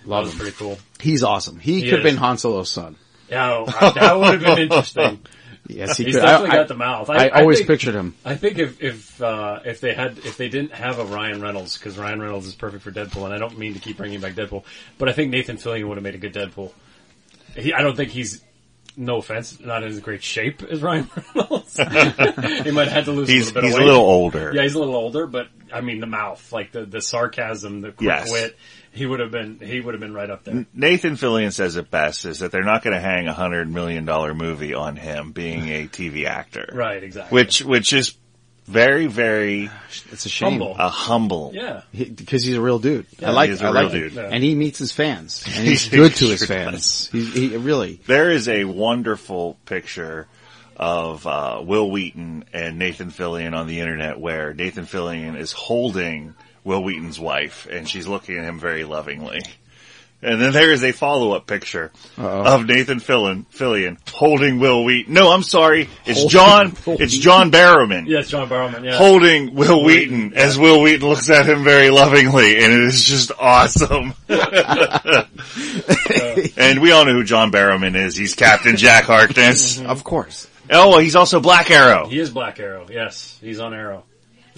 Love 0.06 0.26
was 0.26 0.34
him. 0.34 0.40
pretty 0.40 0.56
cool. 0.58 0.80
He's 1.00 1.24
awesome. 1.24 1.60
He, 1.60 1.76
He 1.76 1.82
could 1.90 2.00
have 2.00 2.06
is. 2.06 2.12
been 2.14 2.18
Han 2.18 2.38
Solo's 2.38 2.70
son. 2.72 2.96
Yeah, 3.30 3.66
oh, 3.68 3.92
that 3.96 4.18
would 4.20 4.42
have 4.42 4.56
been 4.58 4.60
interesting. 4.72 5.20
Yes, 5.68 5.96
he 5.96 6.04
He's 6.06 6.16
could. 6.16 6.22
definitely 6.24 6.50
I- 6.50 6.56
got 6.60 6.68
the 6.68 6.76
mouth. 6.76 7.10
I 7.10 7.30
always 7.30 7.60
think- 7.60 7.68
pictured 7.70 7.94
him. 7.96 8.16
I 8.26 8.36
think 8.36 8.58
if 8.58 8.82
if 8.82 9.22
uh, 9.22 9.60
if 9.64 9.80
they 9.80 9.94
had 9.94 10.18
if 10.18 10.36
they 10.36 10.50
didn't 10.50 10.74
have 10.74 11.00
a 11.00 11.06
Ryan 11.06 11.40
Reynolds 11.40 11.78
because 11.78 11.98
Ryan 11.98 12.20
Reynolds 12.20 12.48
is 12.48 12.56
perfect 12.56 12.84
for 12.84 12.92
Deadpool, 12.92 13.24
and 13.26 13.34
I 13.34 13.38
don't 13.38 13.58
mean 13.58 13.76
to 13.76 13.80
keep 13.80 13.98
bringing 13.98 14.20
back 14.20 14.34
Deadpool, 14.34 14.64
but 14.98 15.08
I 15.08 15.14
think 15.14 15.32
Nathan 15.32 15.58
Fillion 15.58 15.88
would 15.88 15.96
have 15.98 16.04
made 16.04 16.16
a 16.16 16.18
good 16.18 16.34
Deadpool. 16.34 16.72
He, 17.56 17.74
I 17.74 17.82
don't 17.84 17.96
think 17.96 18.10
he's. 18.12 18.44
No 18.98 19.18
offense, 19.18 19.60
not 19.60 19.84
in 19.84 19.90
as 19.90 20.00
great 20.00 20.22
shape 20.24 20.64
as 20.64 20.82
Ryan 20.82 21.10
Reynolds. 21.36 21.78
he 21.78 21.84
might 22.72 22.88
have 22.88 22.92
had 22.92 23.06
to 23.06 23.12
lose 23.12 23.30
He's- 23.30 23.52
a 23.52 23.54
little 23.54 23.62
bit 23.62 23.64
he's 23.64 23.76
of 23.76 23.82
a 23.82 23.86
little 23.86 24.02
older. 24.06 24.52
Yeah, 24.54 24.64
he's 24.64 24.74
a 24.76 24.80
little 24.80 24.96
older, 24.96 25.28
but 25.28 25.48
I 25.74 25.82
mean 25.82 26.00
the 26.02 26.08
mouth, 26.08 26.52
like 26.52 26.72
the 26.72 26.86
the 26.86 27.02
sarcasm, 27.02 27.82
the 27.82 27.92
quick 27.92 28.08
Yes. 28.08 28.32
wit. 28.32 28.58
He 28.94 29.06
would 29.06 29.22
have 29.22 29.32
been 29.32 29.60
he 29.62 29.80
would 29.80 29.94
have 29.94 30.02
been 30.02 30.14
right 30.14 30.30
up 30.30 30.44
there. 30.44 30.66
Nathan 30.74 31.14
Fillion 31.14 31.54
says 31.54 31.78
it 31.78 31.90
best 31.90 32.26
is 32.26 32.40
that 32.40 32.52
they're 32.52 32.64
not 32.64 32.84
going 32.84 32.94
to 32.94 33.00
hang 33.00 33.28
a 33.28 33.34
hundred 33.34 33.70
million 33.72 34.04
dollar 34.04 34.34
movie 34.34 34.74
on 34.74 34.98
him 34.98 35.32
being 35.32 35.70
a 35.70 35.88
TV 35.88 36.26
actor. 36.26 36.70
Right, 36.74 37.02
exactly. 37.02 37.34
Which, 37.34 37.62
which 37.62 37.94
is 37.94 38.14
very, 38.72 39.08
very, 39.08 39.70
it's 40.12 40.26
a 40.26 40.30
shame. 40.30 40.52
Humble. 40.60 40.76
a 40.80 40.90
humble. 40.90 41.52
Yeah. 41.54 41.82
because 41.94 42.44
he's 42.44 42.56
a 42.56 42.62
real 42.62 42.80
dude. 42.80 43.06
Yeah, 43.20 43.30
I 43.30 43.32
like. 43.32 43.50
he's 43.50 43.62
a 43.62 43.66
I 43.66 43.72
real 43.72 43.84
like 43.84 43.92
dude. 43.92 44.18
it. 44.18 44.30
And 44.32 44.44
he 44.44 44.56
meets 44.56 44.80
his 44.80 44.92
fans, 44.92 45.44
and 45.56 45.68
he's 45.68 45.84
He 45.84 45.98
good 45.98 46.16
to 46.16 46.26
his 46.26 46.46
fans. 46.46 47.08
He, 47.12 47.26
he 47.26 47.58
really. 47.58 48.00
There 48.08 48.32
is 48.32 48.48
a 48.48 48.64
wonderful 48.66 49.58
picture 49.66 50.28
of 50.78 51.28
uh, 51.28 51.62
Wil 51.64 51.92
Wheaton 51.92 52.46
and 52.54 52.80
Nathan 52.80 53.12
Fillion 53.12 53.54
on 53.56 53.68
the 53.68 53.80
internet 53.82 54.20
where 54.20 54.54
Nathan 54.54 54.86
Fillion 54.86 55.38
is 55.38 55.52
holding 55.52 56.34
Wil 56.64 56.84
Wheaton's 56.84 57.20
wife 57.20 57.68
and 57.70 57.88
she's 57.88 58.08
looking 58.08 58.38
at 58.38 58.46
him 58.46 58.58
very 58.60 58.84
lovingly. 58.84 59.42
And 60.24 60.40
then 60.40 60.54
there 60.54 60.72
is 60.72 60.84
a 60.84 60.92
follow-up 60.92 61.48
picture 61.48 61.92
of 62.18 62.66
Nathan 62.68 63.00
Fillion, 63.00 63.46
Fillion 63.48 63.98
holding 64.10 64.60
Wil 64.60 64.84
Wheaton. 64.84 65.14
No, 65.14 65.32
I'm 65.32 65.42
sorry. 65.42 65.90
It's 66.06 66.20
Holding 66.20 66.30
John, 66.30 66.78
Will 66.86 67.02
it's 67.02 67.18
John 67.18 67.52
Barrowman 67.52 68.08
Yes, 68.08 68.30
John 68.30 68.48
Barrowman. 68.48 68.86
Yeah. 68.86 68.98
holding 68.98 69.56
Wil 69.56 69.84
Wheaton 69.84 70.34
as 70.36 70.58
Wil 70.60 70.82
Wheaton 70.84 71.08
looks 71.10 71.30
at 71.30 71.48
him 71.48 71.64
very 71.64 71.90
lovingly 71.90 72.56
and 72.64 72.72
it 72.72 72.80
is 72.82 73.04
just 73.04 73.32
awesome. 73.40 74.14
and 76.58 76.82
we 76.82 76.92
all 76.92 77.06
know 77.06 77.14
who 77.14 77.24
John 77.24 77.52
Barrowman 77.52 77.96
is. 77.96 78.16
He's 78.16 78.36
Captain 78.36 78.78
Jack 78.78 79.06
Harkness. 79.06 79.82
of 79.82 80.04
course. 80.04 80.48
Oh, 80.70 80.90
well, 80.90 81.00
he's 81.00 81.16
also 81.16 81.40
Black 81.42 81.70
Arrow. 81.70 82.08
He 82.08 82.20
is 82.20 82.30
Black 82.30 82.60
Arrow. 82.60 82.86
Yes, 82.90 83.38
he's 83.42 83.60
on 83.60 83.74
Arrow. 83.74 84.04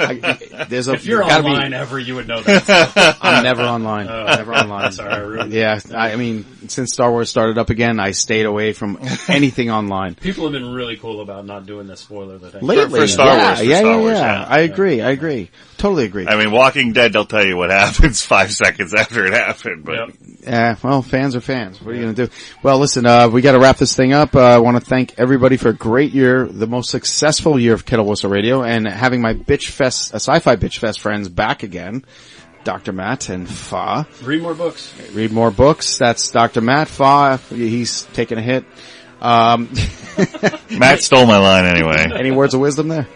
I- 0.60 0.64
there's 0.64 0.88
a, 0.88 0.94
If 0.94 1.06
you're 1.06 1.20
gotta 1.20 1.42
be- 1.42 1.48
online 1.50 1.72
ever, 1.72 1.98
you 1.98 2.16
would 2.16 2.26
know 2.28 2.42
that. 2.42 3.16
I'm 3.22 3.44
never 3.44 3.62
online. 3.62 4.08
Oh. 4.08 4.24
never 4.26 4.52
online. 4.54 4.92
Sorry, 5.00 5.12
I 5.12 5.18
ruined 5.18 5.52
yeah, 5.52 5.80
I, 5.94 6.12
I 6.12 6.16
mean, 6.16 6.44
since 6.68 6.92
Star 6.92 7.10
Wars 7.10 7.30
started 7.30 7.58
up 7.58 7.70
again, 7.70 7.98
I 8.00 8.10
stayed 8.10 8.44
away 8.46 8.72
from 8.72 8.98
anything 9.28 9.70
online. 9.70 10.14
People 10.16 10.44
have 10.44 10.52
been 10.52 10.72
really 10.72 10.96
cool 10.96 11.20
about 11.20 11.46
not 11.46 11.66
doing 11.66 11.86
the 11.86 11.96
spoiler 11.96 12.38
that 12.38 12.62
Lately, 12.62 13.00
for 13.00 13.06
Star 13.06 13.26
yeah, 13.28 13.46
Wars, 13.46 13.58
for 13.58 13.64
yeah, 13.64 13.78
Star 13.78 13.90
yeah, 13.92 13.98
Wars, 13.98 14.18
yeah. 14.18 14.40
yeah. 14.40 14.46
I 14.48 14.58
agree. 14.60 15.00
I 15.00 15.10
agree. 15.10 15.50
Totally 15.78 16.04
agree. 16.04 16.26
I 16.26 16.36
mean, 16.36 16.50
Walking 16.50 16.92
Dead, 16.92 17.12
they'll 17.12 17.24
tell 17.24 17.44
you 17.46 17.56
what 17.56 17.70
happens 17.70 18.22
five 18.22 18.52
seconds 18.52 18.92
after 18.94 19.24
it 19.26 19.32
happened, 19.32 19.84
but 19.84 20.10
Yeah, 20.42 20.76
well, 20.82 21.02
fans 21.02 21.36
are 21.36 21.40
fans. 21.40 21.80
What 21.80 21.92
are 21.92 21.94
you 21.94 22.02
going 22.02 22.14
to 22.16 22.26
do? 22.26 22.32
Well, 22.62 22.78
listen, 22.78 23.06
uh, 23.06 23.28
we 23.28 23.40
got 23.42 23.52
to 23.52 23.60
wrap 23.60 23.78
this 23.78 23.94
thing 23.94 24.12
up. 24.12 24.34
Uh, 24.34 24.40
I 24.40 24.58
want 24.58 24.76
to 24.76 24.84
thank 24.84 25.18
everybody 25.18 25.56
for 25.56 25.70
a 25.70 25.74
great 25.74 25.99
year, 26.00 26.46
the 26.46 26.66
most 26.66 26.90
successful 26.90 27.58
year 27.58 27.74
of 27.74 27.84
Kettle 27.84 28.06
Whistle 28.06 28.30
Radio, 28.30 28.62
and 28.62 28.86
having 28.86 29.20
my 29.20 29.34
Bitch 29.34 29.68
Fest, 29.68 30.12
uh, 30.12 30.16
Sci-Fi 30.16 30.56
Bitch 30.56 30.78
Fest 30.78 31.00
friends 31.00 31.28
back 31.28 31.62
again. 31.62 32.04
Dr. 32.62 32.92
Matt 32.92 33.30
and 33.30 33.48
Fa. 33.48 34.06
Read 34.22 34.42
more 34.42 34.54
books. 34.54 34.92
Read 35.14 35.32
more 35.32 35.50
books. 35.50 35.96
That's 35.96 36.30
Dr. 36.30 36.60
Matt 36.60 36.88
Fa. 36.88 37.40
He's 37.48 38.02
taking 38.12 38.36
a 38.36 38.42
hit. 38.42 38.66
Um, 39.20 39.70
Matt 40.70 41.00
stole 41.00 41.26
my 41.26 41.38
line 41.38 41.66
anyway. 41.66 42.06
Any 42.18 42.30
words 42.30 42.54
of 42.54 42.60
wisdom 42.60 42.88
there? 42.88 43.06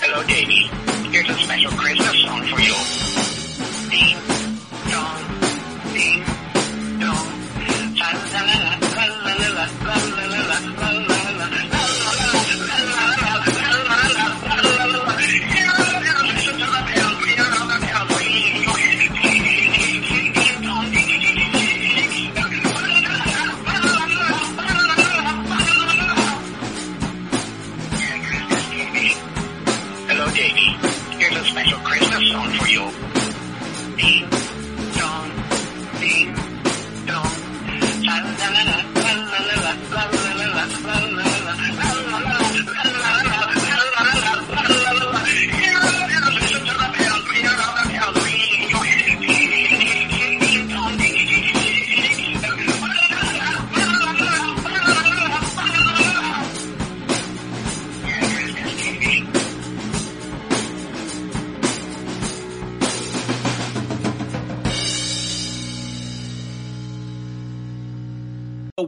Hello, 0.00 0.22
Davy. 0.22 0.70
Here's 1.10 1.28
a 1.28 1.34
special 1.34 1.72
Christmas 1.72 2.22
song 2.22 2.42
for 2.46 2.60
you. 2.60 3.11
Bye. 4.10 4.31